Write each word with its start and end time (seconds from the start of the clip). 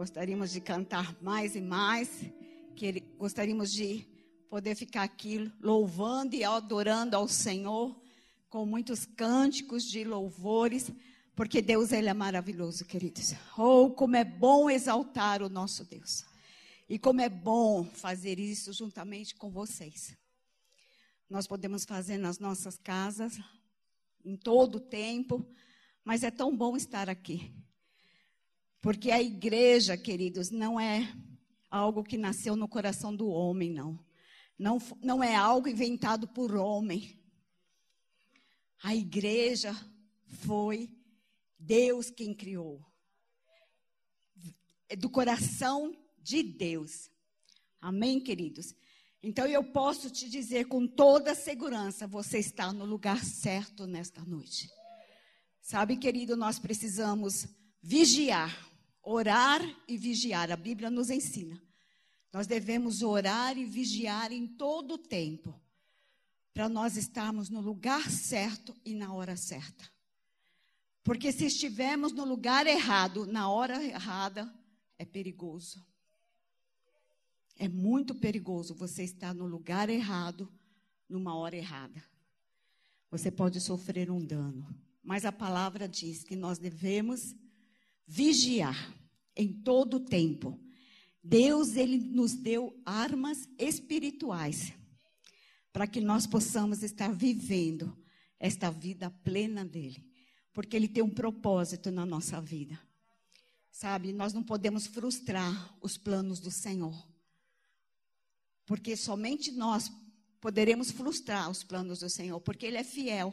Gostaríamos 0.00 0.50
de 0.50 0.62
cantar 0.62 1.14
mais 1.20 1.54
e 1.54 1.60
mais, 1.60 2.08
que 2.74 3.00
gostaríamos 3.18 3.70
de 3.70 4.08
poder 4.48 4.74
ficar 4.74 5.02
aqui 5.02 5.52
louvando 5.60 6.34
e 6.34 6.42
adorando 6.42 7.16
ao 7.16 7.28
Senhor 7.28 7.94
com 8.48 8.64
muitos 8.64 9.04
cânticos 9.04 9.84
de 9.84 10.02
louvores, 10.02 10.90
porque 11.36 11.60
Deus 11.60 11.92
ele 11.92 12.08
é 12.08 12.14
maravilhoso, 12.14 12.86
queridos. 12.86 13.34
Oh, 13.58 13.90
como 13.90 14.16
é 14.16 14.24
bom 14.24 14.70
exaltar 14.70 15.42
o 15.42 15.50
nosso 15.50 15.84
Deus. 15.84 16.24
E 16.88 16.98
como 16.98 17.20
é 17.20 17.28
bom 17.28 17.84
fazer 17.84 18.38
isso 18.38 18.72
juntamente 18.72 19.34
com 19.34 19.50
vocês. 19.50 20.16
Nós 21.28 21.46
podemos 21.46 21.84
fazer 21.84 22.16
nas 22.16 22.38
nossas 22.38 22.78
casas, 22.78 23.38
em 24.24 24.34
todo 24.34 24.76
o 24.76 24.80
tempo, 24.80 25.46
mas 26.02 26.22
é 26.22 26.30
tão 26.30 26.56
bom 26.56 26.74
estar 26.74 27.10
aqui. 27.10 27.52
Porque 28.80 29.10
a 29.10 29.20
igreja, 29.20 29.96
queridos, 29.96 30.50
não 30.50 30.80
é 30.80 31.12
algo 31.70 32.02
que 32.02 32.16
nasceu 32.16 32.56
no 32.56 32.66
coração 32.66 33.14
do 33.14 33.28
homem, 33.28 33.70
não. 33.70 33.98
Não, 34.58 34.78
não 35.02 35.22
é 35.22 35.34
algo 35.34 35.68
inventado 35.68 36.26
por 36.28 36.54
homem. 36.54 37.18
A 38.82 38.94
igreja 38.94 39.74
foi 40.26 40.90
Deus 41.58 42.10
quem 42.10 42.34
criou. 42.34 42.84
É 44.88 44.96
do 44.96 45.10
coração 45.10 45.94
de 46.18 46.42
Deus. 46.42 47.10
Amém, 47.80 48.20
queridos? 48.20 48.74
Então 49.22 49.46
eu 49.46 49.62
posso 49.62 50.10
te 50.10 50.28
dizer 50.28 50.66
com 50.66 50.86
toda 50.86 51.34
segurança: 51.34 52.06
você 52.06 52.38
está 52.38 52.72
no 52.72 52.84
lugar 52.84 53.22
certo 53.24 53.86
nesta 53.86 54.24
noite. 54.24 54.68
Sabe, 55.60 55.96
querido, 55.96 56.36
nós 56.36 56.58
precisamos 56.58 57.46
vigiar, 57.82 58.69
orar 59.02 59.60
e 59.88 59.96
vigiar. 59.96 60.50
A 60.50 60.56
Bíblia 60.56 60.90
nos 60.90 61.10
ensina. 61.10 61.60
Nós 62.32 62.46
devemos 62.46 63.02
orar 63.02 63.58
e 63.58 63.64
vigiar 63.64 64.30
em 64.32 64.46
todo 64.46 64.94
o 64.94 64.98
tempo, 64.98 65.60
para 66.52 66.68
nós 66.68 66.96
estarmos 66.96 67.48
no 67.48 67.60
lugar 67.60 68.08
certo 68.10 68.76
e 68.84 68.94
na 68.94 69.12
hora 69.12 69.36
certa. 69.36 69.90
Porque 71.02 71.32
se 71.32 71.46
estivermos 71.46 72.12
no 72.12 72.24
lugar 72.24 72.66
errado, 72.66 73.26
na 73.26 73.48
hora 73.50 73.82
errada, 73.82 74.52
é 74.98 75.04
perigoso. 75.04 75.84
É 77.56 77.68
muito 77.68 78.14
perigoso 78.14 78.74
você 78.74 79.02
estar 79.02 79.34
no 79.34 79.46
lugar 79.46 79.88
errado, 79.88 80.52
numa 81.08 81.34
hora 81.34 81.56
errada. 81.56 82.02
Você 83.10 83.30
pode 83.30 83.60
sofrer 83.60 84.10
um 84.10 84.24
dano. 84.24 84.66
Mas 85.02 85.24
a 85.24 85.32
palavra 85.32 85.88
diz 85.88 86.22
que 86.22 86.36
nós 86.36 86.58
devemos 86.58 87.34
vigiar 88.10 88.92
em 89.36 89.52
todo 89.52 89.98
o 89.98 90.00
tempo. 90.00 90.58
Deus 91.22 91.76
ele 91.76 91.96
nos 91.96 92.34
deu 92.34 92.76
armas 92.84 93.48
espirituais 93.56 94.72
para 95.72 95.86
que 95.86 96.00
nós 96.00 96.26
possamos 96.26 96.82
estar 96.82 97.12
vivendo 97.12 97.96
esta 98.38 98.68
vida 98.68 99.10
plena 99.22 99.64
dele, 99.64 100.04
porque 100.52 100.74
ele 100.74 100.88
tem 100.88 101.04
um 101.04 101.10
propósito 101.10 101.92
na 101.92 102.04
nossa 102.04 102.40
vida. 102.40 102.80
Sabe, 103.70 104.12
nós 104.12 104.32
não 104.32 104.42
podemos 104.42 104.88
frustrar 104.88 105.78
os 105.80 105.96
planos 105.96 106.40
do 106.40 106.50
Senhor. 106.50 107.08
Porque 108.66 108.96
somente 108.96 109.52
nós 109.52 109.90
poderemos 110.40 110.90
frustrar 110.90 111.48
os 111.48 111.62
planos 111.62 112.00
do 112.00 112.10
Senhor, 112.10 112.40
porque 112.40 112.66
ele 112.66 112.76
é 112.76 112.84
fiel. 112.84 113.32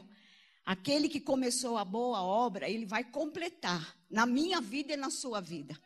Aquele 0.67 1.07
que 1.07 1.21
começou 1.21 1.77
a 1.77 1.85
boa 1.85 2.21
obra, 2.21 2.69
ele 2.69 2.85
vai 2.85 3.01
completar 3.01 3.97
na 4.09 4.25
minha 4.25 4.59
vida 4.59 4.91
e 4.91 4.97
na 4.97 5.09
sua 5.09 5.39
vida. 5.39 5.81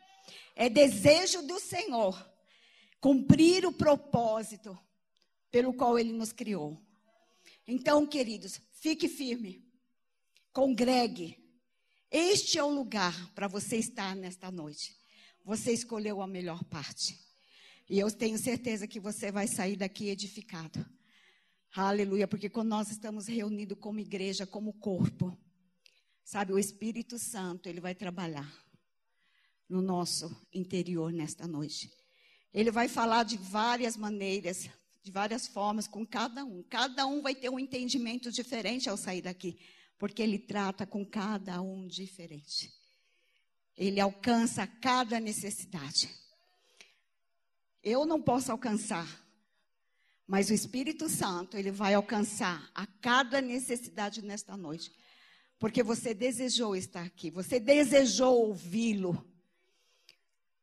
É 0.56 0.68
desejo 0.68 1.40
do 1.46 1.60
Senhor 1.60 2.28
cumprir 3.00 3.64
o 3.64 3.72
propósito 3.72 4.76
pelo 5.52 5.72
qual 5.72 5.96
ele 5.96 6.12
nos 6.12 6.32
criou. 6.32 6.76
Então, 7.64 8.04
queridos, 8.04 8.60
fique 8.72 9.06
firme. 9.06 9.64
Congregue. 10.52 11.38
Este 12.10 12.58
é 12.58 12.64
o 12.64 12.68
lugar 12.68 13.32
para 13.36 13.46
você 13.46 13.76
estar 13.76 14.16
nesta 14.16 14.50
noite. 14.50 14.96
Você 15.44 15.72
escolheu 15.72 16.20
a 16.20 16.26
melhor 16.26 16.64
parte. 16.64 17.20
E 17.88 18.00
eu 18.00 18.10
tenho 18.10 18.36
certeza 18.36 18.88
que 18.88 18.98
você 18.98 19.30
vai 19.30 19.46
sair 19.46 19.76
daqui 19.76 20.08
edificado. 20.08 20.84
Aleluia, 21.74 22.28
porque 22.28 22.50
quando 22.50 22.68
nós 22.68 22.90
estamos 22.90 23.26
reunidos 23.26 23.78
como 23.78 23.98
igreja, 23.98 24.46
como 24.46 24.74
corpo, 24.74 25.34
sabe, 26.22 26.52
o 26.52 26.58
Espírito 26.58 27.18
Santo, 27.18 27.66
ele 27.66 27.80
vai 27.80 27.94
trabalhar 27.94 28.46
no 29.66 29.80
nosso 29.80 30.30
interior 30.52 31.10
nesta 31.10 31.46
noite. 31.48 31.90
Ele 32.52 32.70
vai 32.70 32.88
falar 32.88 33.22
de 33.22 33.38
várias 33.38 33.96
maneiras, 33.96 34.68
de 35.02 35.10
várias 35.10 35.46
formas 35.46 35.88
com 35.88 36.06
cada 36.06 36.44
um. 36.44 36.62
Cada 36.64 37.06
um 37.06 37.22
vai 37.22 37.34
ter 37.34 37.48
um 37.48 37.58
entendimento 37.58 38.30
diferente 38.30 38.90
ao 38.90 38.98
sair 38.98 39.22
daqui, 39.22 39.58
porque 39.98 40.22
ele 40.22 40.38
trata 40.38 40.86
com 40.86 41.06
cada 41.06 41.62
um 41.62 41.86
diferente. 41.86 42.70
Ele 43.74 43.98
alcança 43.98 44.66
cada 44.66 45.18
necessidade. 45.18 46.14
Eu 47.82 48.04
não 48.04 48.20
posso 48.20 48.52
alcançar 48.52 49.21
mas 50.26 50.50
o 50.50 50.54
Espírito 50.54 51.08
Santo, 51.08 51.56
ele 51.56 51.70
vai 51.70 51.94
alcançar 51.94 52.70
a 52.74 52.86
cada 52.86 53.40
necessidade 53.40 54.22
nesta 54.22 54.56
noite. 54.56 54.90
Porque 55.58 55.82
você 55.82 56.14
desejou 56.14 56.74
estar 56.74 57.02
aqui, 57.02 57.30
você 57.30 57.60
desejou 57.60 58.48
ouvi-lo. 58.48 59.24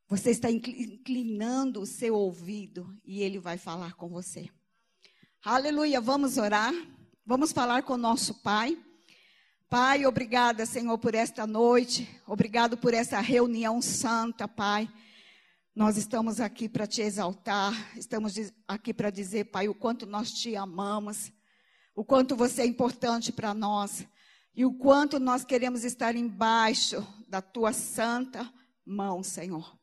Você 0.08 0.32
está 0.32 0.50
inclinando 0.50 1.82
o 1.82 1.86
seu 1.86 2.16
ouvido 2.16 3.00
e 3.06 3.22
ele 3.22 3.38
vai 3.38 3.58
falar 3.58 3.94
com 3.94 4.10
você. 4.10 4.50
Aleluia, 5.44 6.02
vamos 6.02 6.38
orar. 6.38 6.74
Vamos 7.26 7.52
falar 7.52 7.84
com 7.84 7.94
o 7.94 7.98
nosso 7.98 8.42
Pai. 8.42 8.76
Pai, 9.70 10.04
obrigada, 10.04 10.66
Senhor, 10.66 10.98
por 10.98 11.14
esta 11.14 11.46
noite. 11.46 12.10
Obrigado 12.26 12.76
por 12.76 12.92
essa 12.92 13.20
reunião 13.20 13.80
santa, 13.84 14.48
Pai. 14.48 14.90
Nós 15.80 15.96
estamos 15.96 16.42
aqui 16.42 16.68
para 16.68 16.86
te 16.86 17.02
exaltar, 17.02 17.98
estamos 17.98 18.34
aqui 18.68 18.94
para 18.94 19.10
dizer, 19.10 19.46
Pai, 19.46 19.70
o 19.70 19.74
quanto 19.74 20.06
nós 20.06 20.30
te 20.34 20.54
amamos, 20.54 21.32
o 21.96 22.04
quanto 22.04 22.36
você 22.36 22.64
é 22.64 22.66
importante 22.66 23.32
para 23.32 23.54
nós 23.54 24.06
e 24.54 24.66
o 24.66 24.74
quanto 24.74 25.22
nós 25.22 25.46
queremos 25.46 25.86
estar 25.86 26.18
embaixo 26.18 27.02
da 27.30 27.42
tua 27.42 27.72
santa 27.72 28.54
mão, 28.86 29.24
Senhor. 29.24 29.80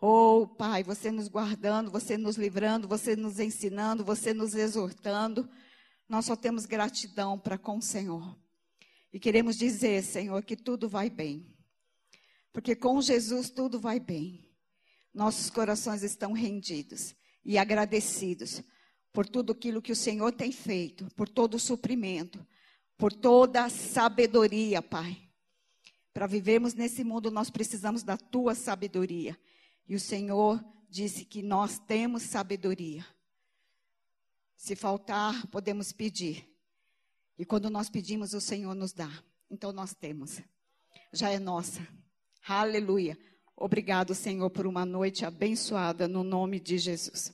Oh, 0.00 0.46
Pai, 0.46 0.84
você 0.84 1.10
nos 1.10 1.26
guardando, 1.26 1.90
você 1.90 2.16
nos 2.16 2.36
livrando, 2.36 2.86
você 2.86 3.16
nos 3.16 3.40
ensinando, 3.40 4.04
você 4.04 4.32
nos 4.32 4.54
exortando. 4.54 5.50
Nós 6.08 6.26
só 6.26 6.36
temos 6.36 6.66
gratidão 6.66 7.36
para 7.36 7.58
com 7.58 7.78
o 7.78 7.82
Senhor. 7.82 8.38
E 9.12 9.18
queremos 9.18 9.56
dizer, 9.56 10.04
Senhor, 10.04 10.40
que 10.44 10.54
tudo 10.54 10.88
vai 10.88 11.10
bem. 11.10 11.52
Porque 12.52 12.76
com 12.76 13.02
Jesus 13.02 13.50
tudo 13.50 13.80
vai 13.80 13.98
bem. 13.98 14.45
Nossos 15.16 15.48
corações 15.48 16.02
estão 16.02 16.34
rendidos 16.34 17.16
e 17.42 17.56
agradecidos 17.56 18.62
por 19.14 19.26
tudo 19.26 19.52
aquilo 19.52 19.80
que 19.80 19.90
o 19.90 19.96
Senhor 19.96 20.30
tem 20.30 20.52
feito, 20.52 21.08
por 21.16 21.26
todo 21.26 21.54
o 21.54 21.58
suprimento, 21.58 22.46
por 22.98 23.10
toda 23.10 23.64
a 23.64 23.70
sabedoria, 23.70 24.82
Pai. 24.82 25.16
Para 26.12 26.26
vivermos 26.26 26.74
nesse 26.74 27.02
mundo, 27.02 27.30
nós 27.30 27.48
precisamos 27.48 28.02
da 28.02 28.18
tua 28.18 28.54
sabedoria. 28.54 29.34
E 29.88 29.94
o 29.94 30.00
Senhor 30.00 30.62
disse 30.86 31.24
que 31.24 31.42
nós 31.42 31.78
temos 31.78 32.24
sabedoria. 32.24 33.02
Se 34.54 34.76
faltar, 34.76 35.46
podemos 35.46 35.92
pedir. 35.92 36.46
E 37.38 37.46
quando 37.46 37.70
nós 37.70 37.88
pedimos, 37.88 38.34
o 38.34 38.40
Senhor 38.40 38.74
nos 38.74 38.92
dá. 38.92 39.10
Então 39.50 39.72
nós 39.72 39.94
temos. 39.94 40.42
Já 41.10 41.30
é 41.30 41.38
nossa. 41.38 41.88
Aleluia. 42.46 43.18
Obrigado, 43.58 44.14
Senhor, 44.14 44.50
por 44.50 44.66
uma 44.66 44.84
noite 44.84 45.24
abençoada 45.24 46.06
no 46.06 46.22
nome 46.22 46.60
de 46.60 46.76
Jesus. 46.76 47.32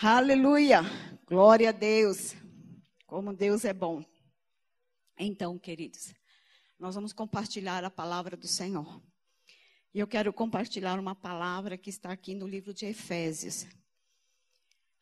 Aleluia! 0.00 0.82
Glória 1.26 1.70
a 1.70 1.72
Deus. 1.72 2.36
Como 3.04 3.34
Deus 3.34 3.64
é 3.64 3.74
bom. 3.74 4.04
Então, 5.18 5.58
queridos, 5.58 6.14
nós 6.78 6.94
vamos 6.94 7.12
compartilhar 7.12 7.82
a 7.82 7.90
palavra 7.90 8.36
do 8.36 8.46
Senhor. 8.46 9.02
E 9.92 9.98
eu 9.98 10.06
quero 10.06 10.32
compartilhar 10.32 11.00
uma 11.00 11.16
palavra 11.16 11.76
que 11.76 11.90
está 11.90 12.12
aqui 12.12 12.32
no 12.32 12.46
livro 12.46 12.72
de 12.72 12.86
Efésios. 12.86 13.66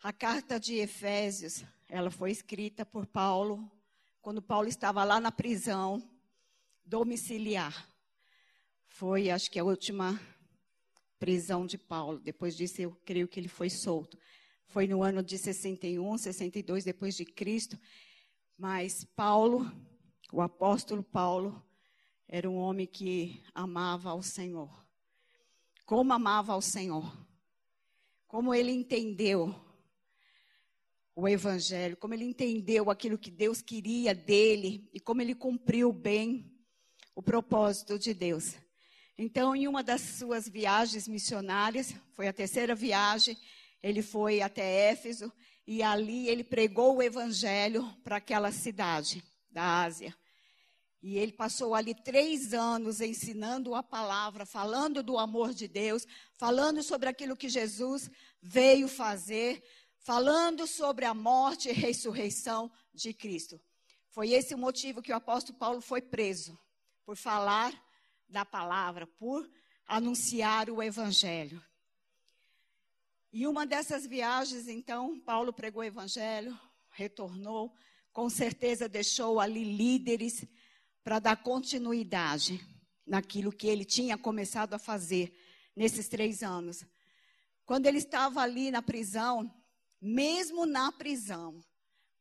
A 0.02 0.14
carta 0.14 0.58
de 0.58 0.76
Efésios, 0.76 1.62
ela 1.90 2.10
foi 2.10 2.30
escrita 2.30 2.87
por 2.87 3.06
Paulo 3.06 3.70
quando 4.22 4.40
Paulo 4.40 4.66
estava 4.66 5.04
lá 5.04 5.20
na 5.20 5.30
prisão 5.30 6.02
domiciliar. 6.87 7.94
Foi, 8.96 9.29
acho 9.29 9.50
que, 9.50 9.58
a 9.58 9.64
última 9.64 10.20
prisão 11.19 11.67
de 11.67 11.76
Paulo. 11.76 12.20
Depois 12.20 12.56
disso, 12.56 12.81
eu 12.81 12.94
creio 13.05 13.26
que 13.26 13.41
ele 13.41 13.49
foi 13.49 13.69
solto. 13.69 14.17
Foi 14.69 14.87
no 14.87 15.02
ano 15.02 15.20
de 15.20 15.37
61, 15.37 16.17
62 16.17 16.85
depois 16.85 17.17
de 17.17 17.25
Cristo. 17.25 17.76
Mas 18.56 19.05
Paulo, 19.17 19.69
o 20.32 20.41
apóstolo 20.41 21.02
Paulo, 21.02 21.61
era 22.29 22.49
um 22.49 22.55
homem 22.55 22.87
que 22.87 23.43
amava 23.52 24.11
ao 24.11 24.23
Senhor. 24.23 24.70
como 25.85 26.12
amava 26.12 26.52
ao 26.52 26.62
Senhor, 26.62 27.12
como 28.29 28.55
ele 28.55 28.70
entendeu 28.70 29.52
o 31.17 31.29
Evangelho, 31.29 31.97
como 31.97 32.14
ele 32.14 32.26
entendeu 32.26 32.93
aquilo 32.93 33.19
que 33.19 33.32
Deus 33.32 33.61
queria 33.61 34.14
dele 34.14 34.88
e 34.94 35.00
como 35.00 35.20
ele 35.20 35.35
cumpriu 35.35 35.93
bem 35.93 36.49
o 37.12 37.20
propósito 37.20 37.99
de 37.99 38.14
Deus. 38.14 38.62
Então, 39.16 39.55
em 39.55 39.69
uma 39.69 39.82
das 39.82 40.00
suas 40.00 40.49
viagens 40.49 41.06
missionárias, 41.06 41.94
foi 42.12 42.26
a 42.26 42.32
terceira 42.32 42.75
viagem, 42.75 43.38
ele 43.81 44.02
foi 44.02 44.40
até 44.40 44.90
Éfeso 44.90 45.32
e 45.66 45.82
ali 45.82 46.28
ele 46.28 46.43
pregou 46.43 46.96
o 46.96 47.02
evangelho 47.02 47.87
para 48.02 48.16
aquela 48.16 48.50
cidade 48.50 49.22
da 49.50 49.82
Ásia. 49.82 50.16
E 51.00 51.16
ele 51.16 51.32
passou 51.32 51.75
ali 51.75 51.94
três 51.94 52.52
anos 52.52 53.00
ensinando 53.00 53.75
a 53.75 53.82
palavra, 53.82 54.44
falando 54.44 55.02
do 55.02 55.16
amor 55.19 55.55
de 55.55 55.69
Deus, 55.69 56.06
falando 56.32 56.82
sobre 56.82 57.08
aquilo 57.08 57.37
que 57.37 57.49
Jesus 57.49 58.11
veio 58.43 58.88
fazer, 58.88 59.62
falando 59.99 60.66
sobre 60.66 61.05
a 61.05 61.14
morte 61.14 61.69
e 61.69 61.72
ressurreição 61.72 62.72
de 62.93 63.12
Cristo. 63.12 63.61
Foi 64.08 64.31
esse 64.31 64.55
o 64.55 64.58
motivo 64.58 65.02
que 65.02 65.12
o 65.12 65.16
apóstolo 65.16 65.58
Paulo 65.58 65.81
foi 65.81 66.00
preso, 66.00 66.58
por 67.05 67.16
falar 67.16 67.72
da 68.29 68.44
palavra, 68.44 69.06
por 69.06 69.49
anunciar 69.87 70.71
o 70.71 70.82
evangelho. 70.82 71.62
E 73.32 73.47
uma 73.47 73.67
dessas 73.67 74.06
viagens, 74.06 74.69
então, 74.69 75.19
Paulo 75.21 75.53
pregou 75.53 75.82
o 75.82 75.85
evangelho, 75.85 76.59
retornou, 76.91 77.75
com 78.12 78.31
certeza 78.31 78.88
deixou 78.88 79.41
ali 79.41 79.65
líderes 79.65 80.47
para 81.03 81.19
dar 81.19 81.37
continuidade 81.43 82.65
naquilo 83.06 83.53
que 83.53 83.67
ele 83.67 83.85
tinha 83.85 84.17
começado 84.17 84.75
a 84.75 84.79
fazer 84.79 85.37
nesses 85.75 86.09
três 86.09 86.43
anos. 86.43 86.85
Quando 87.67 87.87
ele 87.87 87.99
estava 87.99 88.41
ali 88.41 88.71
na 88.71 88.81
prisão, 88.81 89.53
mesmo 90.00 90.65
na 90.65 90.93
prisão, 90.93 91.62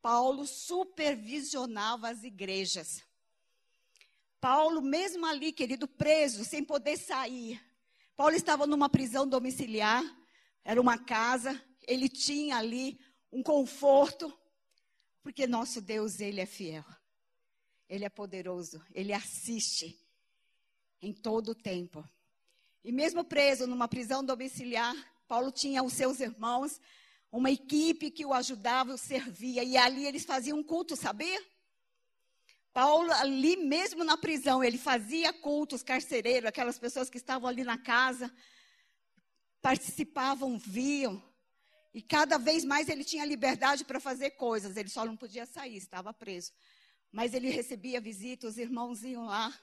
Paulo 0.02 0.46
supervisionava 0.46 2.10
as 2.10 2.24
igrejas. 2.24 3.04
Paulo, 4.44 4.82
mesmo 4.82 5.26
ali, 5.26 5.54
querido, 5.54 5.88
preso, 5.88 6.44
sem 6.44 6.66
poder 6.66 6.98
sair. 6.98 7.64
Paulo 8.14 8.36
estava 8.36 8.68
numa 8.68 8.90
prisão 8.90 9.26
domiciliar 9.26 10.04
era 10.66 10.82
uma 10.82 10.98
casa, 10.98 11.58
ele 11.88 12.10
tinha 12.10 12.58
ali 12.58 13.00
um 13.32 13.42
conforto, 13.42 14.38
porque 15.22 15.48
nosso 15.48 15.80
Deus, 15.80 16.20
ele 16.20 16.42
é 16.42 16.46
fiel. 16.46 16.84
Ele 17.88 18.04
é 18.04 18.10
poderoso, 18.10 18.84
ele 18.94 19.14
assiste 19.14 19.98
em 21.02 21.14
todo 21.14 21.52
o 21.52 21.56
tempo. 21.56 22.04
E 22.84 22.92
mesmo 22.92 23.24
preso 23.24 23.66
numa 23.66 23.88
prisão 23.88 24.26
domiciliar, 24.26 24.94
Paulo 25.26 25.54
tinha 25.54 25.82
os 25.82 25.94
seus 25.94 26.20
irmãos, 26.20 26.82
uma 27.32 27.50
equipe 27.50 28.12
que 28.12 28.26
o 28.26 28.34
ajudava, 28.34 28.94
o 28.94 28.98
servia, 28.98 29.64
e 29.64 29.78
ali 29.78 30.06
eles 30.06 30.26
faziam 30.26 30.58
um 30.58 30.64
culto, 30.64 30.98
sabia? 30.98 31.42
Paulo, 32.74 33.12
ali 33.14 33.56
mesmo 33.56 34.04
na 34.04 34.18
prisão, 34.18 34.64
ele 34.64 34.80
fazia 34.80 35.32
cultos, 35.32 35.84
carcereiros, 35.84 36.50
aquelas 36.50 36.80
pessoas 36.80 37.08
que 37.08 37.18
estavam 37.18 37.48
ali 37.48 37.64
na 37.64 37.78
casa, 37.78 38.34
participavam, 39.62 40.58
viam. 40.58 41.22
E 41.94 42.02
cada 42.02 42.40
vez 42.40 42.66
mais 42.66 42.90
ele 42.90 43.04
tinha 43.04 43.24
liberdade 43.24 43.86
para 43.86 44.00
fazer 44.00 44.32
coisas. 44.32 44.76
Ele 44.76 44.90
só 44.90 45.06
não 45.06 45.16
podia 45.16 45.46
sair, 45.46 45.78
estava 45.78 46.12
preso. 46.12 46.52
Mas 47.12 47.36
ele 47.36 47.52
recebia 47.52 48.02
visita, 48.02 48.48
os 48.48 48.58
irmãos 48.58 49.04
iam 49.04 49.26
lá. 49.26 49.54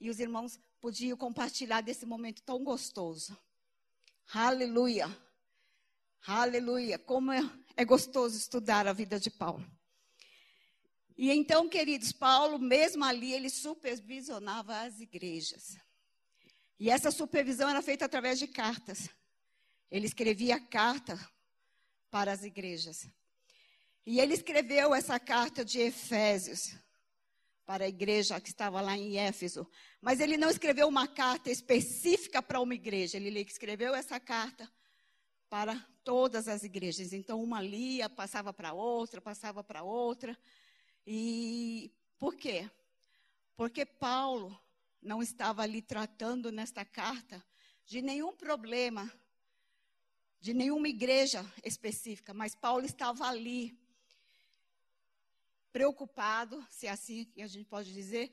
E 0.00 0.08
os 0.08 0.20
irmãos 0.20 0.60
podiam 0.80 1.16
compartilhar 1.16 1.80
desse 1.80 2.06
momento 2.06 2.42
tão 2.42 2.62
gostoso. 2.62 3.36
Aleluia. 4.32 5.08
Aleluia. 6.24 6.96
Como 6.96 7.32
é, 7.32 7.40
é 7.76 7.84
gostoso 7.84 8.36
estudar 8.36 8.86
a 8.86 8.92
vida 8.92 9.18
de 9.18 9.30
Paulo. 9.30 9.66
E 11.16 11.30
então, 11.30 11.68
queridos, 11.68 12.12
Paulo, 12.12 12.58
mesmo 12.58 13.04
ali, 13.04 13.32
ele 13.32 13.48
supervisionava 13.48 14.80
as 14.80 15.00
igrejas. 15.00 15.78
E 16.78 16.90
essa 16.90 17.10
supervisão 17.10 17.68
era 17.70 17.80
feita 17.80 18.04
através 18.04 18.38
de 18.38 18.46
cartas. 18.46 19.08
Ele 19.90 20.06
escrevia 20.06 20.60
carta 20.60 21.18
para 22.10 22.32
as 22.32 22.44
igrejas. 22.44 23.08
E 24.04 24.20
ele 24.20 24.34
escreveu 24.34 24.94
essa 24.94 25.18
carta 25.18 25.64
de 25.64 25.80
Efésios 25.80 26.76
para 27.64 27.84
a 27.84 27.88
igreja 27.88 28.40
que 28.40 28.50
estava 28.50 28.80
lá 28.80 28.96
em 28.96 29.18
Éfeso. 29.18 29.66
Mas 30.00 30.20
ele 30.20 30.36
não 30.36 30.50
escreveu 30.50 30.86
uma 30.86 31.08
carta 31.08 31.50
específica 31.50 32.42
para 32.42 32.60
uma 32.60 32.74
igreja. 32.74 33.16
Ele 33.16 33.40
escreveu 33.40 33.94
essa 33.94 34.20
carta 34.20 34.70
para 35.48 35.74
todas 36.04 36.46
as 36.46 36.62
igrejas. 36.62 37.12
Então, 37.12 37.42
uma 37.42 37.60
lia, 37.62 38.08
passava 38.08 38.52
para 38.52 38.74
outra, 38.74 39.20
passava 39.20 39.64
para 39.64 39.82
outra. 39.82 40.38
E 41.06 41.92
por 42.18 42.34
quê? 42.34 42.68
Porque 43.56 43.86
Paulo 43.86 44.58
não 45.00 45.22
estava 45.22 45.62
ali 45.62 45.80
tratando 45.80 46.50
nesta 46.50 46.84
carta 46.84 47.44
de 47.84 48.02
nenhum 48.02 48.34
problema 48.34 49.10
de 50.46 50.54
nenhuma 50.54 50.88
igreja 50.88 51.44
específica, 51.64 52.32
mas 52.32 52.54
Paulo 52.54 52.86
estava 52.86 53.26
ali, 53.26 53.76
preocupado, 55.72 56.64
se 56.70 56.86
é 56.86 56.90
assim 56.90 57.26
a 57.36 57.46
gente 57.48 57.66
pode 57.66 57.92
dizer, 57.92 58.30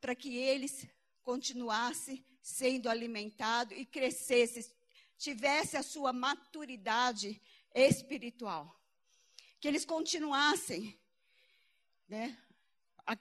para 0.00 0.14
que 0.14 0.34
eles 0.34 0.86
continuassem 1.22 2.24
sendo 2.40 2.88
alimentados 2.88 3.76
e 3.76 3.84
crescessem, 3.84 4.64
tivesse 5.18 5.76
a 5.76 5.82
sua 5.82 6.14
maturidade 6.14 7.40
espiritual. 7.74 8.74
Que 9.60 9.68
eles 9.68 9.84
continuassem, 9.84 10.98
né, 12.08 12.36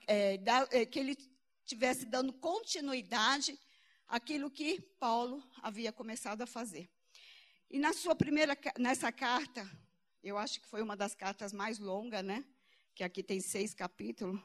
é, 0.08 0.40
é, 0.72 0.86
que 0.86 1.00
ele 1.00 1.18
tivesse 1.66 2.06
dando 2.06 2.32
continuidade 2.34 3.60
àquilo 4.08 4.50
que 4.50 4.82
Paulo 5.00 5.44
havia 5.62 5.92
começado 5.92 6.42
a 6.42 6.48
fazer. 6.48 6.90
E 7.70 7.78
na 7.80 7.92
sua 7.92 8.16
primeira, 8.16 8.58
nessa 8.80 9.12
carta, 9.12 9.70
eu 10.24 10.38
acho 10.38 10.62
que 10.62 10.68
foi 10.68 10.82
uma 10.82 10.96
das 10.96 11.14
cartas 11.14 11.52
mais 11.52 11.80
longas, 11.80 12.24
né? 12.24 12.46
Que 12.96 13.04
aqui 13.04 13.22
tem 13.22 13.42
seis 13.42 13.74
capítulos. 13.74 14.42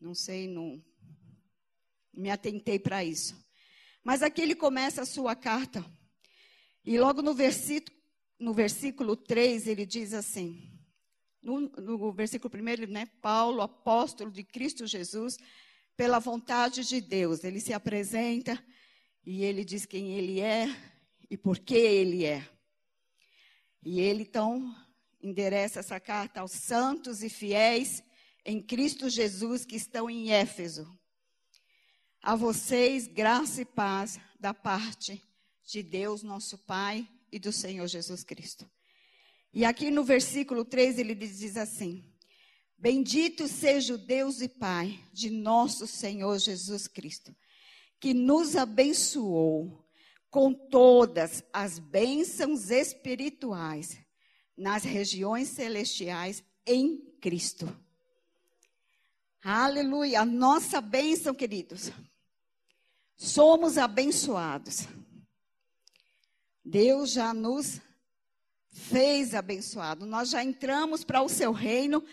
Não 0.00 0.14
sei, 0.14 0.48
não 0.48 0.84
me 2.12 2.30
atentei 2.30 2.78
para 2.78 3.04
isso. 3.04 3.36
Mas 4.02 4.22
aqui 4.22 4.40
ele 4.40 4.54
começa 4.54 5.02
a 5.02 5.06
sua 5.06 5.36
carta. 5.36 5.84
E 6.84 6.98
logo 6.98 7.22
no 7.22 7.34
versículo, 7.34 7.96
no 8.38 8.52
versículo 8.52 9.14
3, 9.14 9.66
ele 9.66 9.86
diz 9.86 10.12
assim: 10.12 10.79
no, 11.42 11.60
no 11.60 12.12
versículo 12.12 12.52
1, 12.54 12.90
né, 12.90 13.06
Paulo, 13.20 13.62
apóstolo 13.62 14.30
de 14.30 14.44
Cristo 14.44 14.86
Jesus, 14.86 15.38
pela 15.96 16.18
vontade 16.18 16.84
de 16.84 17.00
Deus. 17.00 17.44
Ele 17.44 17.60
se 17.60 17.72
apresenta 17.72 18.62
e 19.24 19.44
ele 19.44 19.64
diz 19.64 19.84
quem 19.86 20.12
ele 20.12 20.40
é, 20.40 20.68
e 21.30 21.36
por 21.36 21.58
que 21.58 21.74
ele 21.74 22.24
é. 22.24 22.48
E 23.82 24.00
ele 24.00 24.22
então 24.22 24.74
endereça 25.22 25.80
essa 25.80 26.00
carta 26.00 26.40
aos 26.40 26.52
santos 26.52 27.22
e 27.22 27.28
fiéis 27.28 28.02
em 28.44 28.60
Cristo 28.60 29.08
Jesus 29.08 29.64
que 29.64 29.76
estão 29.76 30.08
em 30.08 30.32
Éfeso. 30.32 30.98
A 32.22 32.34
vocês, 32.36 33.06
graça 33.06 33.62
e 33.62 33.64
paz 33.64 34.18
da 34.38 34.52
parte 34.52 35.22
de 35.64 35.82
Deus, 35.82 36.22
nosso 36.22 36.58
Pai, 36.58 37.08
e 37.32 37.38
do 37.38 37.52
Senhor 37.52 37.86
Jesus 37.86 38.24
Cristo. 38.24 38.68
E 39.52 39.64
aqui 39.64 39.90
no 39.90 40.04
versículo 40.04 40.64
3 40.64 40.98
ele 40.98 41.14
diz 41.14 41.56
assim: 41.56 42.04
Bendito 42.78 43.48
seja 43.48 43.94
o 43.94 43.98
Deus 43.98 44.40
e 44.40 44.48
Pai 44.48 44.98
de 45.12 45.28
nosso 45.28 45.86
Senhor 45.86 46.38
Jesus 46.38 46.86
Cristo, 46.86 47.34
que 47.98 48.14
nos 48.14 48.56
abençoou 48.56 49.84
com 50.30 50.54
todas 50.54 51.42
as 51.52 51.78
bênçãos 51.78 52.70
espirituais 52.70 53.98
nas 54.56 54.84
regiões 54.84 55.48
celestiais 55.48 56.44
em 56.64 56.98
Cristo. 57.20 57.68
Aleluia. 59.42 60.24
Nossa 60.24 60.80
bênção, 60.80 61.34
queridos. 61.34 61.90
Somos 63.16 63.76
abençoados. 63.76 64.86
Deus 66.64 67.10
já 67.10 67.34
nos 67.34 67.80
fez 68.70 69.34
abençoado. 69.34 70.06
Nós 70.06 70.30
já 70.30 70.42
entramos 70.42 71.04
para 71.04 71.22
o 71.22 71.28
seu 71.28 71.52
reino 71.52 72.04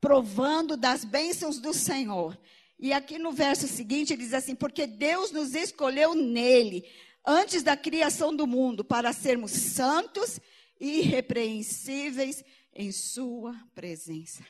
provando 0.00 0.76
das 0.76 1.04
bênçãos 1.04 1.60
do 1.60 1.72
Senhor. 1.72 2.38
E 2.78 2.92
aqui 2.92 3.18
no 3.18 3.30
verso 3.30 3.68
seguinte 3.68 4.12
ele 4.12 4.24
diz 4.24 4.34
assim: 4.34 4.54
porque 4.54 4.86
Deus 4.86 5.30
nos 5.30 5.54
escolheu 5.54 6.14
nele 6.14 6.84
antes 7.24 7.62
da 7.62 7.76
criação 7.76 8.34
do 8.34 8.46
mundo, 8.46 8.84
para 8.84 9.12
sermos 9.12 9.52
santos 9.52 10.40
e 10.80 10.98
irrepreensíveis 10.98 12.44
em 12.74 12.90
Sua 12.90 13.54
presença. 13.74 14.44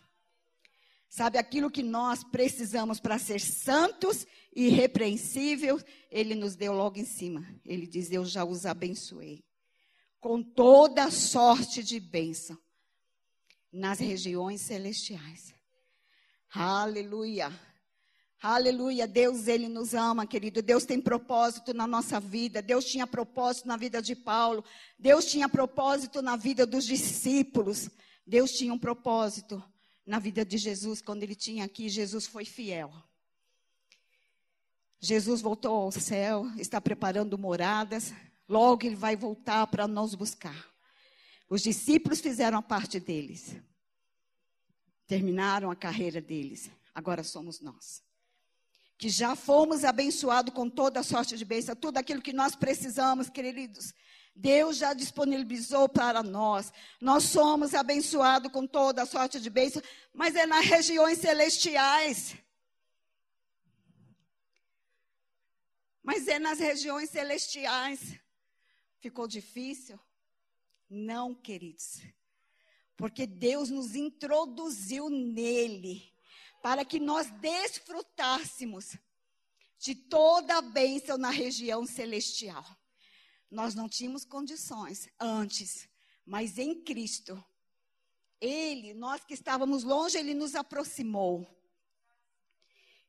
Sabe, 1.07 1.37
aquilo 1.37 1.71
que 1.71 1.83
nós 1.83 2.25
precisamos 2.25 2.99
para 2.99 3.19
ser 3.19 3.39
santos 3.39 4.27
e 4.57 4.69
irrepreensíveis, 4.69 5.85
Ele 6.11 6.35
nos 6.35 6.57
deu 6.57 6.73
logo 6.73 6.99
em 6.99 7.05
cima. 7.05 7.47
Ele 7.67 7.87
diz: 7.87 8.11
Eu 8.11 8.25
já 8.25 8.43
os 8.43 8.65
abençoei. 8.65 9.45
Com 10.23 10.43
toda 10.43 11.11
sorte 11.11 11.83
de 11.83 12.01
bênção 12.01 12.57
nas 13.71 13.99
regiões 13.99 14.61
celestiais. 14.63 15.53
Aleluia. 16.55 17.53
Aleluia. 18.41 19.07
Deus, 19.07 19.49
Ele 19.49 19.69
nos 19.69 19.95
ama, 19.95 20.27
querido. 20.27 20.63
Deus 20.63 20.85
tem 20.85 21.01
propósito 21.01 21.75
na 21.75 21.87
nossa 21.87 22.21
vida. 22.21 22.63
Deus 22.63 22.85
tinha 22.85 23.07
propósito 23.07 23.67
na 23.67 23.77
vida 23.77 24.01
de 24.01 24.15
Paulo. 24.15 24.65
Deus 24.99 25.27
tinha 25.27 25.49
propósito 25.49 26.23
na 26.23 26.37
vida 26.37 26.65
dos 26.65 26.85
discípulos. 26.85 27.91
Deus 28.27 28.53
tinha 28.53 28.73
um 28.73 28.79
propósito 28.79 29.63
na 30.07 30.21
vida 30.21 30.45
de 30.45 30.57
Jesus, 30.57 31.03
quando 31.03 31.25
ele 31.25 31.35
tinha 31.35 31.65
aqui, 31.65 31.89
Jesus 31.89 32.27
foi 32.27 32.45
fiel. 32.45 32.93
Jesus 35.01 35.41
voltou 35.41 35.75
ao 35.75 35.91
céu, 35.91 36.47
está 36.59 36.81
preparando 36.81 37.37
moradas, 37.37 38.13
logo 38.49 38.87
ele 38.87 38.97
vai 38.97 39.17
voltar 39.17 39.67
para 39.67 39.87
nos 39.87 40.15
buscar. 40.15 40.73
Os 41.49 41.63
discípulos 41.63 42.21
fizeram 42.21 42.59
a 42.59 42.63
parte 42.63 42.99
deles, 42.99 43.57
terminaram 45.07 45.71
a 45.71 45.77
carreira 45.77 46.21
deles, 46.21 46.71
agora 46.95 47.23
somos 47.23 47.61
nós. 47.61 48.03
Que 48.97 49.09
já 49.09 49.35
fomos 49.35 49.85
abençoados 49.85 50.55
com 50.55 50.71
toda 50.71 51.01
a 51.01 51.03
sorte 51.03 51.37
de 51.37 51.45
bênção, 51.45 51.75
tudo 51.75 51.99
aquilo 51.99 52.23
que 52.23 52.33
nós 52.33 52.55
precisamos, 52.55 53.29
queridos, 53.29 53.93
Deus 54.35 54.79
já 54.79 54.95
disponibilizou 54.95 55.89
para 55.89 56.23
nós. 56.23 56.73
Nós 57.01 57.25
somos 57.25 57.75
abençoados 57.75 58.51
com 58.51 58.67
toda 58.67 59.03
a 59.03 59.07
sorte 59.07 59.39
de 59.39 59.51
bênção, 59.51 59.83
mas 60.13 60.35
é 60.35 60.47
nas 60.47 60.65
regiões 60.65 61.19
celestiais. 61.19 62.35
Mas 66.03 66.27
é 66.27 66.39
nas 66.39 66.59
regiões 66.59 67.11
celestiais. 67.11 68.22
Ficou 69.03 69.27
difícil? 69.27 69.99
Não, 70.89 71.35
queridos. 71.35 72.01
Porque 72.97 73.27
Deus 73.27 73.69
nos 73.69 73.97
introduziu 73.97 75.11
nele 75.11 76.15
para 76.63 76.85
que 76.85 77.01
nós 77.01 77.29
desfrutássemos 77.33 78.97
de 79.77 79.97
toda 79.97 80.59
a 80.59 80.63
bênção 80.63 81.19
na 81.19 81.31
região 81.31 81.85
celestial. 81.85 82.65
Nós 83.51 83.75
não 83.75 83.89
tínhamos 83.89 84.25
condições 84.25 85.09
antes, 85.19 85.89
mas 86.25 86.57
em 86.57 86.81
Cristo, 86.85 87.45
Ele, 88.41 88.95
nós 88.95 89.25
que 89.25 89.35
estávamos 89.35 89.83
longe, 89.83 90.17
Ele 90.17 90.33
nos 90.33 90.55
aproximou. 90.55 91.45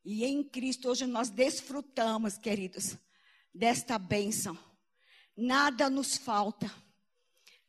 E 0.04 0.26
em 0.26 0.44
Cristo 0.44 0.90
hoje 0.90 1.06
nós 1.06 1.30
desfrutamos, 1.30 2.40
queridos, 2.40 2.98
desta 3.54 4.00
bênção. 4.00 4.58
Nada 5.36 5.90
nos 5.90 6.18
falta. 6.18 6.72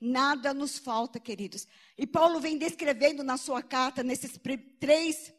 Nada 0.00 0.52
nos 0.52 0.78
falta, 0.78 1.18
queridos. 1.18 1.66
E 1.97 2.06
Paulo 2.06 2.40
vem 2.40 2.59
descrevendo 2.59 3.23
na 3.23 3.37
sua 3.37 3.62
carta, 3.62 4.02
nesses 4.02 4.38
três 4.78 5.33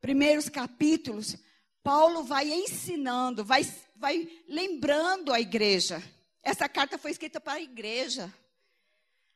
primeiros 0.00 0.48
capítulos, 0.48 1.36
Paulo 1.82 2.22
vai 2.22 2.48
ensinando, 2.48 3.44
vai, 3.44 3.62
vai 3.96 4.28
lembrando 4.46 5.32
a 5.32 5.40
igreja 5.40 6.02
essa 6.48 6.66
carta 6.66 6.96
foi 6.96 7.10
escrita 7.10 7.38
para 7.38 7.54
a 7.54 7.60
igreja. 7.60 8.32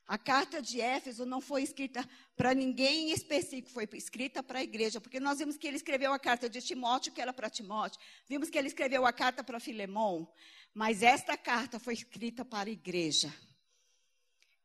A 0.06 0.16
carta 0.16 0.62
de 0.62 0.80
Éfeso 0.80 1.26
não 1.26 1.42
foi 1.42 1.62
escrita 1.62 2.08
para 2.34 2.54
ninguém 2.54 3.10
em 3.10 3.12
específico, 3.12 3.68
foi 3.68 3.86
escrita 3.92 4.42
para 4.42 4.60
a 4.60 4.62
igreja, 4.62 4.98
porque 4.98 5.20
nós 5.20 5.38
vimos 5.38 5.58
que 5.58 5.66
ele 5.66 5.76
escreveu 5.76 6.12
a 6.12 6.18
carta 6.18 6.48
de 6.48 6.60
Timóteo, 6.62 7.12
que 7.12 7.20
era 7.20 7.32
para 7.32 7.50
Timóteo, 7.50 8.00
vimos 8.26 8.48
que 8.48 8.56
ele 8.56 8.68
escreveu 8.68 9.04
a 9.04 9.12
carta 9.12 9.44
para 9.44 9.60
Filemão, 9.60 10.26
mas 10.74 11.02
esta 11.02 11.36
carta 11.36 11.78
foi 11.78 11.94
escrita 11.94 12.44
para 12.44 12.68
a 12.68 12.72
igreja. 12.72 13.32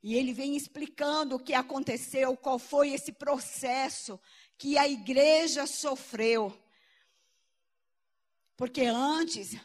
E 0.01 0.15
ele 0.15 0.31
vem 0.31 0.55
explicando 0.55 1.35
o 1.35 1.39
que 1.39 1.53
aconteceu, 1.53 2.37
qual 2.37 2.57
foi 2.57 2.93
esse 2.93 3.11
processo 3.11 4.19
que 4.57 4.77
a 4.77 4.87
igreja 4.87 5.65
sofreu. 5.65 6.57
Porque 8.55 8.81
antes 8.81 9.55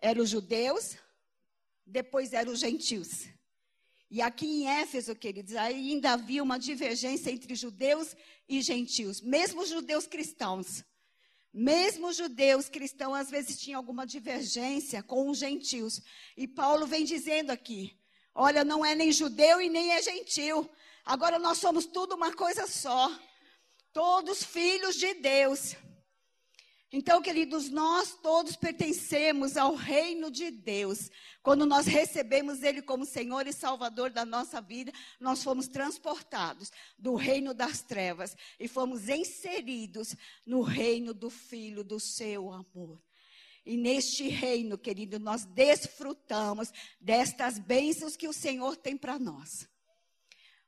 eram 0.00 0.22
os 0.22 0.30
judeus, 0.30 0.96
depois 1.84 2.32
eram 2.32 2.52
os 2.52 2.60
gentios. 2.60 3.28
E 4.10 4.22
aqui 4.22 4.46
em 4.46 4.68
Éfeso, 4.68 5.14
queridos, 5.14 5.54
ainda 5.56 6.12
havia 6.12 6.42
uma 6.42 6.58
divergência 6.58 7.30
entre 7.30 7.54
judeus 7.54 8.16
e 8.48 8.62
gentios, 8.62 9.20
mesmo 9.20 9.66
judeus 9.66 10.06
cristãos. 10.06 10.84
Mesmo 11.58 12.12
judeus 12.12 12.68
cristãos, 12.68 13.16
às 13.16 13.30
vezes, 13.30 13.58
tinham 13.58 13.78
alguma 13.78 14.06
divergência 14.06 15.02
com 15.02 15.30
os 15.30 15.38
gentios. 15.38 16.02
E 16.36 16.46
Paulo 16.46 16.86
vem 16.86 17.02
dizendo 17.02 17.50
aqui: 17.50 17.98
olha, 18.34 18.62
não 18.62 18.84
é 18.84 18.94
nem 18.94 19.10
judeu 19.10 19.58
e 19.58 19.70
nem 19.70 19.92
é 19.92 20.02
gentil. 20.02 20.70
Agora 21.02 21.38
nós 21.38 21.56
somos 21.56 21.86
tudo 21.86 22.14
uma 22.14 22.30
coisa 22.34 22.66
só. 22.66 23.10
Todos 23.90 24.44
filhos 24.44 24.96
de 24.96 25.14
Deus. 25.14 25.74
Então, 26.92 27.20
queridos, 27.20 27.68
nós 27.68 28.14
todos 28.22 28.54
pertencemos 28.54 29.56
ao 29.56 29.74
reino 29.74 30.30
de 30.30 30.52
Deus. 30.52 31.10
Quando 31.42 31.66
nós 31.66 31.84
recebemos 31.86 32.62
Ele 32.62 32.80
como 32.80 33.04
Senhor 33.04 33.46
e 33.46 33.52
Salvador 33.52 34.10
da 34.10 34.24
nossa 34.24 34.60
vida, 34.60 34.92
nós 35.18 35.42
fomos 35.42 35.66
transportados 35.66 36.70
do 36.96 37.16
reino 37.16 37.52
das 37.52 37.82
trevas 37.82 38.36
e 38.58 38.68
fomos 38.68 39.08
inseridos 39.08 40.14
no 40.46 40.62
reino 40.62 41.12
do 41.12 41.28
Filho 41.28 41.82
do 41.82 41.98
seu 41.98 42.52
amor. 42.52 43.02
E 43.64 43.76
neste 43.76 44.28
reino, 44.28 44.78
querido, 44.78 45.18
nós 45.18 45.44
desfrutamos 45.44 46.70
destas 47.00 47.58
bênçãos 47.58 48.16
que 48.16 48.28
o 48.28 48.32
Senhor 48.32 48.76
tem 48.76 48.96
para 48.96 49.18
nós. 49.18 49.68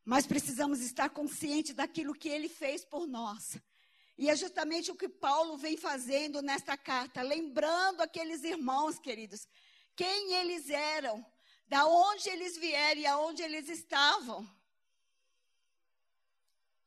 Mas 0.05 0.27
precisamos 0.27 0.81
estar 0.81 1.11
conscientes 1.11 1.75
daquilo 1.75 2.13
que 2.13 2.29
Ele 2.29 2.49
fez 2.49 2.85
por 2.85 3.07
nós. 3.07 3.57
E 4.19 4.29
é 4.29 4.35
justamente 4.35 4.91
o 4.91 4.97
que 4.97 5.09
Paulo 5.09 5.57
vem 5.57 5.77
fazendo 5.77 6.43
nesta 6.43 6.77
carta, 6.77 7.23
lembrando 7.23 8.01
aqueles 8.01 8.43
irmãos, 8.43 8.99
queridos, 8.99 9.47
quem 9.95 10.35
eles 10.35 10.69
eram, 10.69 11.25
da 11.69 11.87
onde 11.87 12.29
eles 12.29 12.57
vieram 12.57 13.01
e 13.01 13.07
aonde 13.07 13.43
eles 13.43 13.69
estavam. 13.69 14.45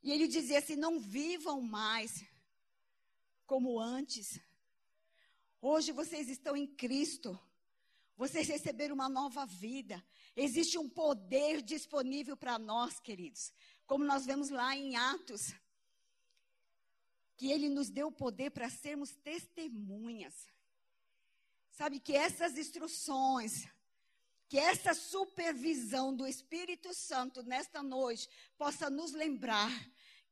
E 0.04 0.12
ele 0.12 0.28
dizia 0.28 0.60
assim: 0.60 0.76
não 0.76 1.00
vivam 1.00 1.62
mais 1.62 2.22
como 3.46 3.80
antes. 3.80 4.38
Hoje 5.62 5.94
vocês 5.94 6.28
estão 6.28 6.58
em 6.58 6.68
Cristo. 6.68 7.40
Vocês 8.18 8.48
receberam 8.50 8.94
uma 8.94 9.08
nova 9.08 9.46
vida. 9.46 10.04
Existe 10.36 10.78
um 10.78 10.90
poder 10.90 11.62
disponível 11.62 12.36
para 12.36 12.60
nós, 12.60 13.00
queridos. 13.00 13.54
Como 13.86 14.04
nós 14.04 14.26
vemos 14.26 14.50
lá 14.50 14.76
em 14.76 14.98
Atos 14.98 15.54
que 17.42 17.52
Ele 17.52 17.70
nos 17.70 17.90
deu 17.90 18.10
o 18.10 18.12
poder 18.12 18.52
para 18.52 18.70
sermos 18.70 19.16
testemunhas. 19.16 20.48
Sabe 21.72 22.00
que 22.00 22.16
essas 22.16 22.56
instruções, 22.56 23.68
que 24.48 24.60
essa 24.60 24.94
supervisão 24.94 26.16
do 26.16 26.28
Espírito 26.28 26.94
Santo 26.94 27.42
nesta 27.42 27.82
noite 27.82 28.30
possa 28.60 28.92
nos 28.92 29.12
lembrar 29.14 29.72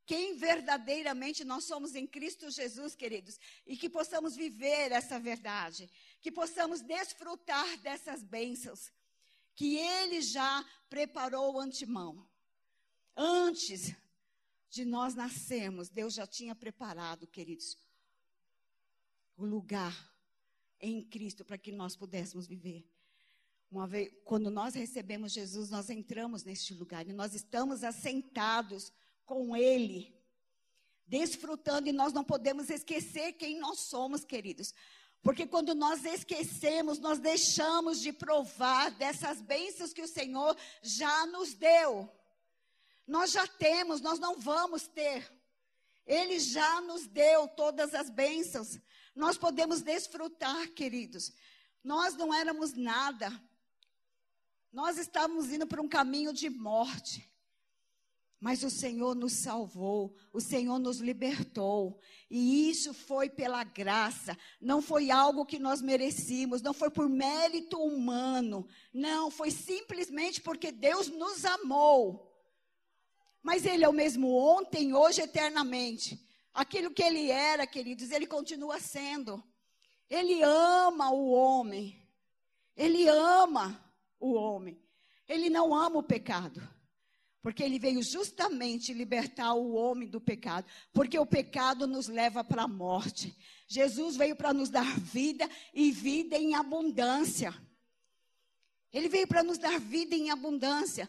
quem 0.06 0.36
verdadeiramente 0.36 1.42
nós 1.42 1.64
somos 1.64 1.96
em 1.96 2.06
Cristo 2.06 2.48
Jesus, 2.48 2.94
queridos, 2.94 3.40
e 3.66 3.76
que 3.76 3.90
possamos 3.90 4.36
viver 4.36 4.92
essa 4.92 5.18
verdade, 5.18 5.90
que 6.20 6.30
possamos 6.30 6.80
desfrutar 6.80 7.76
dessas 7.78 8.22
bênçãos 8.22 8.92
que 9.56 9.76
Ele 9.78 10.22
já 10.22 10.64
preparou 10.88 11.58
antemão. 11.58 12.24
Antes 13.16 13.96
de 14.70 14.84
nós 14.84 15.14
nascermos, 15.14 15.88
Deus 15.88 16.14
já 16.14 16.26
tinha 16.26 16.54
preparado, 16.54 17.26
queridos, 17.26 17.76
o 19.36 19.44
lugar 19.44 20.08
em 20.80 21.02
Cristo 21.02 21.44
para 21.44 21.58
que 21.58 21.72
nós 21.72 21.96
pudéssemos 21.96 22.46
viver. 22.46 22.88
Uma 23.70 23.86
vez, 23.86 24.12
quando 24.24 24.50
nós 24.50 24.74
recebemos 24.74 25.32
Jesus, 25.32 25.70
nós 25.70 25.90
entramos 25.90 26.44
neste 26.44 26.72
lugar 26.72 27.06
e 27.06 27.12
nós 27.12 27.34
estamos 27.34 27.82
assentados 27.84 28.92
com 29.26 29.56
Ele, 29.56 30.14
desfrutando, 31.06 31.88
e 31.88 31.92
nós 31.92 32.12
não 32.12 32.24
podemos 32.24 32.70
esquecer 32.70 33.32
quem 33.34 33.58
nós 33.58 33.80
somos, 33.80 34.24
queridos. 34.24 34.72
Porque 35.22 35.46
quando 35.46 35.74
nós 35.74 36.04
esquecemos, 36.04 36.98
nós 36.98 37.18
deixamos 37.18 38.00
de 38.00 38.12
provar 38.12 38.90
dessas 38.92 39.40
bênçãos 39.40 39.92
que 39.92 40.02
o 40.02 40.08
Senhor 40.08 40.56
já 40.82 41.26
nos 41.26 41.54
deu. 41.54 42.10
Nós 43.10 43.32
já 43.32 43.44
temos, 43.44 44.00
nós 44.00 44.20
não 44.20 44.38
vamos 44.38 44.86
ter. 44.86 45.28
Ele 46.06 46.38
já 46.38 46.80
nos 46.80 47.08
deu 47.08 47.48
todas 47.48 47.92
as 47.92 48.08
bênçãos. 48.08 48.78
Nós 49.16 49.36
podemos 49.36 49.82
desfrutar, 49.82 50.68
queridos. 50.68 51.32
Nós 51.82 52.14
não 52.14 52.32
éramos 52.32 52.72
nada. 52.72 53.28
Nós 54.72 54.96
estávamos 54.96 55.50
indo 55.50 55.66
para 55.66 55.82
um 55.82 55.88
caminho 55.88 56.32
de 56.32 56.48
morte. 56.48 57.28
Mas 58.38 58.62
o 58.62 58.70
Senhor 58.70 59.16
nos 59.16 59.32
salvou, 59.32 60.14
o 60.32 60.40
Senhor 60.40 60.78
nos 60.78 60.98
libertou. 60.98 62.00
E 62.30 62.70
isso 62.70 62.94
foi 62.94 63.28
pela 63.28 63.64
graça, 63.64 64.38
não 64.60 64.80
foi 64.80 65.10
algo 65.10 65.44
que 65.44 65.58
nós 65.58 65.82
merecíamos, 65.82 66.62
não 66.62 66.72
foi 66.72 66.90
por 66.90 67.08
mérito 67.08 67.76
humano. 67.76 68.68
Não, 68.94 69.32
foi 69.32 69.50
simplesmente 69.50 70.40
porque 70.40 70.70
Deus 70.70 71.08
nos 71.08 71.44
amou. 71.44 72.29
Mas 73.42 73.64
Ele 73.64 73.84
é 73.84 73.88
o 73.88 73.92
mesmo 73.92 74.34
ontem, 74.34 74.94
hoje, 74.94 75.20
eternamente. 75.20 76.20
Aquilo 76.52 76.90
que 76.90 77.02
Ele 77.02 77.30
era, 77.30 77.66
queridos, 77.66 78.10
Ele 78.10 78.26
continua 78.26 78.78
sendo. 78.78 79.42
Ele 80.08 80.42
ama 80.42 81.10
o 81.10 81.30
homem. 81.30 82.02
Ele 82.76 83.08
ama 83.08 83.80
o 84.18 84.32
homem. 84.32 84.82
Ele 85.28 85.48
não 85.48 85.74
ama 85.74 85.98
o 85.98 86.02
pecado. 86.02 86.60
Porque 87.42 87.62
ele 87.62 87.78
veio 87.78 88.02
justamente 88.02 88.92
libertar 88.92 89.54
o 89.54 89.72
homem 89.72 90.08
do 90.08 90.20
pecado. 90.20 90.66
Porque 90.92 91.18
o 91.18 91.24
pecado 91.24 91.86
nos 91.86 92.08
leva 92.08 92.44
para 92.44 92.64
a 92.64 92.68
morte. 92.68 93.34
Jesus 93.66 94.16
veio 94.16 94.36
para 94.36 94.52
nos 94.52 94.68
dar 94.68 94.98
vida 94.98 95.48
e 95.72 95.90
vida 95.90 96.36
em 96.36 96.54
abundância. 96.54 97.54
Ele 98.92 99.08
veio 99.08 99.26
para 99.26 99.42
nos 99.42 99.56
dar 99.56 99.78
vida 99.78 100.14
em 100.14 100.30
abundância. 100.30 101.08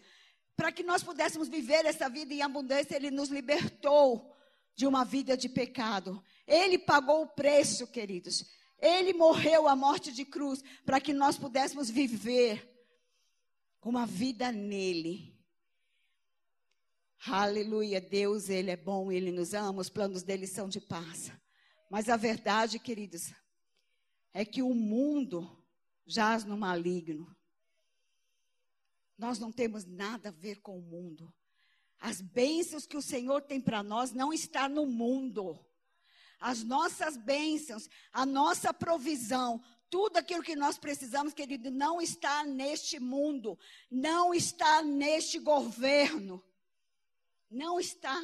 Para 0.56 0.72
que 0.72 0.84
nós 0.84 1.04
pudéssemos 1.04 1.48
viver 1.48 1.86
essa 1.86 2.10
vida 2.10 2.34
em 2.34 2.42
abundância, 2.42 2.96
ele 2.96 3.10
nos 3.10 3.30
libertou 3.30 4.36
de 4.76 4.86
uma 4.86 5.04
vida 5.04 5.36
de 5.36 5.50
pecado. 5.50 6.24
Ele 6.48 6.78
pagou 6.78 7.24
o 7.24 7.28
preço, 7.28 7.88
queridos. 7.88 8.46
Ele 8.80 9.14
morreu 9.14 9.68
a 9.68 9.76
morte 9.76 10.12
de 10.12 10.26
cruz 10.26 10.64
para 10.86 11.00
que 11.00 11.14
nós 11.14 11.38
pudéssemos 11.38 11.90
viver 11.90 12.68
uma 13.84 14.06
vida 14.06 14.52
nele. 14.52 15.40
Aleluia, 17.28 18.02
Deus, 18.02 18.50
Ele 18.50 18.72
é 18.72 18.76
bom, 18.76 19.12
Ele 19.12 19.32
nos 19.32 19.54
ama, 19.54 19.82
os 19.82 19.90
planos 19.90 20.24
dele 20.24 20.48
são 20.48 20.68
de 20.68 20.82
paz. 20.82 21.32
Mas 21.90 22.10
a 22.10 22.18
verdade, 22.18 22.80
queridos, 22.80 23.32
é 24.34 24.44
que 24.44 24.64
o 24.64 24.74
mundo 24.74 25.64
jaz 26.06 26.44
no 26.44 26.58
maligno. 26.58 27.36
Nós 29.22 29.38
não 29.38 29.52
temos 29.52 29.86
nada 29.86 30.30
a 30.30 30.32
ver 30.32 30.62
com 30.62 30.80
o 30.80 30.82
mundo. 30.82 31.32
As 32.00 32.20
bênçãos 32.20 32.88
que 32.88 32.98
o 32.98 33.04
Senhor 33.04 33.44
tem 33.44 33.62
para 33.62 33.84
nós 33.84 34.12
não 34.12 34.34
está 34.34 34.68
no 34.68 34.88
mundo. 34.88 35.64
As 36.40 36.64
nossas 36.64 37.18
bênçãos, 37.18 37.88
a 38.12 38.26
nossa 38.26 38.74
provisão, 38.74 39.64
tudo 39.92 40.18
aquilo 40.18 40.42
que 40.42 40.56
nós 40.56 40.80
precisamos, 40.80 41.36
querido, 41.36 41.70
não 41.70 42.02
está 42.02 42.44
neste 42.44 43.00
mundo, 43.00 43.60
não 43.92 44.34
está 44.34 44.82
neste 44.82 45.38
governo. 45.38 46.44
Não 47.48 47.80
está. 47.80 48.20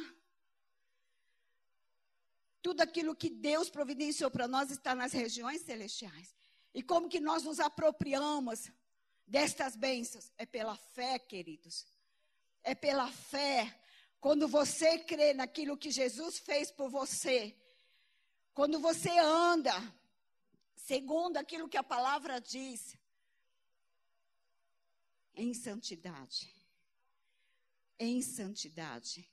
Tudo 2.60 2.80
aquilo 2.80 3.14
que 3.14 3.30
Deus 3.30 3.70
providenciou 3.70 4.32
para 4.32 4.48
nós 4.48 4.68
está 4.68 4.96
nas 4.96 5.12
regiões 5.12 5.60
celestiais. 5.60 6.34
E 6.74 6.82
como 6.82 7.08
que 7.08 7.20
nós 7.20 7.44
nos 7.44 7.60
apropriamos 7.60 8.68
destas 9.28 9.76
bênçãos? 9.76 10.32
É 10.36 10.44
pela 10.44 10.76
fé, 10.76 11.18
queridos. 11.18 11.86
É 12.62 12.74
pela 12.74 13.10
fé. 13.10 13.78
Quando 14.20 14.48
você 14.48 14.98
crê 14.98 15.32
naquilo 15.32 15.76
que 15.76 15.90
Jesus 15.90 16.38
fez 16.38 16.70
por 16.70 16.90
você, 16.90 17.56
quando 18.52 18.80
você 18.80 19.16
anda 19.18 19.72
segundo 20.74 21.36
aquilo 21.36 21.68
que 21.68 21.76
a 21.76 21.82
palavra 21.84 22.40
diz, 22.40 22.96
em 25.34 25.54
santidade 25.54 26.58
em 27.98 28.22
santidade. 28.22 29.28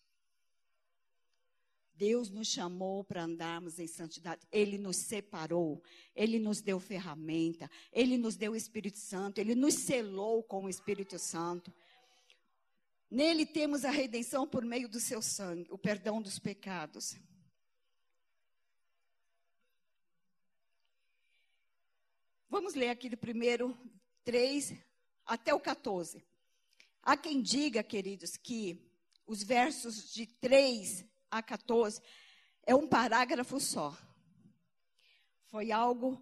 Deus 1.97 2.29
nos 2.29 2.47
chamou 2.47 3.03
para 3.03 3.23
andarmos 3.23 3.79
em 3.79 3.87
santidade. 3.87 4.45
Ele 4.51 4.77
nos 4.77 4.97
separou, 4.97 5.81
ele 6.15 6.39
nos 6.39 6.61
deu 6.61 6.79
ferramenta, 6.79 7.69
ele 7.91 8.17
nos 8.17 8.35
deu 8.35 8.51
o 8.51 8.55
Espírito 8.55 8.97
Santo, 8.97 9.39
ele 9.39 9.55
nos 9.55 9.75
selou 9.75 10.43
com 10.43 10.65
o 10.65 10.69
Espírito 10.69 11.17
Santo. 11.17 11.73
Nele 13.09 13.45
temos 13.45 13.85
a 13.85 13.91
redenção 13.91 14.47
por 14.47 14.65
meio 14.65 14.89
do 14.89 14.99
seu 14.99 15.21
sangue, 15.21 15.71
o 15.71 15.77
perdão 15.77 16.21
dos 16.21 16.37
pecados. 16.37 17.15
Vamos 22.49 22.73
ler 22.73 22.89
aqui 22.89 23.09
do 23.09 23.17
primeiro 23.17 23.77
3 24.23 24.73
até 25.25 25.53
o 25.53 25.59
14. 25.59 26.25
Há 27.01 27.15
quem 27.15 27.41
diga, 27.41 27.83
queridos, 27.83 28.35
que 28.37 28.81
os 29.27 29.43
versos 29.43 30.13
de 30.13 30.25
3 30.25 31.05
a 31.37 31.43
14 31.43 32.01
é 32.65 32.73
um 32.73 32.87
parágrafo 32.87 33.59
só. 33.59 33.95
Foi 35.47 35.71
algo 35.71 36.21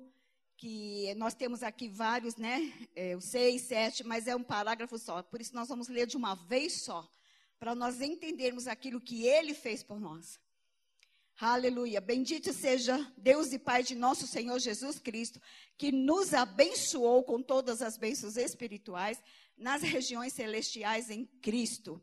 que 0.58 1.14
nós 1.16 1.34
temos 1.34 1.64
aqui 1.64 1.90
vários, 1.90 2.36
né? 2.36 2.72
É, 2.96 3.20
6, 3.20 3.62
7, 3.62 4.04
mas 4.04 4.28
é 4.28 4.36
um 4.36 4.44
parágrafo 4.44 4.98
só. 4.98 5.22
Por 5.24 5.42
isso 5.42 5.56
nós 5.56 5.68
vamos 5.68 5.88
ler 5.88 6.08
de 6.08 6.18
uma 6.18 6.36
vez 6.36 6.84
só, 6.84 7.10
para 7.60 7.76
nós 7.76 8.02
entendermos 8.02 8.68
aquilo 8.68 9.02
que 9.02 9.26
ele 9.26 9.54
fez 9.54 9.84
por 9.84 10.00
nós. 10.00 10.40
Aleluia. 11.40 12.00
Bendito 12.00 12.54
seja 12.54 13.12
Deus 13.18 13.52
e 13.52 13.60
Pai 13.60 13.84
de 13.84 13.96
nosso 13.96 14.28
Senhor 14.28 14.60
Jesus 14.60 15.00
Cristo, 15.00 15.42
que 15.78 15.92
nos 15.92 16.34
abençoou 16.34 17.24
com 17.24 17.42
todas 17.42 17.82
as 17.82 17.98
bênçãos 17.98 18.38
espirituais 18.38 19.22
nas 19.58 19.82
regiões 19.82 20.34
celestiais 20.34 21.10
em 21.10 21.26
Cristo. 21.42 22.02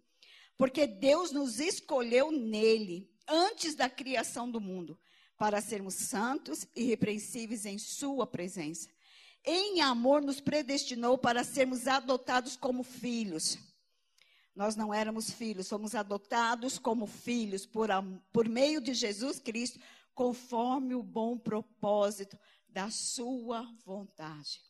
Porque 0.61 0.87
Deus 0.87 1.33
nos 1.33 1.59
escolheu 1.59 2.31
nele, 2.31 3.11
antes 3.27 3.75
da 3.75 3.89
criação 3.89 4.51
do 4.51 4.61
mundo, 4.61 5.01
para 5.39 5.59
sermos 5.63 5.95
santos 5.95 6.67
e 6.77 6.83
irrepreensíveis 6.83 7.65
em 7.65 7.79
Sua 7.79 8.27
presença. 8.27 8.87
Em 9.43 9.81
amor, 9.81 10.21
nos 10.21 10.39
predestinou 10.39 11.17
para 11.17 11.45
sermos 11.45 11.89
adotados 11.89 12.57
como 12.57 12.83
filhos. 12.83 13.57
Nós 14.55 14.77
não 14.77 14.93
éramos 14.93 15.31
filhos, 15.31 15.67
somos 15.67 15.95
adotados 15.95 16.79
como 16.79 17.07
filhos 17.07 17.65
por, 17.65 17.89
por 18.31 18.47
meio 18.47 18.83
de 18.83 18.93
Jesus 18.93 19.39
Cristo, 19.39 19.81
conforme 20.15 20.95
o 20.95 21.03
bom 21.03 21.39
propósito 21.39 22.39
da 22.69 22.91
Sua 22.91 23.63
vontade. 23.83 24.61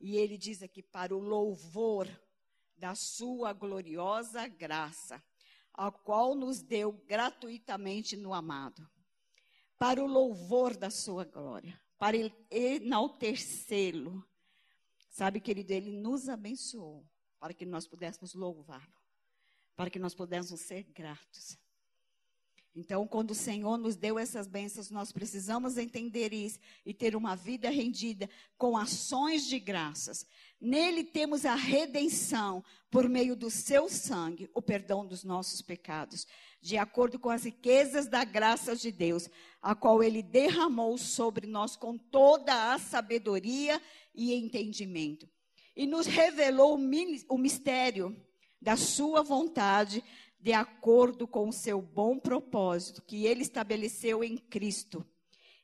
E 0.00 0.16
ele 0.16 0.36
diz 0.36 0.60
aqui: 0.60 0.82
para 0.82 1.14
o 1.14 1.20
louvor 1.20 2.08
da 2.76 2.94
sua 2.94 3.52
gloriosa 3.52 4.46
graça, 4.46 5.22
a 5.72 5.90
qual 5.90 6.34
nos 6.34 6.62
deu 6.62 6.92
gratuitamente 6.92 8.16
no 8.16 8.32
amado. 8.32 8.88
Para 9.78 10.02
o 10.02 10.06
louvor 10.06 10.76
da 10.76 10.90
sua 10.90 11.24
glória, 11.24 11.80
para 11.98 12.16
enaltecê-lo. 12.50 14.24
Sabe, 15.10 15.40
querido, 15.40 15.72
ele 15.72 15.90
nos 15.90 16.28
abençoou 16.28 17.08
para 17.38 17.52
que 17.52 17.66
nós 17.66 17.86
pudéssemos 17.86 18.34
louvá-lo, 18.34 18.94
para 19.76 19.90
que 19.90 19.98
nós 19.98 20.14
pudéssemos 20.14 20.60
ser 20.60 20.84
gratos. 20.84 21.58
Então, 22.76 23.06
quando 23.06 23.30
o 23.30 23.36
Senhor 23.36 23.78
nos 23.78 23.94
deu 23.94 24.18
essas 24.18 24.48
bênçãos, 24.48 24.90
nós 24.90 25.12
precisamos 25.12 25.78
entender 25.78 26.32
isso 26.32 26.58
e 26.84 26.92
ter 26.92 27.14
uma 27.14 27.36
vida 27.36 27.70
rendida 27.70 28.28
com 28.58 28.76
ações 28.76 29.46
de 29.46 29.60
graças. 29.60 30.26
Nele 30.60 31.04
temos 31.04 31.44
a 31.44 31.54
redenção 31.54 32.64
por 32.90 33.08
meio 33.08 33.36
do 33.36 33.48
seu 33.48 33.88
sangue, 33.88 34.50
o 34.52 34.60
perdão 34.60 35.06
dos 35.06 35.22
nossos 35.22 35.62
pecados, 35.62 36.26
de 36.60 36.76
acordo 36.76 37.16
com 37.16 37.30
as 37.30 37.44
riquezas 37.44 38.08
da 38.08 38.24
graça 38.24 38.74
de 38.74 38.90
Deus, 38.90 39.28
a 39.62 39.74
qual 39.76 40.02
ele 40.02 40.22
derramou 40.22 40.98
sobre 40.98 41.46
nós 41.46 41.76
com 41.76 41.96
toda 41.96 42.72
a 42.72 42.78
sabedoria 42.78 43.80
e 44.12 44.34
entendimento. 44.34 45.28
E 45.76 45.86
nos 45.86 46.06
revelou 46.06 46.76
o 47.28 47.38
mistério 47.38 48.16
da 48.64 48.76
sua 48.76 49.22
vontade 49.22 50.02
de 50.44 50.52
acordo 50.52 51.26
com 51.26 51.48
o 51.48 51.52
seu 51.54 51.80
bom 51.80 52.18
propósito 52.18 53.00
que 53.00 53.24
ele 53.24 53.40
estabeleceu 53.40 54.22
em 54.22 54.36
Cristo. 54.36 55.02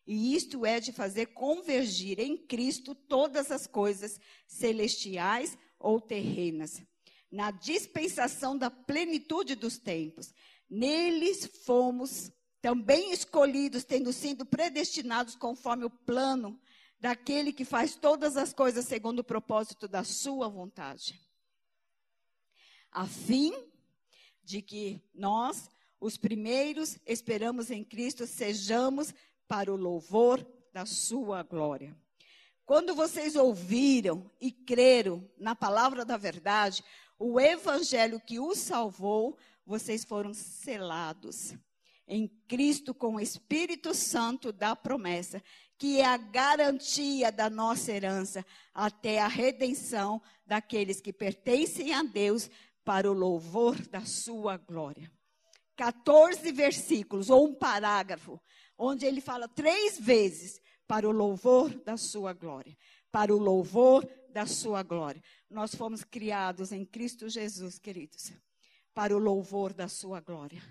E 0.06 0.34
isto 0.34 0.64
é 0.64 0.80
de 0.80 0.90
fazer 0.90 1.34
convergir 1.34 2.18
em 2.18 2.34
Cristo 2.34 2.94
todas 2.94 3.50
as 3.50 3.66
coisas 3.66 4.18
celestiais 4.46 5.54
ou 5.78 6.00
terrenas, 6.00 6.82
na 7.30 7.50
dispensação 7.50 8.56
da 8.56 8.70
plenitude 8.70 9.54
dos 9.54 9.76
tempos. 9.76 10.32
Neles 10.66 11.44
fomos 11.66 12.32
também 12.62 13.12
escolhidos, 13.12 13.84
tendo 13.84 14.14
sido 14.14 14.46
predestinados 14.46 15.36
conforme 15.36 15.84
o 15.84 15.90
plano 15.90 16.58
daquele 16.98 17.52
que 17.52 17.66
faz 17.66 17.96
todas 17.96 18.34
as 18.38 18.54
coisas 18.54 18.86
segundo 18.86 19.18
o 19.18 19.24
propósito 19.24 19.86
da 19.86 20.04
sua 20.04 20.48
vontade. 20.48 21.20
A 22.90 23.06
fim 23.06 23.52
de 24.42 24.62
que 24.62 25.02
nós, 25.14 25.70
os 26.00 26.16
primeiros, 26.16 26.98
esperamos 27.06 27.70
em 27.70 27.84
Cristo, 27.84 28.26
sejamos 28.26 29.14
para 29.46 29.72
o 29.72 29.76
louvor 29.76 30.44
da 30.72 30.86
sua 30.86 31.42
glória. 31.42 31.96
Quando 32.64 32.94
vocês 32.94 33.34
ouviram 33.34 34.30
e 34.40 34.52
creram 34.52 35.28
na 35.36 35.54
palavra 35.56 36.04
da 36.04 36.16
verdade, 36.16 36.84
o 37.18 37.40
evangelho 37.40 38.20
que 38.20 38.38
os 38.38 38.58
salvou, 38.58 39.36
vocês 39.66 40.04
foram 40.04 40.32
selados 40.32 41.54
em 42.06 42.26
Cristo 42.48 42.92
com 42.92 43.14
o 43.14 43.20
Espírito 43.20 43.94
Santo 43.94 44.52
da 44.52 44.74
promessa, 44.74 45.42
que 45.78 46.00
é 46.00 46.04
a 46.04 46.16
garantia 46.16 47.30
da 47.30 47.48
nossa 47.48 47.92
herança 47.92 48.44
até 48.74 49.20
a 49.20 49.28
redenção 49.28 50.20
daqueles 50.44 51.00
que 51.00 51.12
pertencem 51.12 51.94
a 51.94 52.02
Deus 52.02 52.50
para 52.84 53.10
o 53.10 53.14
louvor 53.14 53.80
da 53.88 54.04
sua 54.04 54.56
glória. 54.56 55.10
14 55.76 56.52
versículos, 56.52 57.30
ou 57.30 57.48
um 57.48 57.54
parágrafo, 57.54 58.40
onde 58.76 59.06
ele 59.06 59.20
fala 59.20 59.48
três 59.48 59.98
vezes 59.98 60.60
para 60.86 61.08
o 61.08 61.12
louvor 61.12 61.70
da 61.84 61.96
sua 61.96 62.32
glória. 62.32 62.76
Para 63.10 63.34
o 63.34 63.38
louvor 63.38 64.06
da 64.30 64.46
sua 64.46 64.82
glória. 64.82 65.22
Nós 65.48 65.74
fomos 65.74 66.04
criados 66.04 66.72
em 66.72 66.84
Cristo 66.84 67.28
Jesus, 67.28 67.78
queridos, 67.78 68.32
para 68.94 69.16
o 69.16 69.18
louvor 69.18 69.72
da 69.72 69.88
sua 69.88 70.20
glória 70.20 70.62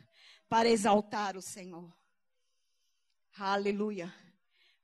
para 0.49 0.67
exaltar 0.67 1.37
o 1.37 1.41
Senhor. 1.41 1.95
Aleluia. 3.37 4.13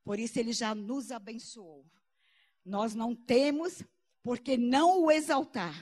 Por 0.04 0.18
isso 0.20 0.38
ele 0.38 0.52
já 0.52 0.74
nos 0.74 1.10
abençoou. 1.10 1.84
Nós 2.64 2.94
não 2.94 3.14
temos 3.14 3.82
porque 4.22 4.56
não 4.56 5.02
o 5.02 5.10
exaltar. 5.10 5.74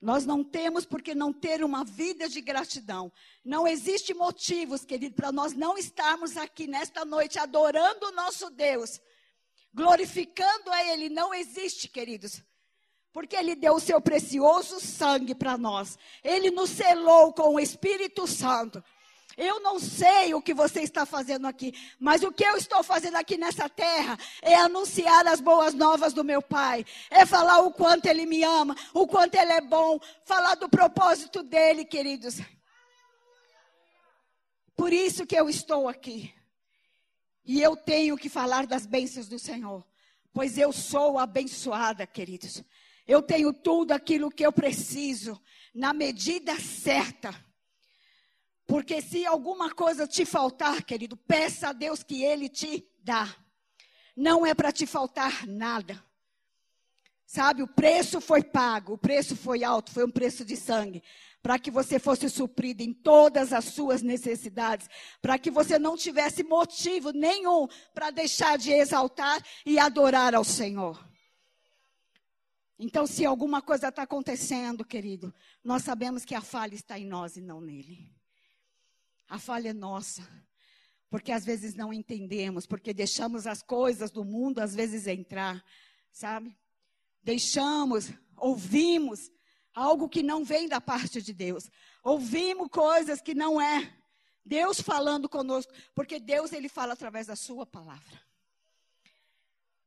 Nós 0.00 0.24
não 0.24 0.42
temos 0.42 0.86
porque 0.86 1.14
não 1.14 1.30
ter 1.32 1.62
uma 1.62 1.84
vida 1.84 2.26
de 2.28 2.40
gratidão. 2.40 3.12
Não 3.44 3.68
existe 3.68 4.14
motivos, 4.14 4.84
querido, 4.84 5.14
para 5.14 5.30
nós 5.30 5.52
não 5.52 5.76
estarmos 5.76 6.38
aqui 6.38 6.66
nesta 6.66 7.04
noite 7.04 7.38
adorando 7.38 8.06
o 8.06 8.12
nosso 8.12 8.48
Deus, 8.48 8.98
glorificando 9.74 10.70
a 10.70 10.82
Ele. 10.90 11.10
Não 11.10 11.34
existe, 11.34 11.86
queridos. 11.86 12.42
Porque 13.12 13.36
Ele 13.36 13.54
deu 13.54 13.74
o 13.74 13.80
seu 13.80 14.00
precioso 14.00 14.80
sangue 14.80 15.34
para 15.34 15.58
nós. 15.58 15.98
Ele 16.24 16.50
nos 16.50 16.70
selou 16.70 17.32
com 17.34 17.54
o 17.54 17.60
Espírito 17.60 18.26
Santo. 18.26 18.82
Eu 19.36 19.60
não 19.60 19.78
sei 19.78 20.34
o 20.34 20.42
que 20.42 20.52
você 20.52 20.80
está 20.80 21.06
fazendo 21.06 21.46
aqui, 21.46 21.72
mas 21.98 22.22
o 22.22 22.32
que 22.32 22.44
eu 22.44 22.56
estou 22.56 22.82
fazendo 22.82 23.16
aqui 23.16 23.36
nessa 23.36 23.68
terra 23.68 24.18
é 24.42 24.54
anunciar 24.54 25.26
as 25.26 25.40
boas 25.40 25.74
novas 25.74 26.12
do 26.12 26.24
meu 26.24 26.42
Pai, 26.42 26.84
é 27.10 27.24
falar 27.24 27.60
o 27.60 27.72
quanto 27.72 28.06
Ele 28.06 28.26
me 28.26 28.42
ama, 28.42 28.76
o 28.92 29.06
quanto 29.06 29.36
Ele 29.36 29.52
é 29.52 29.60
bom, 29.60 29.98
falar 30.24 30.54
do 30.56 30.68
propósito 30.68 31.42
dele, 31.42 31.84
queridos. 31.84 32.40
Por 34.76 34.92
isso 34.92 35.26
que 35.26 35.36
eu 35.36 35.48
estou 35.48 35.88
aqui. 35.88 36.34
E 37.44 37.60
eu 37.60 37.76
tenho 37.76 38.16
que 38.16 38.28
falar 38.28 38.66
das 38.66 38.86
bênçãos 38.86 39.28
do 39.28 39.38
Senhor, 39.38 39.86
pois 40.32 40.56
eu 40.56 40.72
sou 40.72 41.18
abençoada, 41.18 42.06
queridos. 42.06 42.62
Eu 43.06 43.22
tenho 43.22 43.52
tudo 43.52 43.92
aquilo 43.92 44.30
que 44.30 44.44
eu 44.44 44.52
preciso, 44.52 45.40
na 45.74 45.92
medida 45.92 46.58
certa. 46.60 47.34
Porque 48.70 49.02
se 49.02 49.26
alguma 49.26 49.74
coisa 49.74 50.06
te 50.06 50.24
faltar, 50.24 50.84
querido, 50.84 51.16
peça 51.16 51.70
a 51.70 51.72
Deus 51.72 52.04
que 52.04 52.22
Ele 52.22 52.48
te 52.48 52.86
dá. 53.02 53.28
Não 54.16 54.46
é 54.46 54.54
para 54.54 54.70
te 54.70 54.86
faltar 54.86 55.44
nada. 55.44 56.00
Sabe, 57.26 57.64
o 57.64 57.66
preço 57.66 58.20
foi 58.20 58.44
pago, 58.44 58.92
o 58.92 58.98
preço 58.98 59.34
foi 59.34 59.64
alto, 59.64 59.90
foi 59.90 60.04
um 60.04 60.10
preço 60.10 60.44
de 60.44 60.56
sangue. 60.56 61.02
Para 61.42 61.58
que 61.58 61.68
você 61.68 61.98
fosse 61.98 62.30
suprido 62.30 62.80
em 62.80 62.92
todas 62.92 63.52
as 63.52 63.64
suas 63.64 64.02
necessidades. 64.02 64.88
Para 65.20 65.36
que 65.36 65.50
você 65.50 65.76
não 65.76 65.96
tivesse 65.96 66.44
motivo 66.44 67.10
nenhum 67.10 67.66
para 67.92 68.12
deixar 68.12 68.56
de 68.56 68.70
exaltar 68.70 69.44
e 69.66 69.80
adorar 69.80 70.32
ao 70.32 70.44
Senhor. 70.44 71.04
Então, 72.78 73.04
se 73.04 73.26
alguma 73.26 73.60
coisa 73.60 73.88
está 73.88 74.02
acontecendo, 74.02 74.84
querido, 74.84 75.34
nós 75.64 75.82
sabemos 75.82 76.24
que 76.24 76.36
a 76.36 76.40
falha 76.40 76.76
está 76.76 76.96
em 76.96 77.04
nós 77.04 77.36
e 77.36 77.40
não 77.40 77.60
nele. 77.60 78.19
A 79.30 79.38
falha 79.38 79.68
é 79.68 79.72
nossa. 79.72 80.28
Porque 81.08 81.30
às 81.30 81.44
vezes 81.44 81.74
não 81.74 81.92
entendemos, 81.92 82.66
porque 82.66 82.92
deixamos 82.92 83.46
as 83.46 83.62
coisas 83.62 84.10
do 84.10 84.24
mundo 84.24 84.58
às 84.58 84.74
vezes 84.74 85.06
entrar, 85.06 85.64
sabe? 86.12 86.56
Deixamos, 87.22 88.12
ouvimos 88.36 89.30
algo 89.72 90.08
que 90.08 90.22
não 90.22 90.44
vem 90.44 90.68
da 90.68 90.80
parte 90.80 91.22
de 91.22 91.32
Deus. 91.32 91.70
Ouvimos 92.02 92.68
coisas 92.70 93.20
que 93.20 93.34
não 93.34 93.60
é 93.60 93.96
Deus 94.44 94.80
falando 94.80 95.28
conosco, 95.28 95.72
porque 95.94 96.18
Deus 96.18 96.52
ele 96.52 96.68
fala 96.68 96.94
através 96.94 97.28
da 97.28 97.36
sua 97.36 97.64
palavra. 97.64 98.20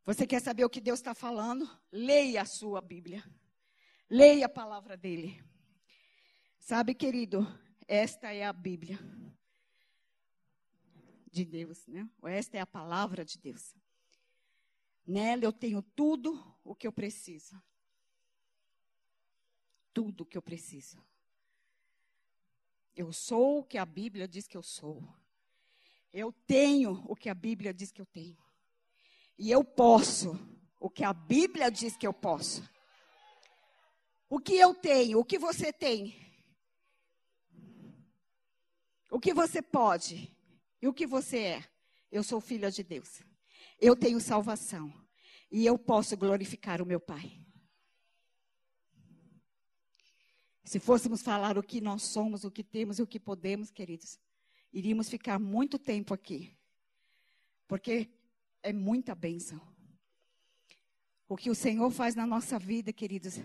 Você 0.06 0.26
quer 0.26 0.42
saber 0.42 0.66
o 0.66 0.70
que 0.70 0.82
Deus 0.82 1.00
está 1.00 1.14
falando? 1.14 1.70
Leia 1.92 2.42
a 2.42 2.46
sua 2.46 2.82
Bíblia. 2.82 3.24
Leia 4.10 4.46
a 4.46 4.50
palavra 4.50 4.98
dele. 4.98 5.42
Sabe, 6.60 6.94
querido, 6.94 7.48
esta 7.88 8.34
é 8.34 8.44
a 8.44 8.54
Bíblia 8.54 9.00
de 11.32 11.44
Deus, 11.44 11.88
né? 11.88 12.08
Esta 12.24 12.58
é 12.58 12.60
a 12.60 12.66
palavra 12.66 13.26
de 13.26 13.38
Deus. 13.40 13.76
Nela 15.06 15.44
eu 15.44 15.52
tenho 15.52 15.82
tudo 15.82 16.42
o 16.64 16.76
que 16.76 16.88
eu 16.88 16.94
preciso. 16.94 17.62
Tudo 19.94 20.22
o 20.22 20.26
que 20.26 20.38
eu 20.38 20.42
preciso. 20.42 21.04
Eu 22.96 23.12
sou 23.12 23.60
o 23.60 23.64
que 23.64 23.78
a 23.78 23.86
Bíblia 23.86 24.28
diz 24.28 24.48
que 24.48 24.56
eu 24.56 24.64
sou. 24.64 25.04
Eu 26.12 26.32
tenho 26.32 27.04
o 27.08 27.16
que 27.16 27.28
a 27.28 27.34
Bíblia 27.34 27.74
diz 27.74 27.92
que 27.92 28.00
eu 28.00 28.06
tenho. 28.06 28.38
E 29.38 29.50
eu 29.50 29.64
posso 29.64 30.40
o 30.80 30.90
que 30.90 31.04
a 31.04 31.12
Bíblia 31.12 31.72
diz 31.72 31.98
que 31.98 32.06
eu 32.06 32.14
posso. 32.14 32.62
O 34.30 34.40
que 34.40 34.56
eu 34.56 34.76
tenho, 34.76 35.20
o 35.20 35.26
que 35.26 35.40
você 35.40 35.74
tem. 35.74 36.33
O 39.14 39.20
que 39.20 39.32
você 39.32 39.62
pode 39.62 40.36
e 40.82 40.88
o 40.88 40.94
que 40.94 41.06
você 41.06 41.38
é? 41.38 41.64
Eu 42.12 42.24
sou 42.24 42.42
filha 42.42 42.72
de 42.72 42.82
Deus. 42.82 43.22
Eu 43.80 43.96
tenho 43.96 44.20
salvação. 44.20 44.92
E 45.52 45.68
eu 45.68 45.78
posso 45.78 46.18
glorificar 46.18 46.82
o 46.82 46.86
meu 46.86 47.00
Pai. 47.00 47.40
Se 50.64 50.80
fôssemos 50.80 51.22
falar 51.22 51.60
o 51.60 51.62
que 51.62 51.80
nós 51.80 52.02
somos, 52.02 52.44
o 52.44 52.50
que 52.50 52.64
temos 52.64 52.98
e 52.98 53.04
o 53.04 53.08
que 53.08 53.20
podemos, 53.20 53.70
queridos, 53.70 54.18
iríamos 54.74 55.08
ficar 55.08 55.38
muito 55.38 55.78
tempo 55.78 56.12
aqui. 56.12 56.58
Porque 57.68 58.10
é 58.64 58.74
muita 58.74 59.14
bênção. 59.14 59.62
O 61.30 61.38
que 61.38 61.52
o 61.52 61.56
Senhor 61.56 61.92
faz 61.92 62.16
na 62.16 62.26
nossa 62.26 62.58
vida, 62.58 62.92
queridos, 62.92 63.38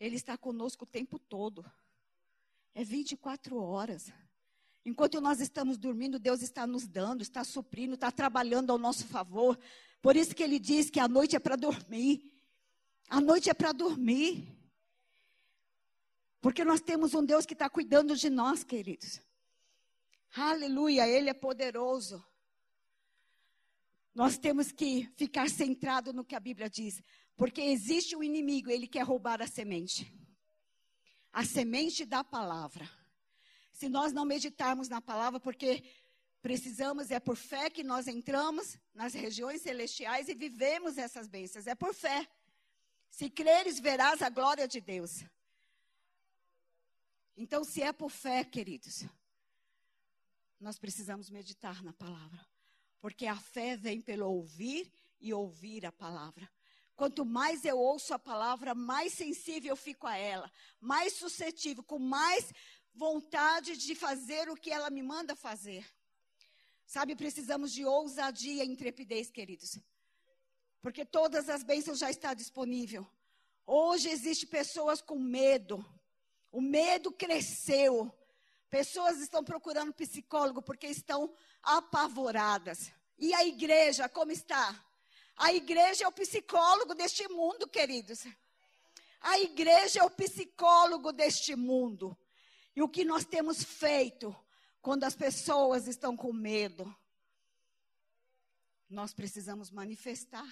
Ele 0.00 0.16
está 0.16 0.38
conosco 0.38 0.84
o 0.84 0.88
tempo 0.88 1.18
todo. 1.18 1.70
É 2.74 2.82
24 2.82 3.58
horas. 3.62 4.10
Enquanto 4.86 5.20
nós 5.20 5.40
estamos 5.40 5.76
dormindo, 5.76 6.16
Deus 6.16 6.42
está 6.42 6.64
nos 6.64 6.86
dando, 6.86 7.20
está 7.20 7.42
suprindo, 7.42 7.94
está 7.94 8.12
trabalhando 8.12 8.70
ao 8.70 8.78
nosso 8.78 9.04
favor. 9.04 9.58
Por 10.00 10.14
isso 10.14 10.32
que 10.32 10.44
ele 10.44 10.60
diz 10.60 10.88
que 10.88 11.00
a 11.00 11.08
noite 11.08 11.34
é 11.34 11.40
para 11.40 11.56
dormir. 11.56 12.32
A 13.08 13.20
noite 13.20 13.50
é 13.50 13.54
para 13.54 13.72
dormir. 13.72 14.46
Porque 16.40 16.64
nós 16.64 16.80
temos 16.80 17.14
um 17.14 17.24
Deus 17.24 17.44
que 17.44 17.52
está 17.52 17.68
cuidando 17.68 18.14
de 18.14 18.30
nós, 18.30 18.62
queridos. 18.62 19.20
Aleluia, 20.36 21.08
Ele 21.08 21.30
é 21.30 21.34
poderoso. 21.34 22.24
Nós 24.14 24.38
temos 24.38 24.70
que 24.70 25.10
ficar 25.16 25.50
centrado 25.50 26.12
no 26.12 26.24
que 26.24 26.36
a 26.36 26.40
Bíblia 26.40 26.70
diz. 26.70 27.02
Porque 27.36 27.60
existe 27.60 28.14
um 28.14 28.22
inimigo, 28.22 28.70
ele 28.70 28.86
quer 28.86 29.02
roubar 29.02 29.42
a 29.42 29.48
semente. 29.48 30.14
A 31.32 31.44
semente 31.44 32.04
da 32.04 32.22
palavra 32.22 32.88
se 33.76 33.90
nós 33.90 34.10
não 34.10 34.24
meditarmos 34.24 34.88
na 34.88 35.02
palavra, 35.02 35.38
porque 35.38 35.84
precisamos, 36.40 37.10
é 37.10 37.20
por 37.20 37.36
fé 37.36 37.68
que 37.68 37.84
nós 37.84 38.08
entramos 38.08 38.78
nas 38.94 39.12
regiões 39.12 39.60
celestiais 39.60 40.30
e 40.30 40.34
vivemos 40.34 40.96
essas 40.96 41.28
bênçãos, 41.28 41.66
é 41.66 41.74
por 41.74 41.92
fé. 41.92 42.26
Se 43.10 43.28
creres, 43.28 43.78
verás 43.78 44.22
a 44.22 44.30
glória 44.30 44.66
de 44.66 44.80
Deus. 44.80 45.22
Então, 47.36 47.64
se 47.64 47.82
é 47.82 47.92
por 47.92 48.10
fé, 48.10 48.44
queridos, 48.44 49.04
nós 50.58 50.78
precisamos 50.78 51.28
meditar 51.28 51.82
na 51.82 51.92
palavra. 51.92 52.46
Porque 52.98 53.26
a 53.26 53.36
fé 53.36 53.76
vem 53.76 54.00
pelo 54.00 54.26
ouvir 54.26 54.90
e 55.20 55.34
ouvir 55.34 55.84
a 55.84 55.92
palavra. 55.92 56.50
Quanto 56.96 57.26
mais 57.26 57.62
eu 57.66 57.78
ouço 57.78 58.14
a 58.14 58.18
palavra, 58.18 58.74
mais 58.74 59.12
sensível 59.12 59.68
eu 59.68 59.76
fico 59.76 60.06
a 60.06 60.16
ela, 60.16 60.50
mais 60.80 61.12
suscetível, 61.12 61.84
com 61.84 61.98
mais 61.98 62.50
vontade 62.96 63.76
de 63.76 63.94
fazer 63.94 64.48
o 64.48 64.56
que 64.56 64.70
ela 64.70 64.90
me 64.90 65.02
manda 65.02 65.36
fazer. 65.36 65.86
Sabe, 66.86 67.14
precisamos 67.14 67.72
de 67.72 67.84
ousadia 67.84 68.64
e 68.64 68.68
intrepidez, 68.68 69.30
queridos. 69.30 69.78
Porque 70.80 71.04
todas 71.04 71.48
as 71.48 71.62
bênçãos 71.62 71.98
já 71.98 72.10
estão 72.10 72.34
disponíveis. 72.34 73.04
Hoje 73.66 74.08
existe 74.08 74.46
pessoas 74.46 75.02
com 75.02 75.18
medo. 75.18 75.84
O 76.50 76.60
medo 76.60 77.10
cresceu. 77.12 78.12
Pessoas 78.70 79.20
estão 79.20 79.44
procurando 79.44 79.92
psicólogo 79.92 80.62
porque 80.62 80.86
estão 80.86 81.32
apavoradas. 81.62 82.92
E 83.18 83.34
a 83.34 83.44
igreja, 83.44 84.08
como 84.08 84.32
está? 84.32 84.82
A 85.36 85.52
igreja 85.52 86.04
é 86.04 86.08
o 86.08 86.12
psicólogo 86.12 86.94
deste 86.94 87.28
mundo, 87.28 87.68
queridos. 87.68 88.24
A 89.20 89.38
igreja 89.40 90.00
é 90.00 90.04
o 90.04 90.10
psicólogo 90.10 91.12
deste 91.12 91.56
mundo. 91.56 92.16
E 92.76 92.82
o 92.82 92.88
que 92.88 93.06
nós 93.06 93.24
temos 93.24 93.64
feito 93.64 94.36
quando 94.82 95.04
as 95.04 95.16
pessoas 95.16 95.88
estão 95.88 96.14
com 96.14 96.30
medo? 96.30 96.94
Nós 98.88 99.14
precisamos 99.14 99.70
manifestar 99.70 100.46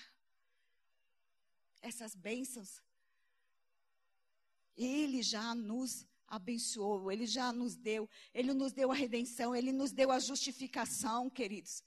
essas 1.83 2.15
bênçãos. 2.17 2.83
Ele 4.75 5.23
já 5.23 5.55
nos 5.55 6.07
abençoou, 6.27 7.13
ele 7.13 7.27
já 7.27 7.53
nos 7.53 7.77
deu, 7.77 8.09
ele 8.33 8.55
nos 8.55 8.73
deu 8.73 8.91
a 8.91 8.95
redenção, 8.95 9.55
ele 9.55 9.71
nos 9.71 9.93
deu 9.93 10.11
a 10.11 10.19
justificação, 10.19 11.29
queridos. 11.29 11.85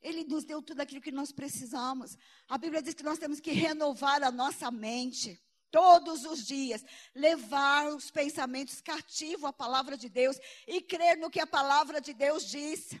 Ele 0.00 0.22
nos 0.22 0.44
deu 0.44 0.62
tudo 0.62 0.80
aquilo 0.80 1.00
que 1.00 1.10
nós 1.10 1.32
precisamos. 1.32 2.16
A 2.48 2.56
Bíblia 2.56 2.80
diz 2.80 2.94
que 2.94 3.02
nós 3.02 3.18
temos 3.18 3.40
que 3.40 3.50
renovar 3.50 4.22
a 4.22 4.30
nossa 4.30 4.70
mente 4.70 5.42
todos 5.70 6.24
os 6.24 6.46
dias, 6.46 6.84
levar 7.14 7.88
os 7.88 8.10
pensamentos 8.10 8.80
cativos 8.80 9.44
à 9.44 9.52
palavra 9.52 9.96
de 9.96 10.08
Deus 10.08 10.38
e 10.66 10.80
crer 10.80 11.16
no 11.16 11.30
que 11.30 11.40
a 11.40 11.46
palavra 11.46 12.00
de 12.00 12.12
Deus 12.12 12.46
diz. 12.46 12.94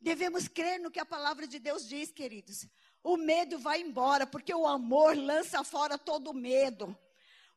Devemos 0.00 0.46
crer 0.48 0.78
no 0.80 0.90
que 0.90 1.00
a 1.00 1.06
palavra 1.06 1.46
de 1.46 1.58
Deus 1.58 1.88
diz, 1.88 2.12
queridos. 2.12 2.66
O 3.02 3.16
medo 3.16 3.58
vai 3.58 3.80
embora, 3.80 4.26
porque 4.26 4.54
o 4.54 4.66
amor 4.66 5.16
lança 5.16 5.62
fora 5.64 5.96
todo 5.96 6.34
medo. 6.34 6.96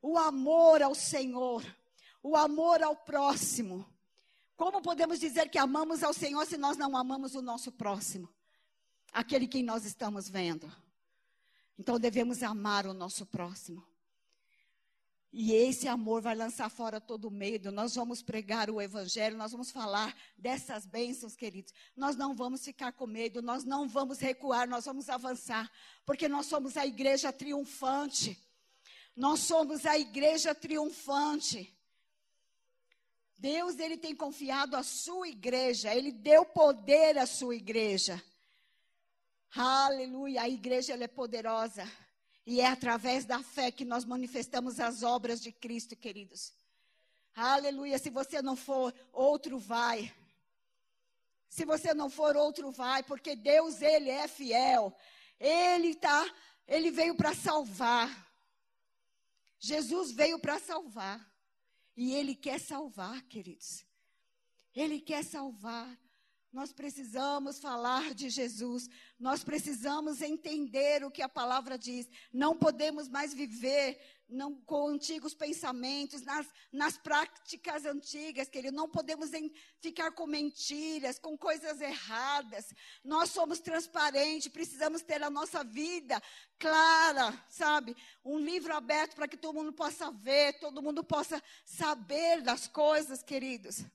O 0.02 0.18
amor 0.18 0.82
ao 0.82 0.96
Senhor, 0.96 1.64
o 2.24 2.36
amor 2.36 2.82
ao 2.82 2.96
próximo. 2.96 3.86
Como 4.56 4.82
podemos 4.82 5.20
dizer 5.20 5.50
que 5.50 5.58
amamos 5.58 6.04
ao 6.04 6.14
Senhor 6.14 6.46
se 6.46 6.58
nós 6.58 6.78
não 6.78 6.96
amamos 6.96 7.36
o 7.36 7.42
nosso 7.42 7.72
próximo? 7.72 8.30
Aquele 9.12 9.48
que 9.48 9.64
nós 9.64 9.86
estamos 9.86 10.30
vendo. 10.30 10.72
Então 11.80 11.98
devemos 11.98 12.44
amar 12.44 12.86
o 12.86 12.94
nosso 12.94 13.26
próximo. 13.26 13.88
E 15.32 15.54
esse 15.54 15.88
amor 15.88 16.22
vai 16.22 16.36
lançar 16.36 16.70
fora 16.70 17.00
todo 17.00 17.32
medo. 17.32 17.72
Nós 17.72 17.96
vamos 17.96 18.22
pregar 18.22 18.70
o 18.70 18.82
evangelho, 18.82 19.38
nós 19.38 19.54
vamos 19.54 19.72
falar 19.72 20.14
dessas 20.38 20.86
bênçãos, 20.86 21.38
queridos. 21.38 21.74
Nós 21.96 22.18
não 22.18 22.36
vamos 22.36 22.66
ficar 22.66 22.92
com 22.92 23.08
medo, 23.08 23.42
nós 23.42 23.64
não 23.64 23.88
vamos 23.88 24.20
recuar, 24.20 24.68
nós 24.68 24.84
vamos 24.84 25.08
avançar, 25.08 25.72
porque 26.06 26.28
nós 26.28 26.48
somos 26.48 26.76
a 26.76 26.86
igreja 26.86 27.32
triunfante. 27.32 28.38
Nós 29.16 29.40
somos 29.40 29.86
a 29.86 29.98
igreja 29.98 30.54
triunfante. 30.54 31.74
Deus, 33.38 33.80
ele 33.80 33.96
tem 33.96 34.14
confiado 34.14 34.76
a 34.76 34.84
sua 34.84 35.30
igreja, 35.30 35.96
ele 35.96 36.12
deu 36.12 36.44
poder 36.44 37.18
à 37.18 37.26
sua 37.26 37.56
igreja. 37.56 38.22
Aleluia, 39.56 40.44
a 40.44 40.50
igreja 40.50 40.94
é 40.94 41.08
poderosa. 41.08 41.90
E 42.46 42.62
é 42.62 42.68
através 42.68 43.26
da 43.26 43.44
fé 43.44 43.72
que 43.72 43.86
nós 43.86 44.06
manifestamos 44.06 44.80
as 44.80 45.04
obras 45.04 45.42
de 45.42 45.52
Cristo, 45.52 45.96
queridos. 45.96 46.54
Aleluia. 47.36 47.98
Se 47.98 48.10
você 48.10 48.42
não 48.42 48.56
for, 48.56 48.94
outro 49.14 49.60
vai. 49.60 50.14
Se 51.48 51.66
você 51.66 51.94
não 51.94 52.10
for, 52.10 52.36
outro 52.36 52.72
vai, 52.72 53.04
porque 53.04 53.36
Deus, 53.36 53.82
Ele 53.82 54.10
é 54.10 54.28
fiel. 54.28 54.96
Ele 55.40 55.96
tá, 55.96 56.26
Ele 56.68 56.92
veio 56.92 57.16
para 57.16 57.34
salvar. 57.34 58.28
Jesus 59.60 60.12
veio 60.12 60.40
para 60.40 60.60
salvar. 60.60 61.26
E 61.96 62.14
Ele 62.14 62.36
quer 62.36 62.60
salvar, 62.60 63.22
queridos. 63.24 63.86
Ele 64.76 65.00
quer 65.00 65.24
salvar. 65.24 65.98
Nós 66.52 66.74
precisamos 66.74 67.60
falar 67.60 68.16
de 68.16 68.28
Jesus, 68.28 68.90
nós 69.20 69.44
precisamos 69.44 70.20
entender 70.20 71.04
o 71.04 71.12
que 71.12 71.22
a 71.22 71.30
palavra 71.30 71.78
diz. 71.78 72.10
Não 72.34 72.58
podemos 72.58 73.08
mais 73.08 73.36
viver 73.36 74.00
não, 74.28 74.56
com 74.62 74.88
antigos 74.88 75.36
pensamentos, 75.36 76.24
nas, 76.24 76.48
nas 76.72 76.98
práticas 76.98 77.86
antigas, 77.86 78.50
querido. 78.50 78.76
Não 78.76 78.90
podemos 78.90 79.32
em, 79.32 79.52
ficar 79.80 80.12
com 80.12 80.26
mentiras, 80.26 81.20
com 81.20 81.38
coisas 81.38 81.82
erradas. 81.82 82.74
Nós 83.04 83.30
somos 83.30 83.60
transparentes, 83.60 84.48
precisamos 84.48 85.04
ter 85.04 85.22
a 85.22 85.30
nossa 85.30 85.64
vida 85.64 86.20
clara, 86.58 87.32
sabe? 87.48 87.96
Um 88.26 88.40
livro 88.40 88.76
aberto 88.76 89.16
para 89.16 89.28
que 89.28 89.38
todo 89.38 89.56
mundo 89.56 89.72
possa 89.72 90.12
ver, 90.12 90.60
todo 90.60 90.82
mundo 90.82 91.04
possa 91.04 91.42
saber 91.64 92.42
das 92.42 92.68
coisas, 92.68 93.22
queridos. 93.22 93.86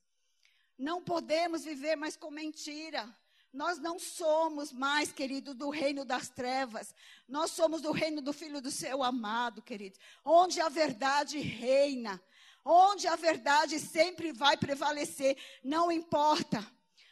Não 0.78 1.02
podemos 1.02 1.64
viver 1.64 1.96
mais 1.96 2.16
com 2.16 2.30
mentira. 2.30 3.08
Nós 3.52 3.78
não 3.78 4.00
somos 4.00 4.72
mais, 4.72 5.12
querido, 5.12 5.54
do 5.54 5.70
reino 5.70 6.04
das 6.04 6.28
trevas. 6.28 6.92
Nós 7.28 7.52
somos 7.52 7.80
do 7.80 7.92
reino 7.92 8.20
do 8.20 8.32
Filho 8.32 8.60
do 8.60 8.70
seu 8.70 9.00
amado, 9.02 9.62
querido. 9.62 9.96
Onde 10.24 10.60
a 10.60 10.68
verdade 10.68 11.38
reina. 11.38 12.20
Onde 12.64 13.06
a 13.06 13.14
verdade 13.14 13.78
sempre 13.78 14.32
vai 14.32 14.56
prevalecer. 14.56 15.36
Não 15.62 15.92
importa. 15.92 16.66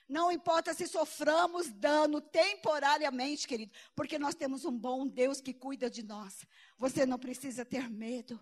Não 0.09 0.33
importa 0.33 0.75
se 0.75 0.89
soframos 0.89 1.71
dano 1.71 2.21
temporariamente, 2.21 3.47
querido. 3.47 3.73
Porque 3.95 4.19
nós 4.19 4.35
temos 4.35 4.65
um 4.65 4.77
bom 4.77 5.07
Deus 5.07 5.41
que 5.41 5.55
cuida 5.55 5.89
de 5.89 6.03
nós. 6.03 6.45
Você 6.77 7.07
não 7.07 7.21
precisa 7.21 7.65
ter 7.65 7.89
medo. 7.89 8.39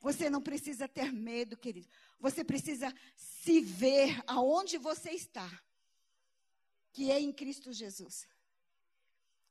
Você 0.00 0.30
não 0.30 0.40
precisa 0.40 0.88
ter 0.88 1.12
medo, 1.12 1.56
querido. 1.56 1.88
Você 2.18 2.42
precisa 2.42 2.92
se 3.16 3.60
ver 3.60 4.22
aonde 4.26 4.78
você 4.78 5.10
está, 5.10 5.48
que 6.92 7.10
é 7.10 7.20
em 7.20 7.32
Cristo 7.32 7.72
Jesus. 7.72 8.26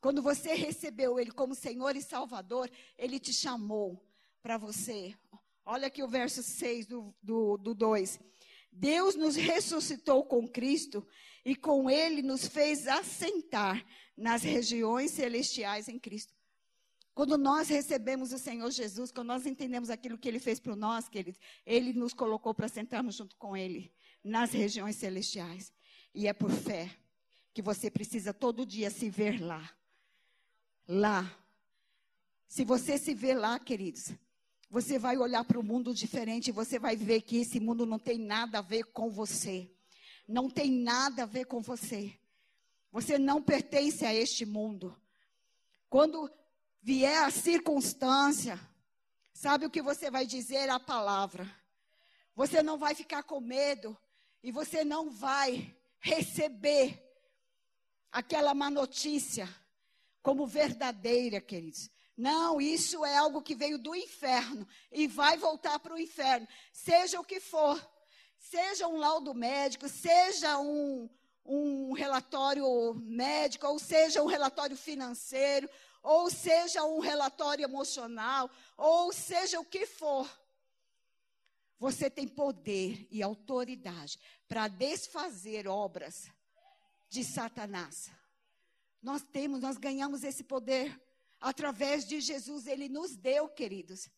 Quando 0.01 0.21
você 0.21 0.53
recebeu 0.53 1.19
Ele 1.19 1.31
como 1.31 1.53
Senhor 1.53 1.95
e 1.95 2.01
Salvador, 2.01 2.69
Ele 2.97 3.19
te 3.19 3.33
chamou 3.33 4.03
para 4.41 4.57
você. 4.57 5.15
Olha 5.65 5.87
aqui 5.87 6.01
o 6.01 6.07
verso 6.07 6.41
6 6.41 6.87
do, 6.87 7.13
do, 7.21 7.57
do 7.57 7.75
2. 7.75 8.19
Deus 8.71 9.15
nos 9.15 9.35
ressuscitou 9.35 10.23
com 10.25 10.47
Cristo 10.47 11.05
e 11.45 11.55
com 11.55 11.89
Ele 11.89 12.21
nos 12.21 12.47
fez 12.47 12.87
assentar 12.87 13.85
nas 14.15 14.41
regiões 14.41 15.11
celestiais 15.11 15.87
em 15.87 15.99
Cristo. 15.99 16.38
Quando 17.13 17.37
nós 17.37 17.67
recebemos 17.67 18.31
o 18.31 18.39
Senhor 18.39 18.69
Jesus, 18.71 19.11
quando 19.11 19.27
nós 19.27 19.45
entendemos 19.45 19.89
aquilo 19.89 20.17
que 20.17 20.27
Ele 20.27 20.39
fez 20.39 20.59
por 20.59 20.75
nós, 20.75 21.09
queridos, 21.09 21.39
Ele 21.65 21.93
nos 21.93 22.13
colocou 22.13 22.53
para 22.53 22.67
sentarmos 22.67 23.15
junto 23.15 23.35
com 23.35 23.57
Ele 23.57 23.91
nas 24.23 24.51
regiões 24.51 24.95
celestiais. 24.95 25.73
E 26.13 26.27
é 26.27 26.33
por 26.33 26.51
fé 26.51 26.89
que 27.53 27.61
você 27.61 27.89
precisa 27.89 28.33
todo 28.33 28.65
dia 28.65 28.89
se 28.89 29.09
ver 29.09 29.41
lá. 29.41 29.69
Lá. 30.87 31.37
Se 32.47 32.63
você 32.63 32.97
se 32.97 33.13
ver 33.13 33.35
lá, 33.35 33.59
queridos, 33.59 34.11
você 34.69 34.97
vai 34.99 35.17
olhar 35.17 35.43
para 35.43 35.59
o 35.59 35.63
mundo 35.63 35.93
diferente 35.93 36.51
você 36.51 36.77
vai 36.77 36.95
ver 36.95 37.21
que 37.21 37.37
esse 37.37 37.59
mundo 37.59 37.85
não 37.85 37.99
tem 37.99 38.17
nada 38.17 38.59
a 38.59 38.61
ver 38.61 38.85
com 38.85 39.09
você. 39.09 39.69
Não 40.27 40.49
tem 40.49 40.71
nada 40.71 41.23
a 41.23 41.25
ver 41.25 41.45
com 41.45 41.61
você. 41.61 42.13
Você 42.91 43.17
não 43.17 43.41
pertence 43.41 44.05
a 44.05 44.13
este 44.13 44.45
mundo. 44.45 44.95
Quando 45.89 46.31
vier 46.81 47.23
a 47.23 47.31
circunstância, 47.31 48.59
sabe 49.33 49.65
o 49.65 49.69
que 49.69 49.81
você 49.81 50.09
vai 50.09 50.25
dizer? 50.25 50.69
A 50.69 50.79
palavra. 50.79 51.49
Você 52.35 52.63
não 52.63 52.77
vai 52.77 52.95
ficar 52.95 53.23
com 53.23 53.39
medo 53.39 53.97
e 54.41 54.51
você 54.51 54.83
não 54.83 55.09
vai 55.09 55.75
receber 55.99 57.03
aquela 58.11 58.53
má 58.53 58.69
notícia 58.69 59.47
como 60.21 60.47
verdadeira, 60.47 61.41
queridos. 61.41 61.89
Não, 62.15 62.59
isso 62.59 63.05
é 63.05 63.15
algo 63.15 63.41
que 63.41 63.55
veio 63.55 63.77
do 63.77 63.95
inferno 63.95 64.67
e 64.91 65.07
vai 65.07 65.37
voltar 65.37 65.79
para 65.79 65.93
o 65.93 65.99
inferno, 65.99 66.47
seja 66.73 67.19
o 67.19 67.23
que 67.23 67.39
for. 67.39 67.79
Seja 68.37 68.87
um 68.87 68.97
laudo 68.97 69.33
médico, 69.33 69.87
seja 69.87 70.57
um, 70.59 71.09
um 71.45 71.93
relatório 71.93 72.93
médico, 72.95 73.67
ou 73.67 73.79
seja 73.79 74.23
um 74.23 74.27
relatório 74.27 74.77
financeiro, 74.77 75.69
ou 76.01 76.29
seja 76.29 76.83
um 76.83 76.99
relatório 76.99 77.63
emocional, 77.63 78.49
ou 78.77 79.11
seja 79.11 79.59
o 79.59 79.65
que 79.65 79.85
for. 79.85 80.29
Você 81.79 82.09
tem 82.09 82.27
poder 82.27 83.07
e 83.09 83.23
autoridade 83.23 84.19
para 84.47 84.67
desfazer 84.67 85.67
obras 85.67 86.29
de 87.09 87.23
Satanás. 87.23 88.11
Nós 89.01 89.21
temos, 89.21 89.61
nós 89.61 89.77
ganhamos 89.77 90.23
esse 90.23 90.43
poder 90.43 90.99
através 91.39 92.05
de 92.05 92.19
Jesus, 92.19 92.67
ele 92.67 92.89
nos 92.89 93.15
deu, 93.15 93.47
queridos. 93.47 94.09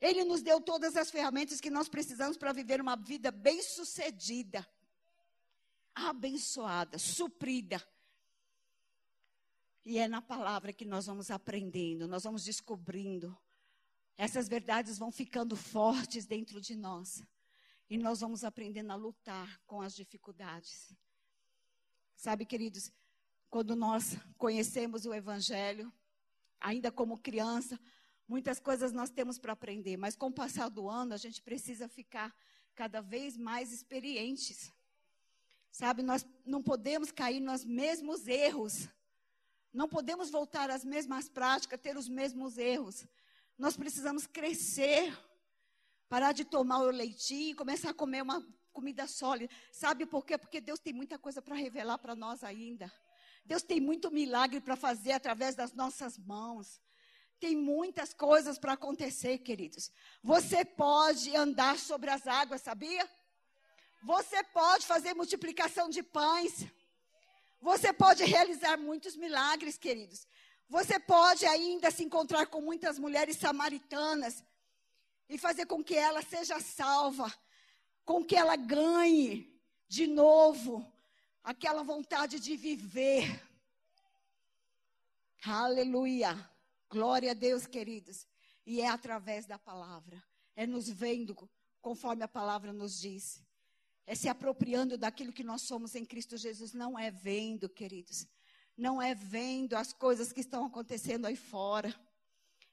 Ele 0.00 0.24
nos 0.24 0.42
deu 0.42 0.60
todas 0.60 0.94
as 0.94 1.10
ferramentas 1.10 1.60
que 1.60 1.70
nós 1.70 1.88
precisamos 1.88 2.36
para 2.36 2.52
viver 2.52 2.80
uma 2.80 2.96
vida 2.96 3.30
bem-sucedida, 3.30 4.66
abençoada, 5.94 6.98
suprida. 6.98 7.82
E 9.88 9.98
é 9.98 10.08
na 10.08 10.20
palavra 10.20 10.72
que 10.72 10.84
nós 10.84 11.06
vamos 11.06 11.30
aprendendo, 11.30 12.08
nós 12.08 12.24
vamos 12.24 12.42
descobrindo. 12.42 13.38
Essas 14.18 14.48
verdades 14.48 14.98
vão 14.98 15.12
ficando 15.12 15.54
fortes 15.54 16.26
dentro 16.26 16.60
de 16.60 16.74
nós. 16.74 17.22
E 17.88 17.96
nós 17.96 18.18
vamos 18.18 18.42
aprendendo 18.42 18.90
a 18.90 18.96
lutar 18.96 19.60
com 19.64 19.80
as 19.80 19.94
dificuldades. 19.94 20.92
Sabe, 22.16 22.44
queridos, 22.44 22.90
quando 23.48 23.76
nós 23.76 24.16
conhecemos 24.36 25.06
o 25.06 25.14
Evangelho, 25.14 25.92
ainda 26.58 26.90
como 26.90 27.16
criança, 27.16 27.78
muitas 28.26 28.58
coisas 28.58 28.90
nós 28.90 29.08
temos 29.08 29.38
para 29.38 29.52
aprender, 29.52 29.96
mas 29.96 30.16
com 30.16 30.26
o 30.26 30.34
passar 30.34 30.68
do 30.68 30.88
ano, 30.88 31.14
a 31.14 31.16
gente 31.16 31.40
precisa 31.40 31.86
ficar 31.86 32.34
cada 32.74 33.00
vez 33.00 33.36
mais 33.36 33.72
experientes. 33.72 34.72
Sabe, 35.70 36.02
nós 36.02 36.26
não 36.44 36.60
podemos 36.60 37.12
cair 37.12 37.38
nos 37.38 37.64
mesmos 37.64 38.26
erros. 38.26 38.88
Não 39.76 39.86
podemos 39.86 40.30
voltar 40.30 40.70
às 40.70 40.86
mesmas 40.86 41.28
práticas, 41.28 41.78
ter 41.78 41.98
os 41.98 42.08
mesmos 42.08 42.56
erros. 42.56 43.06
Nós 43.58 43.76
precisamos 43.76 44.26
crescer, 44.26 45.14
parar 46.08 46.32
de 46.32 46.46
tomar 46.46 46.78
o 46.78 46.90
leitinho 46.90 47.50
e 47.50 47.54
começar 47.54 47.90
a 47.90 47.94
comer 47.94 48.22
uma 48.22 48.42
comida 48.72 49.06
sólida. 49.06 49.52
Sabe 49.70 50.06
por 50.06 50.24
quê? 50.24 50.38
Porque 50.38 50.62
Deus 50.62 50.78
tem 50.78 50.94
muita 50.94 51.18
coisa 51.18 51.42
para 51.42 51.54
revelar 51.54 51.98
para 51.98 52.14
nós 52.14 52.42
ainda. 52.42 52.90
Deus 53.44 53.62
tem 53.62 53.78
muito 53.78 54.10
milagre 54.10 54.62
para 54.62 54.76
fazer 54.76 55.12
através 55.12 55.54
das 55.54 55.74
nossas 55.74 56.16
mãos. 56.16 56.80
Tem 57.38 57.54
muitas 57.54 58.14
coisas 58.14 58.58
para 58.58 58.72
acontecer, 58.72 59.40
queridos. 59.40 59.92
Você 60.22 60.64
pode 60.64 61.36
andar 61.36 61.78
sobre 61.78 62.08
as 62.08 62.26
águas, 62.26 62.62
sabia? 62.62 63.06
Você 64.02 64.42
pode 64.42 64.86
fazer 64.86 65.12
multiplicação 65.12 65.90
de 65.90 66.02
pães. 66.02 66.64
Você 67.60 67.92
pode 67.92 68.24
realizar 68.24 68.76
muitos 68.76 69.16
milagres, 69.16 69.78
queridos. 69.78 70.26
Você 70.68 70.98
pode 70.98 71.46
ainda 71.46 71.90
se 71.90 72.04
encontrar 72.04 72.46
com 72.46 72.60
muitas 72.60 72.98
mulheres 72.98 73.36
samaritanas 73.36 74.44
e 75.28 75.38
fazer 75.38 75.66
com 75.66 75.82
que 75.82 75.94
ela 75.94 76.22
seja 76.22 76.60
salva, 76.60 77.32
com 78.04 78.24
que 78.24 78.36
ela 78.36 78.56
ganhe 78.56 79.56
de 79.88 80.06
novo 80.06 80.90
aquela 81.42 81.82
vontade 81.82 82.40
de 82.40 82.56
viver. 82.56 83.42
Aleluia. 85.44 86.50
Glória 86.90 87.30
a 87.30 87.34
Deus, 87.34 87.66
queridos. 87.66 88.26
E 88.64 88.80
é 88.80 88.88
através 88.88 89.46
da 89.46 89.58
palavra. 89.58 90.22
É 90.56 90.66
nos 90.66 90.88
vendo 90.88 91.36
conforme 91.80 92.24
a 92.24 92.28
palavra 92.28 92.72
nos 92.72 92.98
diz. 93.00 93.45
É 94.06 94.14
se 94.14 94.28
apropriando 94.28 94.96
daquilo 94.96 95.32
que 95.32 95.42
nós 95.42 95.62
somos 95.62 95.94
em 95.94 96.04
Cristo 96.04 96.36
Jesus. 96.36 96.72
Não 96.72 96.98
é 96.98 97.10
vendo, 97.10 97.68
queridos. 97.68 98.26
Não 98.76 99.02
é 99.02 99.14
vendo 99.14 99.74
as 99.74 99.92
coisas 99.92 100.32
que 100.32 100.40
estão 100.40 100.66
acontecendo 100.66 101.26
aí 101.26 101.36
fora. 101.36 101.94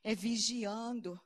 É 0.03 0.13
vigiando. 0.13 1.19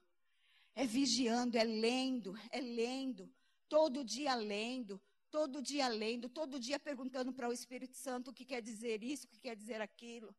É 0.74 0.86
vigiando, 0.86 1.58
é 1.58 1.64
lendo, 1.64 2.38
é 2.52 2.62
lendo. 2.62 3.34
Todo 3.68 4.06
dia 4.06 4.36
lendo, 4.36 5.02
todo 5.32 5.60
dia 5.60 5.88
lendo, 5.88 6.30
todo 6.30 6.60
dia 6.60 6.78
perguntando 6.80 7.34
para 7.34 7.50
o 7.50 7.52
Espírito 7.52 7.98
Santo 7.98 8.30
o 8.30 8.34
que 8.34 8.46
quer 8.46 8.62
dizer 8.62 9.04
isso, 9.04 9.26
o 9.26 9.30
que 9.30 9.40
quer 9.40 9.56
dizer 9.56 9.82
aquilo. 9.82 10.36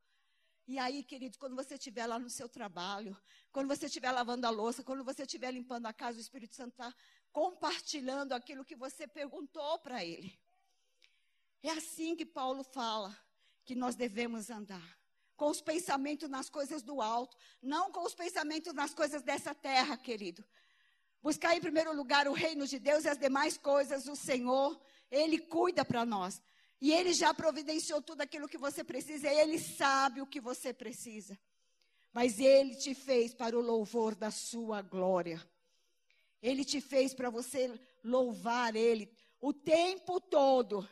E 0.65 0.79
aí, 0.79 1.03
queridos, 1.03 1.37
quando 1.37 1.57
você 1.57 1.75
estiver 1.75 2.07
lá 2.07 2.21
no 2.21 2.31
seu 2.31 2.49
trabalho, 2.49 3.17
quando 3.51 3.67
você 3.67 3.87
estiver 3.87 4.13
lavando 4.13 4.47
a 4.47 4.51
louça, 4.51 4.85
quando 4.85 5.03
você 5.03 5.23
estiver 5.23 5.51
limpando 5.51 5.87
a 5.87 5.93
casa, 5.93 6.19
o 6.19 6.21
Espírito 6.21 6.55
Santo 6.55 6.71
está 6.71 6.95
compartilhando 7.33 8.33
aquilo 8.33 8.65
que 8.65 8.77
você 8.77 9.07
perguntou 9.07 9.79
para 9.79 10.05
ele. 10.05 10.39
É 11.63 11.71
assim 11.71 12.15
que 12.15 12.25
Paulo 12.25 12.63
fala 12.63 13.17
que 13.65 13.75
nós 13.75 13.97
devemos 13.97 14.51
andar. 14.51 14.99
Com 15.37 15.51
os 15.51 15.61
pensamentos 15.61 16.29
nas 16.29 16.49
coisas 16.49 16.83
do 16.83 17.01
alto, 17.01 17.37
não 17.63 17.93
com 17.93 18.03
os 18.03 18.15
pensamentos 18.15 18.73
nas 18.73 18.93
coisas 18.93 19.23
dessa 19.23 19.55
terra, 19.55 19.97
querido. 19.97 20.45
Buscar 21.23 21.57
em 21.57 21.61
primeiro 21.61 21.95
lugar 21.95 22.27
o 22.27 22.33
reino 22.33 22.67
de 22.67 22.79
Deus 22.79 23.05
e 23.05 23.09
as 23.09 23.19
demais 23.19 23.57
coisas, 23.57 24.09
o 24.09 24.17
Senhor, 24.17 24.81
Ele 25.11 25.39
cuida 25.39 25.85
para 25.85 26.05
nós. 26.05 26.41
E 26.81 26.93
Ele 26.93 27.13
já 27.13 27.35
providenciou 27.35 28.01
tudo 28.01 28.21
aquilo 28.21 28.49
que 28.49 28.59
você 28.59 28.83
precisa, 28.85 29.29
e 29.29 29.39
Ele 29.39 29.59
sabe 29.59 30.21
o 30.21 30.27
que 30.27 30.41
você 30.41 30.73
precisa. 30.73 31.39
Mas 32.13 32.39
Ele 32.39 32.75
te 32.75 32.95
fez 32.95 33.35
para 33.35 33.57
o 33.57 33.61
louvor 33.61 34.15
da 34.15 34.31
sua 34.31 34.81
glória. 34.81 35.45
Ele 36.43 36.65
te 36.65 36.81
fez 36.81 37.15
para 37.15 37.31
você 37.31 37.79
louvar 38.03 38.77
Ele 38.77 39.11
o 39.41 39.53
tempo 39.53 40.21
todo. 40.21 40.89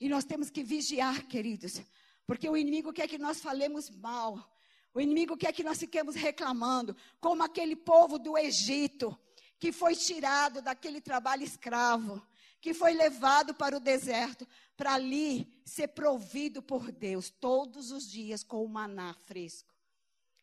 E 0.00 0.08
nós 0.08 0.24
temos 0.24 0.50
que 0.50 0.62
vigiar, 0.62 1.26
queridos, 1.26 1.82
porque 2.26 2.48
o 2.48 2.56
inimigo 2.56 2.92
quer 2.92 3.08
que 3.08 3.18
nós 3.18 3.40
falemos 3.40 3.90
mal. 3.90 4.50
O 4.92 5.00
inimigo 5.00 5.36
quer 5.36 5.52
que 5.52 5.62
nós 5.62 5.78
fiquemos 5.78 6.14
reclamando, 6.14 6.96
como 7.20 7.42
aquele 7.42 7.76
povo 7.76 8.18
do 8.18 8.36
Egito, 8.36 9.16
que 9.58 9.70
foi 9.70 9.94
tirado 9.94 10.62
daquele 10.62 11.00
trabalho 11.00 11.44
escravo 11.44 12.26
que 12.60 12.74
foi 12.74 12.92
levado 12.92 13.54
para 13.54 13.76
o 13.76 13.80
deserto, 13.80 14.46
para 14.76 14.94
ali 14.94 15.50
ser 15.64 15.88
provido 15.88 16.62
por 16.62 16.92
Deus 16.92 17.30
todos 17.30 17.90
os 17.90 18.08
dias 18.08 18.44
com 18.44 18.62
o 18.62 18.68
maná 18.68 19.14
fresco. 19.14 19.74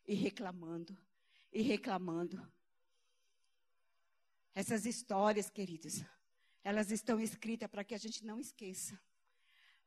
E 0.07 0.15
reclamando, 0.15 0.97
e 1.53 1.61
reclamando. 1.61 2.41
Essas 4.57 4.87
histórias, 4.87 5.51
queridos, 5.51 6.03
elas 6.63 6.89
estão 6.89 7.19
escritas 7.19 7.69
para 7.69 7.83
que 7.83 7.93
a 7.93 7.97
gente 7.99 8.25
não 8.25 8.39
esqueça, 8.39 8.99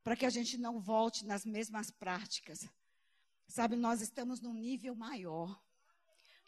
para 0.05 0.15
que 0.15 0.25
a 0.25 0.31
gente 0.31 0.57
não 0.57 0.79
volte 0.79 1.27
nas 1.27 1.45
mesmas 1.45 1.91
práticas. 1.91 2.69
Sabe, 3.49 3.75
nós 3.75 4.01
estamos 4.01 4.41
num 4.41 4.55
nível 4.55 4.95
maior, 4.95 5.61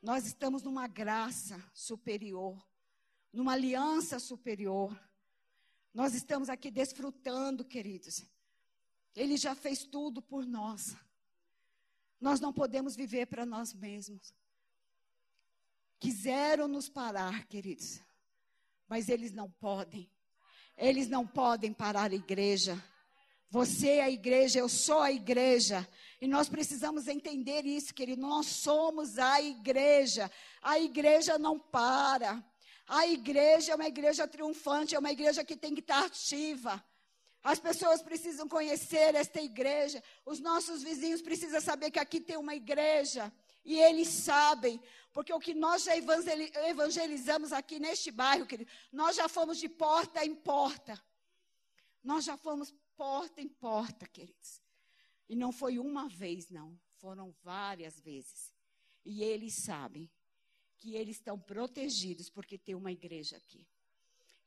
nós 0.01 0.25
estamos 0.25 0.63
numa 0.63 0.87
graça 0.87 1.61
superior, 1.75 2.65
numa 3.33 3.55
aliança 3.55 4.21
superior. 4.21 4.97
Nós 5.93 6.15
estamos 6.15 6.49
aqui 6.49 6.71
desfrutando, 6.71 7.65
queridos. 7.65 8.25
Ele 9.17 9.37
já 9.37 9.57
fez 9.57 9.83
tudo 9.83 10.23
por 10.23 10.47
nós. 10.47 10.95
Nós 12.21 12.39
não 12.39 12.53
podemos 12.53 12.95
viver 12.95 13.27
para 13.27 13.45
nós 13.45 13.75
mesmos. 13.75 14.33
Quiseram 15.99 16.69
nos 16.69 16.89
parar, 16.89 17.49
queridos, 17.49 18.01
mas 18.93 19.09
eles 19.09 19.33
não 19.33 19.51
podem. 19.51 20.07
Eles 20.77 21.09
não 21.09 21.27
podem 21.27 21.73
parar 21.73 22.11
a 22.11 22.15
igreja. 22.15 22.79
Você 23.49 23.89
é 23.89 24.03
a 24.03 24.11
igreja, 24.11 24.59
eu 24.59 24.69
sou 24.69 25.01
a 25.01 25.11
igreja. 25.11 25.89
E 26.21 26.29
nós 26.29 26.47
precisamos 26.47 27.09
entender 27.09 27.65
isso, 27.65 27.95
querido. 27.95 28.21
Nós 28.21 28.49
somos 28.49 29.19
a 29.19 29.41
igreja. 29.41 30.31
A 30.61 30.79
igreja 30.79 31.39
não 31.39 31.59
para. 31.59 32.45
A 32.87 33.07
igreja 33.07 33.73
é 33.73 33.75
uma 33.75 33.89
igreja 33.89 34.29
triunfante, 34.29 34.95
é 34.95 34.99
uma 34.99 35.11
igreja 35.11 35.43
que 35.43 35.57
tem 35.57 35.73
que 35.73 35.81
estar 35.81 36.05
ativa. 36.05 36.85
As 37.43 37.59
pessoas 37.59 38.03
precisam 38.03 38.47
conhecer 38.47 39.15
esta 39.15 39.41
igreja. 39.41 40.03
Os 40.27 40.39
nossos 40.39 40.83
vizinhos 40.83 41.23
precisam 41.23 41.63
saber 41.63 41.91
que 41.91 41.99
aqui 41.99 42.21
tem 42.21 42.37
uma 42.37 42.55
igreja. 42.55 43.33
E 43.65 43.79
eles 43.79 44.09
sabem, 44.09 44.79
porque 45.13 45.33
o 45.33 45.39
que 45.39 45.55
nós 45.55 45.85
já 45.85 45.93
evangelizamos 45.97 47.53
aqui 47.53 47.79
neste 47.79 48.11
bairro, 48.11 48.47
querido, 48.47 48.71
nós 48.91 49.15
já 49.17 49.29
fomos 49.29 49.59
de 49.59 49.69
porta 49.69 50.25
em 50.25 50.35
porta. 50.35 51.01
Nós 52.03 52.25
já 52.25 52.37
fomos 52.37 52.75
porta 52.97 53.41
em 53.41 53.49
porta, 53.49 54.07
queridos. 54.07 54.63
E 55.29 55.37
não 55.37 55.53
foi 55.53 55.79
uma 55.79 56.09
vez, 56.09 56.49
não. 56.49 56.79
Foram 56.97 57.31
várias 57.43 58.01
vezes. 58.01 58.55
E 59.05 59.23
eles 59.23 59.55
sabem 59.55 60.11
que 60.79 60.95
eles 60.95 61.17
estão 61.17 61.39
protegidos 61.39 62.31
porque 62.31 62.57
tem 62.57 62.75
uma 62.75 62.91
igreja 62.91 63.37
aqui. 63.37 63.67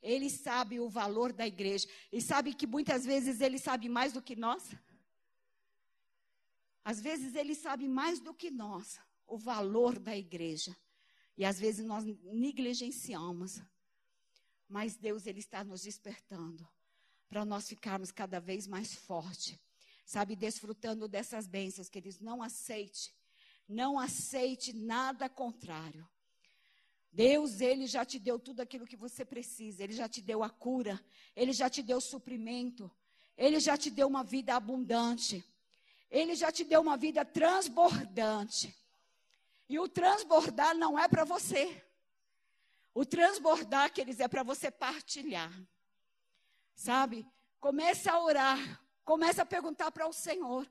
Eles 0.02 0.32
sabem 0.32 0.80
o 0.80 0.88
valor 0.88 1.32
da 1.32 1.46
igreja. 1.46 1.88
E 2.12 2.20
sabe 2.20 2.52
que 2.52 2.66
muitas 2.66 3.04
vezes 3.04 3.40
eles 3.40 3.62
sabem 3.62 3.88
mais 3.88 4.12
do 4.12 4.20
que 4.20 4.34
nós? 4.34 4.68
Às 6.84 7.00
vezes 7.00 7.36
eles 7.36 7.58
sabem 7.58 7.88
mais 7.88 8.18
do 8.20 8.34
que 8.34 8.50
nós 8.50 8.98
o 9.26 9.36
valor 9.38 9.98
da 9.98 10.16
igreja. 10.16 10.76
E 11.36 11.44
às 11.44 11.58
vezes 11.58 11.84
nós 11.84 12.04
negligenciamos. 12.04 13.60
Mas 14.68 14.96
Deus 14.96 15.26
ele 15.26 15.40
está 15.40 15.62
nos 15.62 15.82
despertando 15.82 16.66
para 17.28 17.44
nós 17.44 17.68
ficarmos 17.68 18.10
cada 18.10 18.40
vez 18.40 18.66
mais 18.66 18.94
fortes. 18.94 19.58
Sabe, 20.04 20.36
desfrutando 20.36 21.08
dessas 21.08 21.46
bênçãos, 21.46 21.88
queridos, 21.88 22.20
não 22.20 22.42
aceite, 22.42 23.12
não 23.68 23.98
aceite 23.98 24.72
nada 24.72 25.28
contrário. 25.28 26.08
Deus, 27.12 27.60
Ele 27.60 27.86
já 27.86 28.04
te 28.04 28.18
deu 28.18 28.38
tudo 28.38 28.60
aquilo 28.60 28.86
que 28.86 28.94
você 28.94 29.24
precisa. 29.24 29.82
Ele 29.82 29.94
já 29.94 30.08
te 30.08 30.20
deu 30.20 30.42
a 30.42 30.50
cura. 30.50 31.02
Ele 31.34 31.52
já 31.52 31.68
te 31.70 31.82
deu 31.82 32.00
suprimento. 32.00 32.90
Ele 33.36 33.58
já 33.58 33.76
te 33.76 33.90
deu 33.90 34.06
uma 34.06 34.22
vida 34.22 34.54
abundante. 34.54 35.42
Ele 36.10 36.34
já 36.34 36.52
te 36.52 36.62
deu 36.62 36.80
uma 36.80 36.96
vida 36.96 37.24
transbordante. 37.24 38.74
E 39.68 39.78
o 39.78 39.88
transbordar 39.88 40.74
não 40.74 40.98
é 40.98 41.08
para 41.08 41.24
você. 41.24 41.82
O 42.94 43.04
transbordar, 43.04 43.92
queridos, 43.92 44.20
é 44.20 44.28
para 44.28 44.42
você 44.42 44.70
partilhar. 44.70 45.52
Sabe? 46.74 47.26
Comece 47.60 48.08
a 48.08 48.18
orar. 48.18 48.58
Comece 49.04 49.40
a 49.40 49.46
perguntar 49.46 49.90
para 49.90 50.06
o 50.06 50.12
Senhor. 50.12 50.66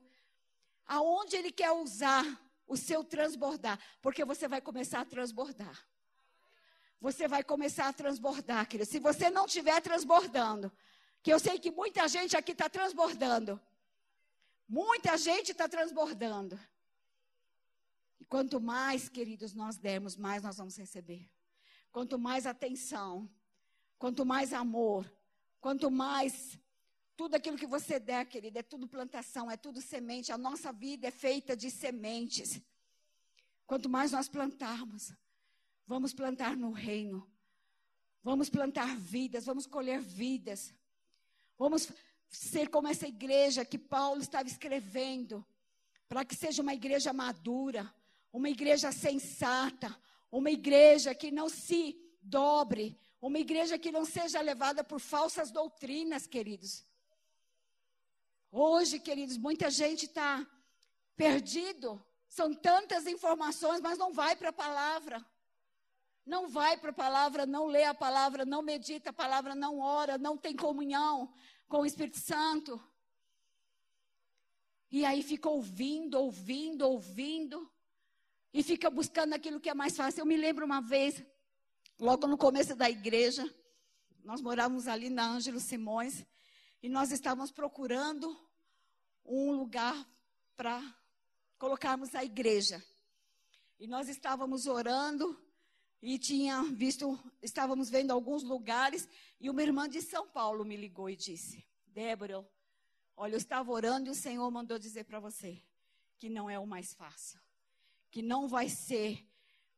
Aonde 0.86 1.36
Ele 1.36 1.52
quer 1.52 1.72
usar 1.72 2.24
o 2.66 2.76
seu 2.76 3.04
transbordar. 3.04 3.78
Porque 4.00 4.24
você 4.24 4.48
vai 4.48 4.60
começar 4.60 5.00
a 5.00 5.04
transbordar 5.04 5.86
você 7.00 7.28
vai 7.28 7.44
começar 7.44 7.88
a 7.88 7.92
transbordar, 7.92 8.66
querido. 8.66 8.90
Se 8.90 8.98
você 8.98 9.30
não 9.30 9.46
estiver 9.46 9.80
transbordando, 9.80 10.72
que 11.22 11.32
eu 11.32 11.38
sei 11.38 11.58
que 11.58 11.70
muita 11.70 12.08
gente 12.08 12.36
aqui 12.36 12.52
está 12.52 12.68
transbordando. 12.68 13.60
Muita 14.68 15.16
gente 15.16 15.52
está 15.52 15.68
transbordando. 15.68 16.58
Quanto 18.28 18.60
mais, 18.60 19.08
queridos, 19.08 19.54
nós 19.54 19.76
dermos, 19.76 20.16
mais 20.16 20.42
nós 20.42 20.56
vamos 20.56 20.76
receber. 20.76 21.30
Quanto 21.92 22.18
mais 22.18 22.46
atenção, 22.46 23.30
quanto 23.98 24.24
mais 24.26 24.52
amor, 24.52 25.10
quanto 25.60 25.90
mais 25.90 26.58
tudo 27.16 27.34
aquilo 27.34 27.56
que 27.56 27.66
você 27.66 27.98
der, 27.98 28.26
querida, 28.26 28.60
é 28.60 28.62
tudo 28.62 28.86
plantação, 28.86 29.50
é 29.50 29.56
tudo 29.56 29.80
semente. 29.80 30.30
A 30.30 30.36
nossa 30.36 30.72
vida 30.72 31.06
é 31.06 31.10
feita 31.10 31.56
de 31.56 31.70
sementes. 31.70 32.60
Quanto 33.66 33.88
mais 33.88 34.12
nós 34.12 34.28
plantarmos, 34.28 35.12
vamos 35.86 36.12
plantar 36.12 36.56
no 36.56 36.72
reino. 36.72 37.26
Vamos 38.22 38.50
plantar 38.50 38.96
vidas, 38.96 39.46
vamos 39.46 39.66
colher 39.66 40.00
vidas. 40.00 40.74
Vamos 41.56 41.90
ser 42.28 42.68
como 42.68 42.88
essa 42.88 43.06
igreja 43.06 43.64
que 43.64 43.78
Paulo 43.78 44.20
estava 44.20 44.48
escrevendo, 44.48 45.46
para 46.08 46.24
que 46.24 46.34
seja 46.34 46.60
uma 46.60 46.74
igreja 46.74 47.12
madura, 47.12 47.92
uma 48.32 48.48
igreja 48.48 48.92
sensata, 48.92 49.96
uma 50.30 50.50
igreja 50.50 51.14
que 51.14 51.30
não 51.30 51.48
se 51.48 51.96
dobre, 52.20 52.98
uma 53.20 53.38
igreja 53.38 53.78
que 53.78 53.90
não 53.90 54.04
seja 54.04 54.40
levada 54.40 54.84
por 54.84 55.00
falsas 55.00 55.50
doutrinas, 55.50 56.26
queridos. 56.26 56.84
Hoje, 58.50 58.98
queridos, 58.98 59.36
muita 59.36 59.70
gente 59.70 60.06
está 60.06 60.46
perdido. 61.16 62.04
São 62.28 62.54
tantas 62.54 63.06
informações, 63.06 63.80
mas 63.80 63.98
não 63.98 64.12
vai 64.12 64.36
para 64.36 64.50
a 64.50 64.52
palavra. 64.52 65.24
Não 66.24 66.48
vai 66.48 66.76
para 66.76 66.90
a 66.90 66.94
palavra, 66.94 67.46
não 67.46 67.66
lê 67.66 67.84
a 67.84 67.94
palavra, 67.94 68.44
não 68.44 68.60
medita 68.60 69.10
a 69.10 69.12
palavra, 69.12 69.54
não 69.54 69.78
ora, 69.78 70.18
não 70.18 70.36
tem 70.36 70.56
comunhão 70.56 71.32
com 71.68 71.78
o 71.78 71.86
Espírito 71.86 72.18
Santo. 72.18 72.82
E 74.90 75.04
aí 75.04 75.22
fica 75.22 75.48
ouvindo, 75.48 76.18
ouvindo, 76.18 76.82
ouvindo. 76.82 77.70
E 78.56 78.62
fica 78.62 78.88
buscando 78.88 79.34
aquilo 79.34 79.60
que 79.60 79.68
é 79.68 79.74
mais 79.74 79.94
fácil. 79.94 80.22
Eu 80.22 80.24
me 80.24 80.34
lembro 80.34 80.64
uma 80.64 80.80
vez, 80.80 81.22
logo 82.00 82.26
no 82.26 82.38
começo 82.38 82.74
da 82.74 82.88
igreja, 82.88 83.44
nós 84.24 84.40
morávamos 84.40 84.88
ali 84.88 85.10
na 85.10 85.28
Ângelo 85.28 85.60
Simões. 85.60 86.24
E 86.82 86.88
nós 86.88 87.12
estávamos 87.12 87.52
procurando 87.52 88.34
um 89.26 89.52
lugar 89.52 89.94
para 90.56 90.82
colocarmos 91.58 92.14
a 92.14 92.24
igreja. 92.24 92.82
E 93.78 93.86
nós 93.86 94.08
estávamos 94.08 94.66
orando 94.66 95.38
e 96.00 96.18
tinha 96.18 96.62
visto, 96.62 97.22
estávamos 97.42 97.90
vendo 97.90 98.10
alguns 98.10 98.42
lugares 98.42 99.06
e 99.38 99.50
uma 99.50 99.62
irmã 99.62 99.86
de 99.86 100.00
São 100.00 100.26
Paulo 100.26 100.64
me 100.64 100.78
ligou 100.78 101.10
e 101.10 101.16
disse: 101.16 101.62
Débora, 101.88 102.42
olha, 103.14 103.34
eu 103.34 103.38
estava 103.38 103.70
orando 103.70 104.08
e 104.08 104.12
o 104.12 104.14
Senhor 104.14 104.50
mandou 104.50 104.78
dizer 104.78 105.04
para 105.04 105.20
você 105.20 105.62
que 106.16 106.30
não 106.30 106.48
é 106.48 106.58
o 106.58 106.66
mais 106.66 106.94
fácil, 106.94 107.38
que 108.16 108.22
não 108.22 108.48
vai 108.48 108.66
ser 108.70 109.28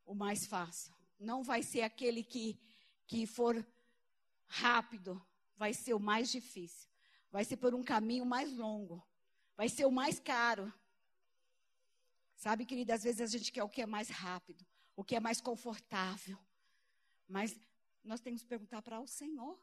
o 0.07 0.15
mais 0.15 0.47
fácil, 0.47 0.95
não 1.19 1.43
vai 1.43 1.61
ser 1.61 1.83
aquele 1.83 2.23
que, 2.23 2.57
que 3.05 3.27
for 3.27 3.67
rápido, 4.47 5.21
vai 5.57 5.75
ser 5.75 5.93
o 5.93 5.99
mais 5.99 6.31
difícil, 6.31 6.89
vai 7.33 7.45
ser 7.45 7.57
por 7.57 7.75
um 7.75 7.83
caminho 7.83 8.25
mais 8.25 8.53
longo, 8.53 9.05
vai 9.57 9.69
ser 9.69 9.87
o 9.87 9.91
mais 9.91 10.21
caro. 10.21 10.73
Sabe, 12.37 12.65
querida, 12.65 12.95
às 12.95 13.03
vezes 13.03 13.21
a 13.21 13.27
gente 13.27 13.51
quer 13.51 13.65
o 13.65 13.69
que 13.69 13.83
é 13.83 13.87
mais 13.87 14.09
rápido, 14.09 14.65
o 14.95 15.03
que 15.03 15.17
é 15.17 15.21
mais 15.21 15.41
confortável. 15.41 16.39
Mas 17.27 17.59
nós 18.05 18.21
temos 18.21 18.43
que 18.43 18.47
perguntar 18.47 18.83
para 18.83 19.01
o 19.01 19.07
Senhor 19.09 19.59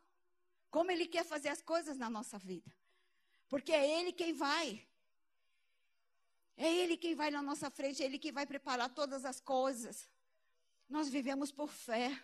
como 0.69 0.91
Ele 0.91 1.07
quer 1.07 1.23
fazer 1.23 1.47
as 1.47 1.61
coisas 1.61 1.97
na 1.97 2.09
nossa 2.09 2.37
vida. 2.37 2.75
Porque 3.47 3.71
é 3.71 4.01
Ele 4.01 4.11
quem 4.11 4.33
vai. 4.33 4.85
É 6.57 6.73
Ele 6.73 6.95
quem 6.95 7.15
vai 7.15 7.29
na 7.29 7.41
nossa 7.41 7.69
frente, 7.69 8.01
é 8.01 8.05
Ele 8.05 8.17
quem 8.17 8.31
vai 8.31 8.45
preparar 8.45 8.89
todas 8.93 9.25
as 9.25 9.41
coisas. 9.41 10.09
Nós 10.89 11.09
vivemos 11.09 11.51
por 11.51 11.69
fé. 11.69 12.17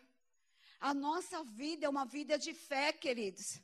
A 0.80 0.94
nossa 0.94 1.44
vida 1.44 1.86
é 1.86 1.90
uma 1.90 2.06
vida 2.06 2.38
de 2.38 2.54
fé, 2.54 2.94
queridos. 2.94 3.60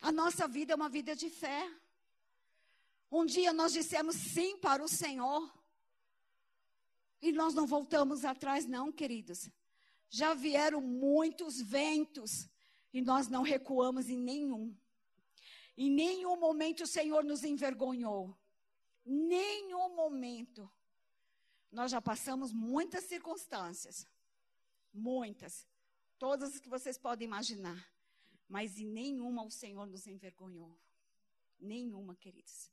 A 0.00 0.12
nossa 0.12 0.46
vida 0.46 0.72
é 0.72 0.76
uma 0.76 0.88
vida 0.88 1.16
de 1.16 1.30
fé. 1.30 1.68
Um 3.10 3.24
dia 3.24 3.52
nós 3.52 3.72
dissemos 3.72 4.16
sim 4.16 4.56
para 4.58 4.82
o 4.82 4.88
Senhor. 4.88 5.52
E 7.22 7.32
nós 7.32 7.54
não 7.54 7.66
voltamos 7.66 8.24
atrás, 8.24 8.66
não, 8.66 8.92
queridos. 8.92 9.48
Já 10.10 10.34
vieram 10.34 10.80
muitos 10.80 11.60
ventos 11.60 12.48
e 12.92 13.00
nós 13.00 13.28
não 13.28 13.42
recuamos 13.42 14.08
em 14.08 14.18
nenhum. 14.18 14.76
Em 15.76 15.90
nenhum 15.90 16.36
momento 16.38 16.84
o 16.84 16.86
Senhor 16.86 17.24
nos 17.24 17.42
envergonhou. 17.42 18.36
Nenhum 19.04 19.94
momento. 19.94 20.70
Nós 21.70 21.90
já 21.90 22.00
passamos 22.00 22.52
muitas 22.52 23.04
circunstâncias. 23.04 24.06
Muitas. 24.92 25.66
Todas 26.18 26.54
as 26.54 26.60
que 26.60 26.68
vocês 26.68 26.96
podem 26.96 27.26
imaginar. 27.26 27.86
Mas 28.48 28.78
em 28.78 28.86
nenhuma 28.86 29.44
o 29.44 29.50
Senhor 29.50 29.86
nos 29.86 30.06
envergonhou. 30.06 30.78
Nenhuma, 31.58 32.14
queridos. 32.14 32.70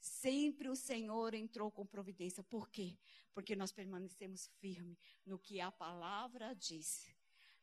Sempre 0.00 0.68
o 0.68 0.76
Senhor 0.76 1.34
entrou 1.34 1.70
com 1.70 1.84
providência. 1.84 2.42
Por 2.42 2.68
quê? 2.70 2.96
Porque 3.34 3.54
nós 3.54 3.72
permanecemos 3.72 4.46
firmes 4.60 4.98
no 5.26 5.38
que 5.38 5.60
a 5.60 5.70
palavra 5.70 6.54
diz. 6.54 7.06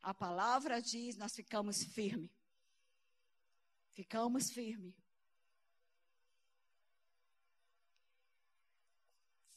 A 0.02 0.14
palavra 0.14 0.80
diz, 0.80 1.16
nós 1.16 1.34
ficamos 1.34 1.82
firmes. 1.82 2.30
Ficamos 3.92 4.50
firmes. 4.50 4.94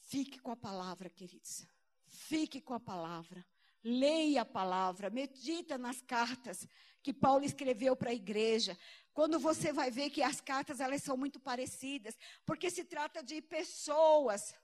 Fique 0.10 0.40
com 0.40 0.52
a 0.52 0.56
palavra, 0.56 1.08
queridos. 1.08 1.68
Fique 2.08 2.60
com 2.60 2.74
a 2.74 2.80
palavra. 2.80 3.46
Leia 3.84 4.42
a 4.42 4.46
palavra, 4.60 5.12
medita 5.12 5.78
nas 5.78 6.02
cartas 6.02 6.68
que 7.04 7.14
Paulo 7.14 7.46
escreveu 7.46 7.96
para 7.96 8.10
a 8.10 8.14
igreja. 8.24 8.76
Quando 9.14 9.38
você 9.38 9.72
vai 9.72 9.92
ver 9.92 10.10
que 10.10 10.24
as 10.24 10.42
cartas 10.42 10.80
elas 10.80 11.04
são 11.04 11.16
muito 11.16 11.40
parecidas, 11.40 12.18
porque 12.44 12.72
se 12.72 12.84
trata 12.84 13.22
de 13.22 13.40
pessoas. 13.40 14.56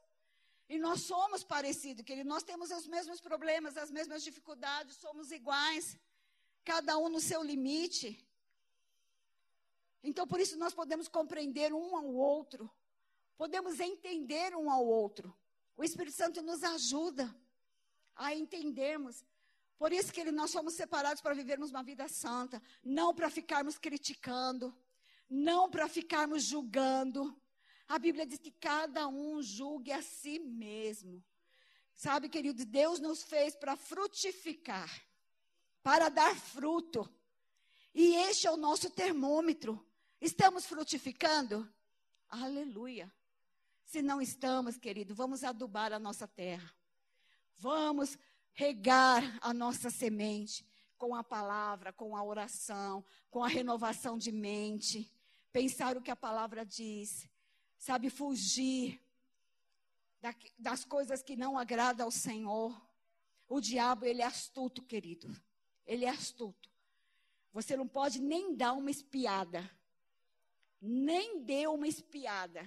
E 0.68 0.80
nós 0.80 1.02
somos 1.02 1.43
parecidos, 1.43 2.04
querido. 2.04 2.28
Nós 2.28 2.41
temos 2.41 2.72
os 2.72 2.88
mesmos 2.88 3.22
problemas, 3.22 3.78
as 3.78 3.91
mesmas 3.91 4.24
dificuldades, 4.24 4.96
somos 4.96 5.32
iguais. 5.32 5.96
Cada 6.64 6.98
um 6.98 7.08
no 7.08 7.20
seu 7.20 7.43
limite. 7.43 8.28
Então, 10.04 10.26
por 10.26 10.39
isso, 10.39 10.58
nós 10.58 10.74
podemos 10.74 11.08
compreender 11.08 11.72
um 11.72 11.96
ao 11.96 12.08
outro. 12.08 12.68
Podemos 13.38 13.80
entender 13.80 14.56
um 14.56 14.70
ao 14.70 14.86
outro. 14.86 15.36
O 15.76 15.84
Espírito 15.84 16.16
Santo 16.16 16.42
nos 16.42 16.64
ajuda 16.64 17.36
a 18.16 18.34
entendermos. 18.34 19.26
Por 19.78 19.92
isso 19.92 20.14
que 20.14 20.24
nós 20.32 20.52
somos 20.52 20.74
separados 20.74 21.22
para 21.22 21.34
vivermos 21.34 21.70
uma 21.70 21.84
vida 21.84 22.08
santa, 22.08 22.62
não 22.84 23.14
para 23.14 23.30
ficarmos 23.30 23.78
criticando, 23.78 24.74
não 25.30 25.70
para 25.70 25.90
ficarmos 25.90 26.44
julgando. 26.44 27.36
A 27.88 28.00
Bíblia 28.00 28.26
diz 28.26 28.40
que 28.40 28.52
cada 28.52 29.08
um 29.08 29.42
julgue 29.42 29.92
a 29.92 30.02
si 30.02 30.40
mesmo. 30.40 31.24
Sabe, 31.94 32.30
querido, 32.30 32.66
Deus 32.66 33.00
nos 33.00 33.24
fez 33.24 33.56
para 33.56 33.76
frutificar, 33.76 34.90
para 35.84 36.10
dar 36.10 36.36
fruto. 36.36 37.10
E 37.94 38.16
este 38.16 38.48
é 38.48 38.52
o 38.52 38.58
nosso 38.58 38.90
termômetro. 38.90 39.86
Estamos 40.20 40.66
frutificando? 40.66 41.70
Aleluia. 42.30 43.14
Se 43.86 44.02
não 44.02 44.20
estamos, 44.20 44.78
querido, 44.78 45.16
vamos 45.16 45.44
adubar 45.44 45.94
a 45.94 46.00
nossa 46.00 46.28
terra. 46.28 46.74
Vamos 47.58 48.18
regar 48.54 49.38
a 49.42 49.54
nossa 49.54 49.90
semente 49.90 50.66
com 50.98 51.16
a 51.16 51.24
palavra, 51.24 51.94
com 51.94 52.16
a 52.16 52.24
oração, 52.24 53.06
com 53.30 53.44
a 53.44 53.48
renovação 53.48 54.18
de 54.18 54.32
mente, 54.32 55.12
pensar 55.52 55.96
o 55.96 56.02
que 56.02 56.12
a 56.12 56.16
palavra 56.16 56.66
diz, 56.66 57.30
sabe, 57.78 58.10
fugir 58.10 59.02
das 60.58 60.84
coisas 60.84 61.22
que 61.22 61.36
não 61.36 61.58
agradam 61.58 62.08
ao 62.08 62.12
Senhor. 62.12 62.76
O 63.48 63.62
diabo, 63.62 64.06
ele 64.06 64.22
é 64.22 64.26
astuto, 64.26 64.82
querido. 64.82 65.36
Ele 65.86 66.06
é 66.06 66.10
astuto. 66.10 66.70
Você 67.54 67.78
não 67.78 67.88
pode 67.88 68.20
nem 68.20 68.56
dar 68.56 68.74
uma 68.74 68.90
espiada. 68.90 69.70
Nem 70.82 71.44
dê 71.44 71.68
uma 71.68 71.88
espiada. 71.88 72.66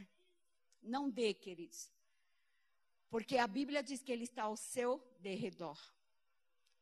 Não 0.88 1.10
dê, 1.10 1.34
queridos. 1.34 1.90
Porque 3.10 3.36
a 3.36 3.46
Bíblia 3.46 3.82
diz 3.82 4.02
que 4.02 4.10
ele 4.10 4.24
está 4.24 4.44
ao 4.44 4.56
seu 4.56 5.02
derredor, 5.20 5.78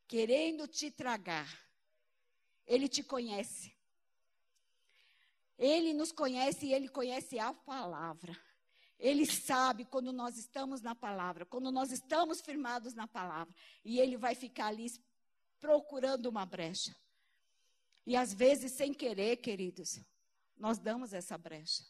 querendo 0.07 0.67
te 0.67 0.89
tragar. 0.89 1.47
Ele 2.65 2.87
te 2.87 3.03
conhece. 3.03 3.73
Ele 5.57 5.93
nos 5.93 6.11
conhece 6.11 6.67
e 6.67 6.73
ele 6.73 6.87
conhece 6.87 7.39
a 7.39 7.53
palavra. 7.53 8.37
Ele 8.99 9.25
sabe 9.25 9.85
quando 9.85 10.11
nós 10.11 10.37
estamos 10.37 10.81
na 10.81 10.95
palavra, 10.95 11.45
quando 11.45 11.71
nós 11.71 11.91
estamos 11.91 12.41
firmados 12.41 12.93
na 12.93 13.07
palavra. 13.07 13.53
E 13.85 13.99
ele 13.99 14.17
vai 14.17 14.35
ficar 14.35 14.67
ali 14.67 14.87
procurando 15.59 16.27
uma 16.27 16.45
brecha. 16.45 16.95
E 18.05 18.15
às 18.15 18.33
vezes, 18.33 18.71
sem 18.71 18.93
querer, 18.93 19.37
queridos, 19.37 19.99
nós 20.57 20.77
damos 20.77 21.13
essa 21.13 21.37
brecha. 21.37 21.83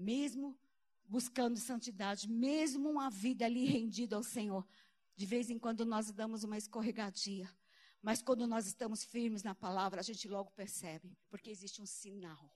Mesmo 0.00 0.58
buscando 1.04 1.58
santidade, 1.58 2.26
mesmo 2.26 2.88
uma 2.88 3.10
vida 3.10 3.44
ali 3.44 3.66
rendida 3.66 4.16
ao 4.16 4.22
Senhor, 4.22 4.66
de 5.14 5.26
vez 5.26 5.50
em 5.50 5.58
quando 5.58 5.84
nós 5.84 6.10
damos 6.10 6.42
uma 6.42 6.56
escorregadia. 6.56 7.54
Mas 8.00 8.22
quando 8.22 8.46
nós 8.46 8.66
estamos 8.66 9.04
firmes 9.04 9.42
na 9.42 9.54
palavra, 9.54 10.00
a 10.00 10.02
gente 10.02 10.26
logo 10.26 10.50
percebe, 10.52 11.14
porque 11.28 11.50
existe 11.50 11.82
um 11.82 11.86
sinal. 11.86 12.50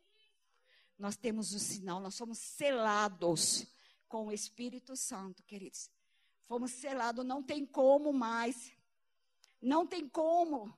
Nós 0.98 1.16
temos 1.16 1.52
um 1.52 1.58
sinal, 1.58 2.00
nós 2.00 2.14
somos 2.14 2.38
selados 2.38 3.66
com 4.08 4.28
o 4.28 4.32
Espírito 4.32 4.96
Santo, 4.96 5.42
queridos. 5.42 5.90
Fomos 6.46 6.70
selados, 6.70 7.26
não 7.26 7.42
tem 7.42 7.66
como 7.66 8.10
mais. 8.10 8.72
Não 9.60 9.86
tem 9.86 10.08
como, 10.08 10.74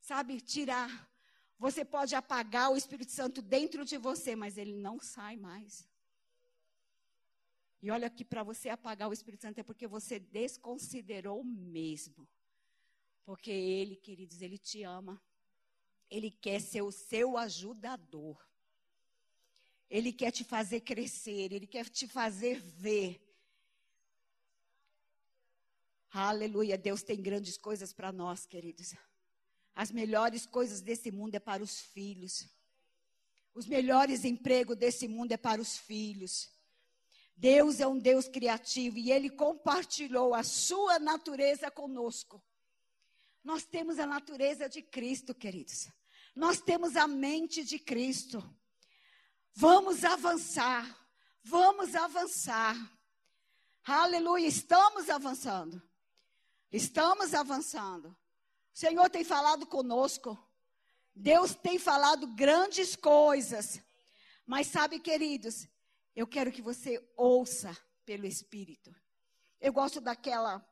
sabe, 0.00 0.40
tirar. 0.40 1.11
Você 1.58 1.84
pode 1.84 2.14
apagar 2.14 2.70
o 2.70 2.76
Espírito 2.76 3.12
Santo 3.12 3.40
dentro 3.40 3.84
de 3.84 3.96
você, 3.96 4.34
mas 4.34 4.58
ele 4.58 4.74
não 4.74 4.98
sai 4.98 5.36
mais. 5.36 5.88
E 7.82 7.90
olha 7.90 8.08
que 8.08 8.24
para 8.24 8.42
você 8.42 8.68
apagar 8.68 9.08
o 9.08 9.12
Espírito 9.12 9.42
Santo 9.42 9.58
é 9.58 9.62
porque 9.62 9.88
você 9.88 10.18
desconsiderou 10.18 11.42
mesmo. 11.42 12.28
Porque 13.24 13.50
ele, 13.50 13.96
queridos, 13.96 14.40
ele 14.40 14.56
te 14.56 14.82
ama. 14.84 15.20
Ele 16.08 16.30
quer 16.30 16.60
ser 16.60 16.82
o 16.82 16.92
seu 16.92 17.36
ajudador. 17.36 18.40
Ele 19.90 20.12
quer 20.12 20.30
te 20.30 20.44
fazer 20.44 20.80
crescer, 20.80 21.52
ele 21.52 21.66
quer 21.66 21.88
te 21.88 22.06
fazer 22.06 22.60
ver. 22.60 23.20
Aleluia, 26.10 26.78
Deus 26.78 27.02
tem 27.02 27.20
grandes 27.20 27.56
coisas 27.58 27.92
para 27.92 28.12
nós, 28.12 28.46
queridos. 28.46 28.94
As 29.74 29.90
melhores 29.90 30.46
coisas 30.46 30.80
desse 30.80 31.10
mundo 31.10 31.34
é 31.34 31.40
para 31.40 31.62
os 31.62 31.80
filhos. 31.80 32.48
Os 33.54 33.66
melhores 33.66 34.24
empregos 34.24 34.76
desse 34.76 35.08
mundo 35.08 35.32
é 35.32 35.36
para 35.36 35.60
os 35.60 35.76
filhos. 35.76 36.50
Deus 37.36 37.80
é 37.80 37.86
um 37.86 37.98
Deus 37.98 38.28
criativo 38.28 38.98
e 38.98 39.10
ele 39.10 39.30
compartilhou 39.30 40.34
a 40.34 40.42
sua 40.42 40.98
natureza 40.98 41.70
conosco. 41.70 42.42
Nós 43.42 43.64
temos 43.64 43.98
a 43.98 44.06
natureza 44.06 44.68
de 44.68 44.82
Cristo, 44.82 45.34
queridos. 45.34 45.88
Nós 46.34 46.60
temos 46.60 46.96
a 46.96 47.06
mente 47.06 47.64
de 47.64 47.78
Cristo. 47.78 48.42
Vamos 49.54 50.04
avançar. 50.04 50.98
Vamos 51.42 51.94
avançar. 51.94 52.76
Aleluia, 53.84 54.46
estamos 54.46 55.10
avançando. 55.10 55.82
Estamos 56.70 57.34
avançando. 57.34 58.16
O 58.74 58.78
Senhor 58.78 59.10
tem 59.10 59.22
falado 59.22 59.66
conosco. 59.66 60.38
Deus 61.14 61.54
tem 61.54 61.78
falado 61.78 62.26
grandes 62.28 62.96
coisas. 62.96 63.80
Mas 64.46 64.66
sabe, 64.66 64.98
queridos, 64.98 65.68
eu 66.16 66.26
quero 66.26 66.50
que 66.50 66.62
você 66.62 67.02
ouça 67.16 67.76
pelo 68.04 68.26
Espírito. 68.26 68.94
Eu 69.60 69.72
gosto 69.72 70.00
daquela 70.00 70.66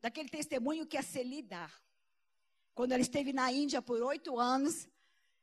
daquele 0.00 0.28
testemunho 0.28 0.86
que 0.86 0.96
a 0.96 1.02
Celi 1.02 1.42
dá. 1.42 1.70
Quando 2.72 2.92
ela 2.92 3.02
esteve 3.02 3.32
na 3.32 3.50
Índia 3.50 3.82
por 3.82 4.00
oito 4.00 4.38
anos, 4.38 4.88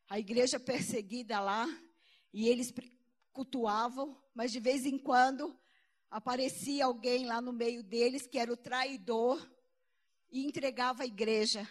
a 0.08 0.18
igreja 0.18 0.58
perseguida 0.58 1.42
lá, 1.42 1.68
e 2.34 2.48
eles 2.48 2.74
cultuavam, 3.34 4.18
mas 4.34 4.54
de 4.54 4.62
vez 4.62 4.86
em 4.86 4.98
quando 4.98 5.60
aparecia 6.10 6.86
alguém 6.86 7.26
lá 7.26 7.42
no 7.42 7.52
meio 7.52 7.84
deles 7.84 8.26
que 8.26 8.40
era 8.40 8.52
o 8.52 8.58
traidor 8.58 9.46
e 10.36 10.46
entregava 10.46 11.04
a 11.04 11.06
igreja. 11.06 11.66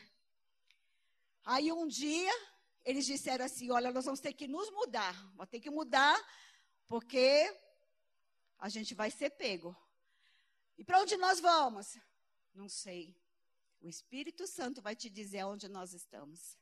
Aí 1.44 1.70
um 1.70 1.86
dia 1.86 2.32
eles 2.82 3.04
disseram 3.04 3.44
assim: 3.44 3.70
Olha, 3.70 3.92
nós 3.92 4.06
vamos 4.06 4.20
ter 4.20 4.32
que 4.32 4.48
nos 4.48 4.70
mudar, 4.70 5.12
vamos 5.34 5.50
ter 5.50 5.60
que 5.60 5.68
mudar, 5.68 6.18
porque 6.86 7.54
a 8.58 8.70
gente 8.70 8.94
vai 8.94 9.10
ser 9.10 9.28
pego. 9.28 9.76
E 10.78 10.82
para 10.84 10.98
onde 10.98 11.14
nós 11.18 11.40
vamos? 11.40 11.98
Não 12.54 12.66
sei. 12.66 13.14
O 13.82 13.86
Espírito 13.86 14.46
Santo 14.46 14.80
vai 14.80 14.96
te 14.96 15.10
dizer 15.10 15.40
aonde 15.40 15.68
nós 15.68 15.92
estamos. 15.92 16.56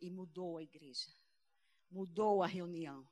E 0.00 0.08
mudou 0.08 0.58
a 0.58 0.62
igreja. 0.62 1.10
Mudou 1.90 2.44
a 2.44 2.46
reunião. 2.46 3.04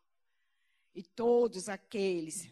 E 0.95 1.03
todos 1.03 1.69
aqueles 1.69 2.49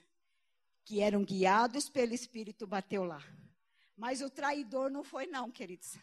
que 0.84 1.01
eram 1.01 1.24
guiados 1.24 1.88
pelo 1.88 2.12
Espírito 2.12 2.66
bateu 2.66 3.05
lá. 3.05 3.22
Mas 4.03 4.20
o 4.20 4.28
traidor 4.28 4.90
não 4.90 5.05
foi 5.05 5.28
não, 5.28 5.48
queridos. 5.48 5.96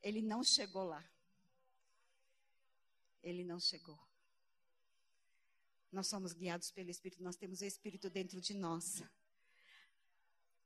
Ele 0.00 0.22
não 0.22 0.44
chegou 0.44 0.84
lá. 0.84 1.04
Ele 3.20 3.42
não 3.42 3.58
chegou. 3.58 3.98
Nós 5.90 6.06
somos 6.06 6.32
guiados 6.32 6.70
pelo 6.70 6.90
Espírito, 6.90 7.24
nós 7.24 7.34
temos 7.34 7.60
o 7.60 7.64
Espírito 7.64 8.08
dentro 8.08 8.40
de 8.40 8.54
nós. 8.54 9.02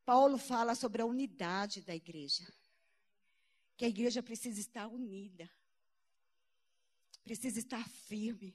Paulo 0.04 0.36
fala 0.36 0.74
sobre 0.74 1.00
a 1.00 1.06
unidade 1.06 1.80
da 1.80 1.94
igreja. 1.94 2.46
Que 3.74 3.86
a 3.86 3.88
igreja 3.88 4.22
precisa 4.22 4.60
estar 4.60 4.86
unida. 4.86 5.50
Precisa 7.24 7.58
estar 7.58 7.88
firme. 7.88 8.54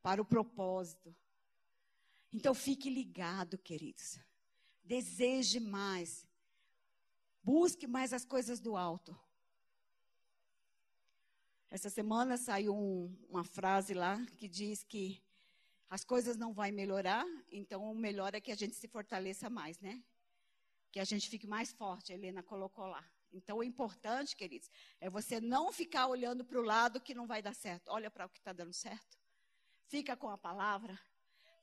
Para 0.00 0.22
o 0.22 0.24
propósito. 0.24 1.14
Então 2.32 2.54
fique 2.54 2.90
ligado, 2.90 3.56
queridos. 3.58 4.18
Deseje 4.84 5.60
mais. 5.60 6.26
Busque 7.42 7.86
mais 7.86 8.12
as 8.12 8.24
coisas 8.24 8.60
do 8.60 8.76
alto. 8.76 9.18
Essa 11.70 11.90
semana 11.90 12.36
saiu 12.36 12.74
um, 12.74 13.14
uma 13.28 13.44
frase 13.44 13.92
lá 13.92 14.24
que 14.38 14.48
diz 14.48 14.82
que 14.82 15.22
as 15.90 16.04
coisas 16.04 16.36
não 16.36 16.52
vão 16.52 16.70
melhorar, 16.70 17.26
então 17.50 17.90
o 17.90 17.94
melhor 17.94 18.34
é 18.34 18.40
que 18.40 18.52
a 18.52 18.54
gente 18.54 18.74
se 18.74 18.88
fortaleça 18.88 19.48
mais, 19.48 19.78
né? 19.80 20.02
Que 20.90 21.00
a 21.00 21.04
gente 21.04 21.28
fique 21.28 21.46
mais 21.46 21.72
forte, 21.72 22.12
a 22.12 22.14
Helena 22.14 22.42
colocou 22.42 22.86
lá. 22.86 23.04
Então 23.32 23.58
o 23.58 23.62
importante, 23.62 24.34
queridos, 24.34 24.70
é 25.00 25.10
você 25.10 25.40
não 25.40 25.72
ficar 25.72 26.06
olhando 26.06 26.44
para 26.44 26.58
o 26.58 26.62
lado 26.62 27.00
que 27.00 27.14
não 27.14 27.26
vai 27.26 27.42
dar 27.42 27.54
certo. 27.54 27.88
Olha 27.88 28.10
para 28.10 28.26
o 28.26 28.28
que 28.28 28.38
está 28.38 28.52
dando 28.52 28.72
certo. 28.72 29.18
Fica 29.86 30.16
com 30.16 30.28
a 30.28 30.38
palavra. 30.38 30.98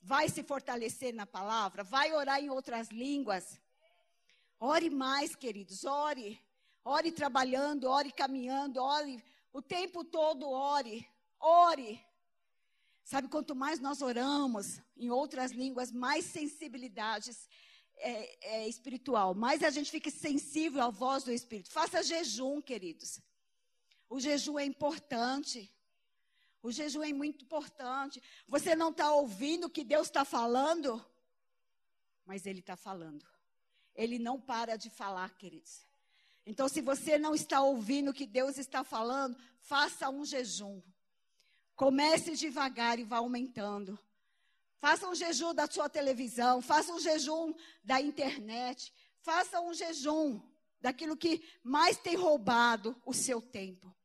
Vai 0.05 0.29
se 0.29 0.43
fortalecer 0.43 1.11
na 1.15 1.25
palavra. 1.25 1.83
Vai 1.83 2.13
orar 2.13 2.39
em 2.39 2.51
outras 2.51 2.89
línguas. 2.89 3.59
Ore 4.59 4.91
mais, 4.91 5.35
queridos. 5.35 5.83
Ore. 5.83 6.39
Ore 6.83 7.11
trabalhando, 7.11 7.89
ore 7.89 8.11
caminhando, 8.11 8.79
ore 8.79 9.23
o 9.51 9.63
tempo 9.63 10.03
todo, 10.03 10.47
ore. 10.47 11.09
Ore. 11.39 11.99
Sabe, 13.03 13.27
quanto 13.27 13.55
mais 13.55 13.79
nós 13.79 14.03
oramos 14.03 14.79
em 14.95 15.09
outras 15.09 15.51
línguas, 15.51 15.91
mais 15.91 16.25
sensibilidades 16.25 17.49
é, 17.97 18.57
é, 18.57 18.67
espiritual, 18.67 19.33
mais 19.33 19.63
a 19.63 19.71
gente 19.71 19.89
fica 19.89 20.11
sensível 20.11 20.83
à 20.83 20.89
voz 20.91 21.23
do 21.23 21.31
Espírito. 21.31 21.71
Faça 21.71 22.03
jejum, 22.03 22.61
queridos. 22.61 23.19
O 24.07 24.19
jejum 24.19 24.59
é 24.59 24.65
importante. 24.65 25.73
O 26.65 26.71
jejum 26.71 27.03
é 27.03 27.13
muito 27.13 27.45
importante. 27.45 28.19
Você 28.47 28.75
não 28.75 28.89
está 28.89 29.11
ouvindo 29.11 29.65
o 29.65 29.69
que 29.69 29.83
Deus 29.83 30.07
está 30.07 30.25
falando, 30.25 30.99
mas 32.25 32.47
Ele 32.47 32.59
está 32.59 32.75
falando. 32.75 33.23
Ele 33.93 34.17
não 34.17 34.41
para 34.41 34.75
de 34.75 34.89
falar, 34.89 35.29
queridos. 35.37 35.85
Então, 36.43 36.67
se 36.67 36.81
você 36.81 37.19
não 37.19 37.35
está 37.35 37.61
ouvindo 37.61 38.09
o 38.09 38.13
que 38.13 38.25
Deus 38.25 38.57
está 38.57 38.83
falando, 38.83 39.37
faça 39.59 40.09
um 40.09 40.25
jejum. 40.25 40.81
Comece 41.75 42.35
devagar 42.35 42.97
e 42.97 43.03
vá 43.03 43.17
aumentando. 43.17 43.99
Faça 44.79 45.07
um 45.07 45.13
jejum 45.13 45.53
da 45.53 45.67
sua 45.67 45.87
televisão, 45.87 46.63
faça 46.63 46.91
um 46.91 46.99
jejum 46.99 47.53
da 47.83 48.01
internet, 48.01 48.91
faça 49.21 49.61
um 49.61 49.71
jejum 49.71 50.41
daquilo 50.81 51.15
que 51.15 51.47
mais 51.63 51.95
tem 51.95 52.15
roubado 52.15 52.99
o 53.05 53.13
seu 53.13 53.39
tempo. 53.39 53.95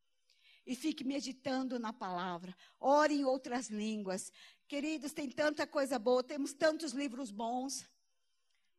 E 0.70 0.76
fique 0.76 1.02
meditando 1.02 1.80
na 1.80 1.92
palavra. 1.92 2.56
Ore 2.78 3.12
em 3.12 3.24
outras 3.24 3.70
línguas. 3.70 4.32
Queridos, 4.68 5.12
tem 5.12 5.28
tanta 5.28 5.66
coisa 5.66 5.98
boa, 5.98 6.22
temos 6.22 6.52
tantos 6.52 6.92
livros 6.92 7.32
bons. 7.32 7.90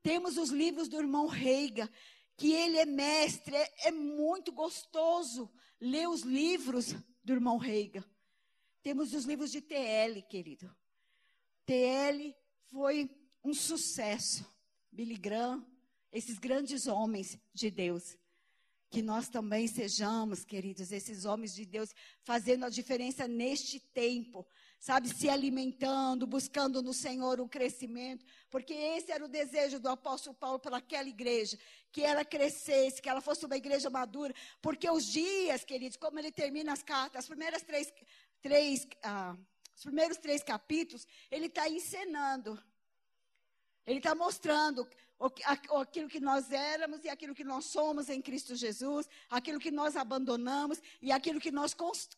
Temos 0.02 0.38
os 0.38 0.52
livros 0.52 0.88
do 0.88 0.98
irmão 0.98 1.28
Reiga, 1.28 1.92
que 2.38 2.54
ele 2.54 2.78
é 2.78 2.86
mestre, 2.86 3.54
é, 3.54 3.90
é 3.90 3.92
muito 3.92 4.54
gostoso 4.54 5.52
ler 5.82 6.08
os 6.08 6.22
livros 6.22 6.96
do 7.26 7.34
irmão 7.34 7.58
Reiga. 7.58 8.10
Temos 8.82 9.14
os 9.14 9.26
livros 9.26 9.52
de 9.52 9.60
TL, 9.60 10.22
querido. 10.30 10.74
TL 11.66 12.34
foi 12.68 13.14
um 13.44 13.54
sucesso. 13.54 14.50
Billy 14.90 15.18
Graham, 15.18 15.70
esses 16.10 16.40
grandes 16.40 16.88
homens 16.88 17.38
de 17.54 17.70
Deus. 17.70 18.16
Que 18.92 19.02
nós 19.02 19.30
também 19.30 19.68
sejamos, 19.68 20.44
queridos, 20.44 20.92
esses 20.92 21.24
homens 21.24 21.56
de 21.56 21.66
Deus, 21.66 21.96
fazendo 22.24 22.66
a 22.66 22.70
diferença 22.70 23.28
neste 23.28 23.80
tempo, 23.80 24.46
sabe, 24.78 25.08
se 25.08 25.30
alimentando, 25.30 26.28
buscando 26.28 26.82
no 26.82 26.94
Senhor 26.94 27.40
um 27.40 27.48
crescimento, 27.48 28.26
porque 28.50 28.74
esse 28.74 29.10
era 29.10 29.24
o 29.24 29.30
desejo 29.30 29.80
do 29.80 29.88
apóstolo 29.88 30.36
Paulo 30.36 30.60
para 30.60 30.76
aquela 30.78 31.08
igreja, 31.08 31.58
que 31.90 32.02
ela 32.02 32.26
crescesse, 32.26 33.02
que 33.02 33.08
ela 33.08 33.22
fosse 33.22 33.46
uma 33.46 33.56
igreja 33.56 33.90
madura, 33.90 34.34
porque 34.62 34.90
os 34.90 35.06
dias, 35.06 35.64
queridos, 35.64 35.96
como 35.98 36.20
ele 36.20 36.32
termina 36.32 36.74
as 36.74 36.84
cartas, 36.84 37.20
as 37.20 37.28
primeiras 37.28 37.64
três, 37.64 37.94
três, 38.42 38.86
ah, 39.04 39.38
os 39.74 39.84
primeiros 39.84 40.18
três 40.18 40.44
capítulos, 40.44 41.08
ele 41.32 41.46
está 41.46 41.70
encenando. 41.70 42.62
Ele 43.86 43.98
está 43.98 44.14
mostrando 44.14 44.88
aquilo 45.76 46.10
que 46.10 46.20
nós 46.20 46.52
éramos 46.52 47.04
e 47.04 47.10
aquilo 47.10 47.36
que 47.36 47.44
nós 47.44 47.66
somos 47.66 48.10
em 48.10 48.22
Cristo 48.22 48.56
Jesus, 48.56 49.08
aquilo 49.30 49.60
que 49.60 49.72
nós 49.72 49.96
abandonamos 49.96 50.82
e 51.02 51.12
aquilo 51.12 51.40
que 51.40 51.52
nós 51.52 51.76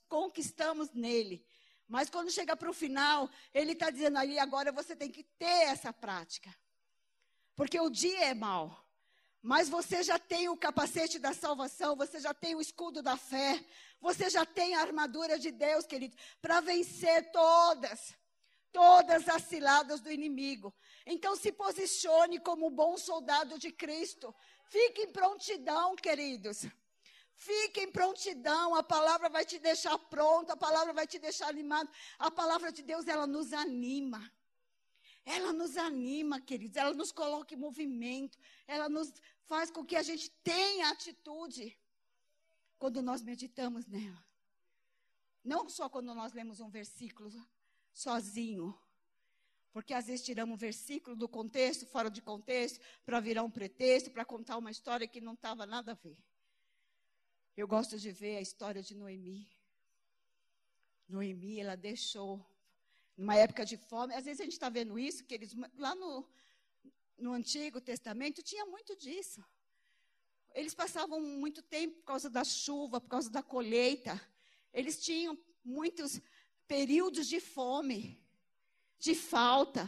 conquistamos 0.08 0.92
nele. 0.94 1.46
Mas 1.88 2.10
quando 2.10 2.32
chega 2.32 2.56
para 2.56 2.70
o 2.70 2.74
final, 2.74 3.30
ele 3.54 3.74
está 3.74 3.90
dizendo 3.90 4.18
ali, 4.18 4.40
agora 4.40 4.72
você 4.72 4.96
tem 4.96 5.12
que 5.12 5.24
ter 5.24 5.68
essa 5.68 5.92
prática. 5.92 6.54
Porque 7.56 7.80
o 7.80 7.90
dia 7.90 8.26
é 8.26 8.34
mau. 8.34 8.84
Mas 9.42 9.68
você 9.68 10.02
já 10.02 10.18
tem 10.18 10.48
o 10.48 10.56
capacete 10.56 11.20
da 11.20 11.34
salvação, 11.34 11.98
você 11.98 12.20
já 12.20 12.34
tem 12.34 12.56
o 12.56 12.62
escudo 12.62 13.04
da 13.04 13.18
fé, 13.18 13.62
você 14.00 14.30
já 14.30 14.46
tem 14.46 14.76
a 14.76 14.82
armadura 14.82 15.38
de 15.38 15.52
Deus, 15.52 15.86
querido, 15.86 16.16
para 16.42 16.62
vencer 16.62 17.30
todas, 17.32 18.16
todas 18.74 19.30
as 19.30 19.44
ciladas 19.44 20.02
do 20.02 20.12
inimigo. 20.12 20.74
Então 21.06 21.36
se 21.36 21.52
posicione 21.52 22.40
como 22.40 22.68
um 22.68 22.72
bom 22.72 22.98
soldado 22.98 23.58
de 23.58 23.72
Cristo. 23.72 24.36
Fique 24.66 25.04
em 25.04 25.12
prontidão, 25.12 25.96
queridos. 25.96 26.66
Fique 27.36 27.82
em 27.82 27.92
prontidão, 27.92 28.76
a 28.76 28.84
palavra 28.84 29.30
vai 29.30 29.46
te 29.46 29.58
deixar 29.60 29.98
pronto, 29.98 30.52
a 30.52 30.58
palavra 30.58 30.94
vai 30.94 31.08
te 31.08 31.20
deixar 31.20 31.48
animado. 31.48 31.90
A 32.18 32.30
palavra 32.30 32.72
de 32.72 32.82
Deus, 32.82 33.08
ela 33.08 33.28
nos 33.28 33.54
anima. 33.54 34.32
Ela 35.26 35.54
nos 35.54 35.78
anima, 35.78 36.42
queridos, 36.42 36.76
ela 36.76 36.94
nos 36.94 37.12
coloca 37.12 37.54
em 37.54 37.58
movimento, 37.58 38.38
ela 38.68 38.90
nos 38.90 39.14
faz 39.46 39.72
com 39.72 39.86
que 39.86 39.96
a 39.96 40.04
gente 40.04 40.30
tenha 40.44 40.90
atitude 40.90 41.80
quando 42.78 43.02
nós 43.02 43.22
meditamos 43.22 43.86
nela. 43.86 44.22
Não 45.44 45.70
só 45.70 45.88
quando 45.88 46.14
nós 46.14 46.34
lemos 46.34 46.60
um 46.60 46.70
versículo 46.70 47.30
sozinho, 47.94 48.78
porque 49.72 49.94
às 49.94 50.08
vezes 50.08 50.26
tiramos 50.26 50.54
um 50.54 50.58
versículo 50.58 51.16
do 51.16 51.28
contexto, 51.28 51.86
fora 51.86 52.10
de 52.10 52.22
contexto, 52.22 52.80
para 53.06 53.20
virar 53.20 53.44
um 53.44 53.50
pretexto, 53.50 54.12
para 54.12 54.26
contar 54.26 54.58
uma 54.58 54.72
história 54.72 55.08
que 55.08 55.22
não 55.22 55.34
estava 55.34 55.66
nada 55.66 55.92
a 55.92 55.96
ver. 55.96 56.18
Eu 57.56 57.68
gosto 57.68 57.98
de 57.98 58.12
ver 58.12 58.38
a 58.38 58.42
história 58.42 58.82
de 58.82 58.96
Noemi. 58.96 59.48
Noemi, 61.08 61.60
ela 61.60 61.76
deixou, 61.76 62.44
numa 63.16 63.36
época 63.36 63.66
de 63.66 63.78
fome, 63.78 64.14
às 64.14 64.26
vezes 64.26 64.42
a 64.42 64.44
gente 64.44 64.54
está 64.54 64.70
vendo 64.70 64.98
isso, 64.98 65.24
que 65.24 65.34
eles, 65.36 65.56
lá 65.76 65.94
no, 65.94 66.28
no 67.18 67.34
Antigo 67.34 67.80
Testamento 67.80 68.42
tinha 68.42 68.66
muito 68.66 68.96
disso. 68.96 69.44
Eles 70.54 70.74
passavam 70.74 71.20
muito 71.20 71.62
tempo 71.64 71.96
por 71.98 72.06
causa 72.06 72.30
da 72.30 72.44
chuva, 72.44 73.02
por 73.02 73.10
causa 73.10 73.30
da 73.30 73.42
colheita. 73.42 74.22
Eles 74.72 75.04
tinham 75.04 75.38
muitos 75.64 76.22
períodos 76.74 77.28
de 77.28 77.40
fome, 77.40 78.20
de 78.98 79.14
falta. 79.14 79.84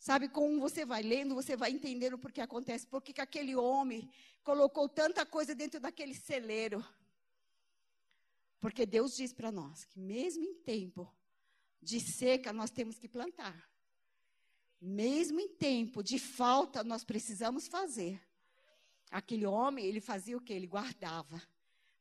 Sabe, 0.00 0.28
como 0.28 0.60
você 0.60 0.84
vai 0.84 1.00
lendo, 1.00 1.32
você 1.32 1.56
vai 1.56 1.70
entendendo 1.70 2.18
por 2.18 2.32
que 2.32 2.40
acontece, 2.40 2.88
por 2.88 3.00
que 3.00 3.20
aquele 3.20 3.54
homem 3.54 4.10
colocou 4.42 4.88
tanta 4.88 5.24
coisa 5.24 5.54
dentro 5.54 5.78
daquele 5.78 6.12
celeiro. 6.12 6.84
Porque 8.58 8.84
Deus 8.84 9.16
diz 9.16 9.32
para 9.32 9.52
nós 9.52 9.84
que 9.84 10.00
mesmo 10.00 10.42
em 10.42 10.54
tempo 10.54 11.08
de 11.80 12.00
seca 12.00 12.52
nós 12.52 12.72
temos 12.72 12.98
que 12.98 13.08
plantar. 13.08 13.70
Mesmo 14.80 15.38
em 15.38 15.50
tempo 15.50 16.02
de 16.02 16.18
falta 16.18 16.82
nós 16.82 17.04
precisamos 17.04 17.68
fazer. 17.68 18.20
Aquele 19.08 19.46
homem, 19.46 19.86
ele 19.86 20.00
fazia 20.00 20.36
o 20.36 20.40
que? 20.40 20.52
Ele 20.52 20.66
guardava. 20.66 21.40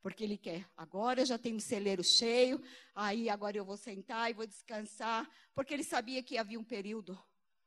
Porque 0.06 0.24
ele 0.24 0.38
quer, 0.38 0.70
agora 0.78 1.22
eu 1.22 1.26
já 1.26 1.36
tenho 1.36 1.56
um 1.56 1.60
celeiro 1.60 2.04
cheio, 2.04 2.62
aí 2.94 3.28
agora 3.28 3.58
eu 3.58 3.66
vou 3.66 3.76
sentar 3.76 4.30
e 4.30 4.36
vou 4.36 4.46
descansar. 4.46 5.28
Porque 5.56 5.74
ele 5.74 5.84
sabia 5.84 6.22
que 6.22 6.38
havia 6.38 6.60
um 6.60 6.64
período 6.64 7.20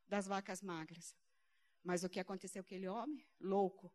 das 0.07 0.28
vacas 0.28 0.62
magras. 0.62 1.16
Mas 1.82 2.05
o 2.05 2.09
que 2.09 2.20
aconteceu 2.20 2.62
com 2.62 2.68
aquele 2.68 2.86
homem? 2.86 3.26
Louco. 3.41 3.93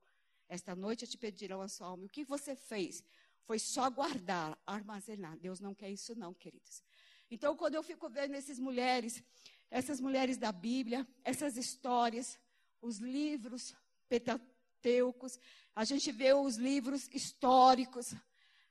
Esta 0.50 0.76
noite 0.76 1.08
te 1.08 1.18
pedirão 1.18 1.62
a 1.62 1.70
sua 1.70 1.88
alma. 1.88 2.04
O 2.04 2.10
que 2.10 2.26
você 2.26 2.54
fez? 2.54 3.02
Foi 3.46 3.58
só 3.58 3.90
guardar, 3.90 4.62
armazenar. 4.68 5.38
Deus 5.38 5.62
não 5.62 5.74
quer 5.74 5.90
isso, 5.90 6.14
não, 6.14 6.34
queridos. 6.34 6.84
Então, 7.32 7.56
quando 7.56 7.76
eu 7.76 7.82
fico 7.82 8.10
vendo 8.10 8.34
essas 8.34 8.60
mulheres, 8.60 9.24
essas 9.72 10.02
mulheres 10.02 10.36
da 10.36 10.52
Bíblia, 10.52 11.08
essas 11.24 11.56
histórias, 11.56 12.38
os 12.82 12.98
livros 12.98 13.74
petateucos, 14.10 15.40
a 15.74 15.86
gente 15.86 16.12
vê 16.12 16.34
os 16.34 16.58
livros 16.58 17.08
históricos, 17.14 18.14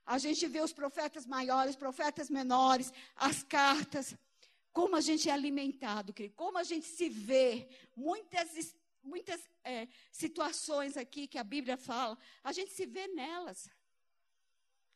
a 0.05 0.19
gente 0.19 0.47
vê 0.47 0.61
os 0.61 0.73
profetas 0.73 1.27
maiores, 1.27 1.77
profetas 1.77 2.29
menores, 2.29 2.93
as 3.17 3.43
cartas, 3.43 4.17
como 4.73 4.97
a 4.97 5.01
gente 5.01 5.29
é 5.29 5.33
alimentado, 5.33 6.15
como 6.35 6.59
a 6.59 6.65
gente 6.65 6.87
se 6.87 7.09
vê, 7.09 7.69
muitas 7.97 8.75
muitas 9.03 9.41
é, 9.65 9.89
situações 10.11 10.97
aqui 10.97 11.27
que 11.27 11.39
a 11.39 11.45
Bíblia 11.45 11.77
fala, 11.77 12.17
a 12.43 12.53
gente 12.53 12.73
se 12.73 12.87
vê 12.87 13.09
nelas. 13.09 13.69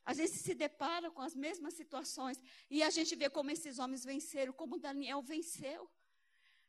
A 0.05 0.13
gente 0.13 0.31
se 0.31 0.55
depara 0.55 1.11
com 1.11 1.21
as 1.21 1.35
mesmas 1.35 1.73
situações. 1.73 2.41
E 2.69 2.81
a 2.81 2.89
gente 2.89 3.13
vê 3.15 3.29
como 3.29 3.51
esses 3.51 3.77
homens 3.77 4.05
venceram, 4.05 4.53
como 4.53 4.79
Daniel 4.79 5.21
venceu. 5.21 5.89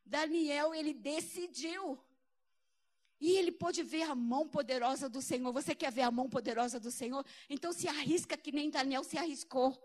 Daniel, 0.05 0.75
ele 0.75 0.93
decidiu. 0.93 1.97
E 3.19 3.37
ele 3.37 3.51
pôde 3.51 3.83
ver 3.83 4.03
a 4.03 4.15
mão 4.15 4.47
poderosa 4.47 5.09
do 5.09 5.21
Senhor. 5.21 5.51
Você 5.51 5.75
quer 5.75 5.91
ver 5.91 6.03
a 6.03 6.11
mão 6.11 6.29
poderosa 6.29 6.79
do 6.79 6.89
Senhor? 6.89 7.25
Então 7.49 7.73
se 7.73 7.87
arrisca 7.87 8.37
que 8.37 8.51
nem 8.51 8.69
Daniel 8.69 9.03
se 9.03 9.17
arriscou. 9.17 9.77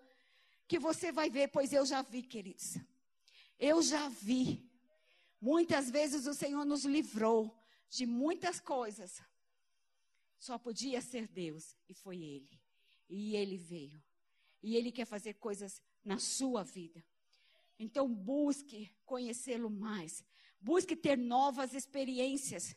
Que 0.69 0.79
você 0.79 1.11
vai 1.11 1.29
ver, 1.29 1.49
pois 1.49 1.73
eu 1.73 1.85
já 1.85 2.01
vi, 2.03 2.23
queridos. 2.23 2.79
Eu 3.59 3.83
já 3.83 4.09
vi. 4.09 4.71
Muitas 5.41 5.91
vezes 5.91 6.27
o 6.27 6.35
Senhor 6.35 6.65
nos 6.65 6.85
livrou 6.85 7.55
de 7.91 8.07
muitas 8.07 8.61
coisas. 8.61 9.21
Só 10.39 10.59
podia 10.59 11.01
ser 11.01 11.27
Deus, 11.27 11.77
e 11.89 11.95
foi 11.95 12.23
Ele. 12.23 12.61
E 13.09 13.37
Ele 13.37 13.57
veio. 13.57 14.03
E 14.63 14.77
Ele 14.77 14.93
quer 14.93 15.07
fazer 15.07 15.35
coisas 15.35 15.83
na 16.05 16.19
sua 16.19 16.63
vida. 16.63 17.05
Então, 17.79 18.09
busque 18.09 18.91
conhecê-lo 19.05 19.71
mais. 19.71 20.25
Busque 20.61 20.97
ter 20.97 21.19
novas 21.19 21.75
experiências. 21.75 22.77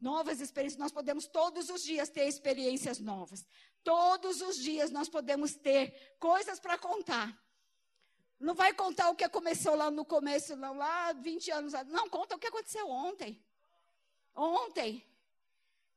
Novas 0.00 0.40
experiências. 0.40 0.78
Nós 0.78 0.92
podemos 0.92 1.26
todos 1.26 1.70
os 1.70 1.82
dias 1.82 2.08
ter 2.08 2.26
experiências 2.26 3.00
novas. 3.00 3.44
Todos 3.82 4.40
os 4.40 4.56
dias 4.56 4.90
nós 4.90 5.08
podemos 5.08 5.54
ter 5.54 6.16
coisas 6.18 6.60
para 6.60 6.78
contar. 6.78 7.36
Não 8.38 8.54
vai 8.54 8.72
contar 8.72 9.10
o 9.10 9.16
que 9.16 9.28
começou 9.28 9.74
lá 9.74 9.90
no 9.90 10.04
começo, 10.04 10.54
não, 10.54 10.76
lá 10.76 11.12
20 11.12 11.50
anos. 11.50 11.72
Não, 11.88 12.08
conta 12.08 12.36
o 12.36 12.38
que 12.38 12.46
aconteceu 12.46 12.88
ontem. 12.88 13.44
Ontem. 14.34 15.04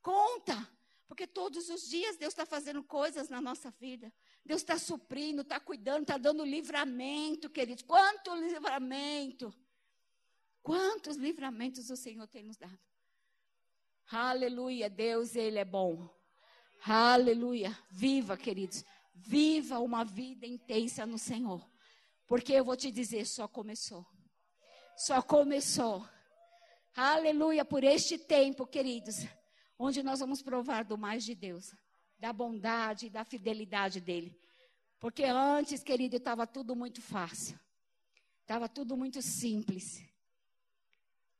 Conta. 0.01 0.67
Porque 1.07 1.27
todos 1.27 1.69
os 1.69 1.87
dias 1.87 2.17
Deus 2.17 2.33
está 2.33 2.45
fazendo 2.45 2.83
coisas 2.83 3.29
na 3.29 3.39
nossa 3.39 3.69
vida. 3.69 4.11
Deus 4.43 4.61
está 4.61 4.79
suprindo, 4.79 5.41
está 5.41 5.59
cuidando, 5.59 6.03
está 6.03 6.17
dando 6.17 6.43
livramento, 6.43 7.49
queridos. 7.49 7.83
Quanto 7.83 8.33
livramento! 8.33 9.53
Quantos 10.63 11.17
livramentos 11.17 11.89
o 11.89 11.97
Senhor 11.97 12.27
tem 12.27 12.43
nos 12.43 12.57
dado. 12.57 12.79
Aleluia, 14.11 14.89
Deus, 14.89 15.35
Ele 15.37 15.57
é 15.57 15.63
bom. 15.63 16.09
Aleluia. 16.83 17.77
Viva, 17.89 18.35
queridos. 18.35 18.83
Viva 19.13 19.79
uma 19.79 20.03
vida 20.03 20.45
intensa 20.45 21.05
no 21.05 21.17
Senhor. 21.17 21.65
Porque 22.27 22.51
eu 22.51 22.65
vou 22.65 22.75
te 22.75 22.91
dizer, 22.91 23.25
só 23.25 23.47
começou. 23.47 24.05
Só 24.97 25.21
começou. 25.21 26.05
Aleluia 26.93 27.63
por 27.63 27.85
este 27.85 28.17
tempo, 28.17 28.67
queridos, 28.67 29.25
onde 29.79 30.03
nós 30.03 30.19
vamos 30.19 30.41
provar 30.41 30.83
do 30.83 30.97
mais 30.97 31.23
de 31.23 31.33
Deus, 31.33 31.73
da 32.19 32.33
bondade 32.33 33.05
e 33.05 33.09
da 33.09 33.23
fidelidade 33.23 34.01
dele. 34.01 34.37
Porque 34.99 35.23
antes, 35.23 35.83
querido, 35.83 36.17
estava 36.17 36.45
tudo 36.45 36.75
muito 36.75 37.01
fácil. 37.01 37.57
Estava 38.41 38.67
tudo 38.67 38.97
muito 38.97 39.21
simples. 39.21 40.03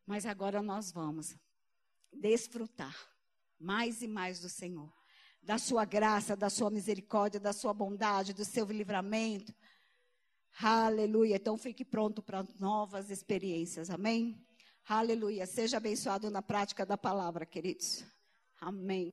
Mas 0.05 0.26
agora 0.26 0.61
nós 0.61 0.89
vamos 0.89 1.36
desfrutar 2.14 2.95
mais 3.59 4.01
e 4.01 4.07
mais 4.07 4.39
do 4.39 4.49
Senhor, 4.49 4.91
da 5.41 5.57
sua 5.57 5.86
graça, 5.86 6.36
da 6.36 6.49
sua 6.49 6.70
misericórdia, 6.70 7.39
da 7.39 7.53
sua 7.53 7.74
bondade, 7.74 8.34
do 8.34 8.45
seu 8.45 8.66
livramento, 8.66 9.53
Aleluia. 10.59 11.36
Então 11.36 11.57
fique 11.57 11.86
pronto 11.86 12.22
para 12.22 12.45
novas 12.59 13.09
experiências. 13.09 13.89
Amém? 13.89 14.45
Aleluia. 14.88 15.45
Seja 15.45 15.78
abençoado 15.78 16.30
na 16.30 16.41
prática 16.41 16.86
da 16.86 16.97
palavra, 16.97 17.45
queridos. 17.45 18.03
Amém. 18.59 19.12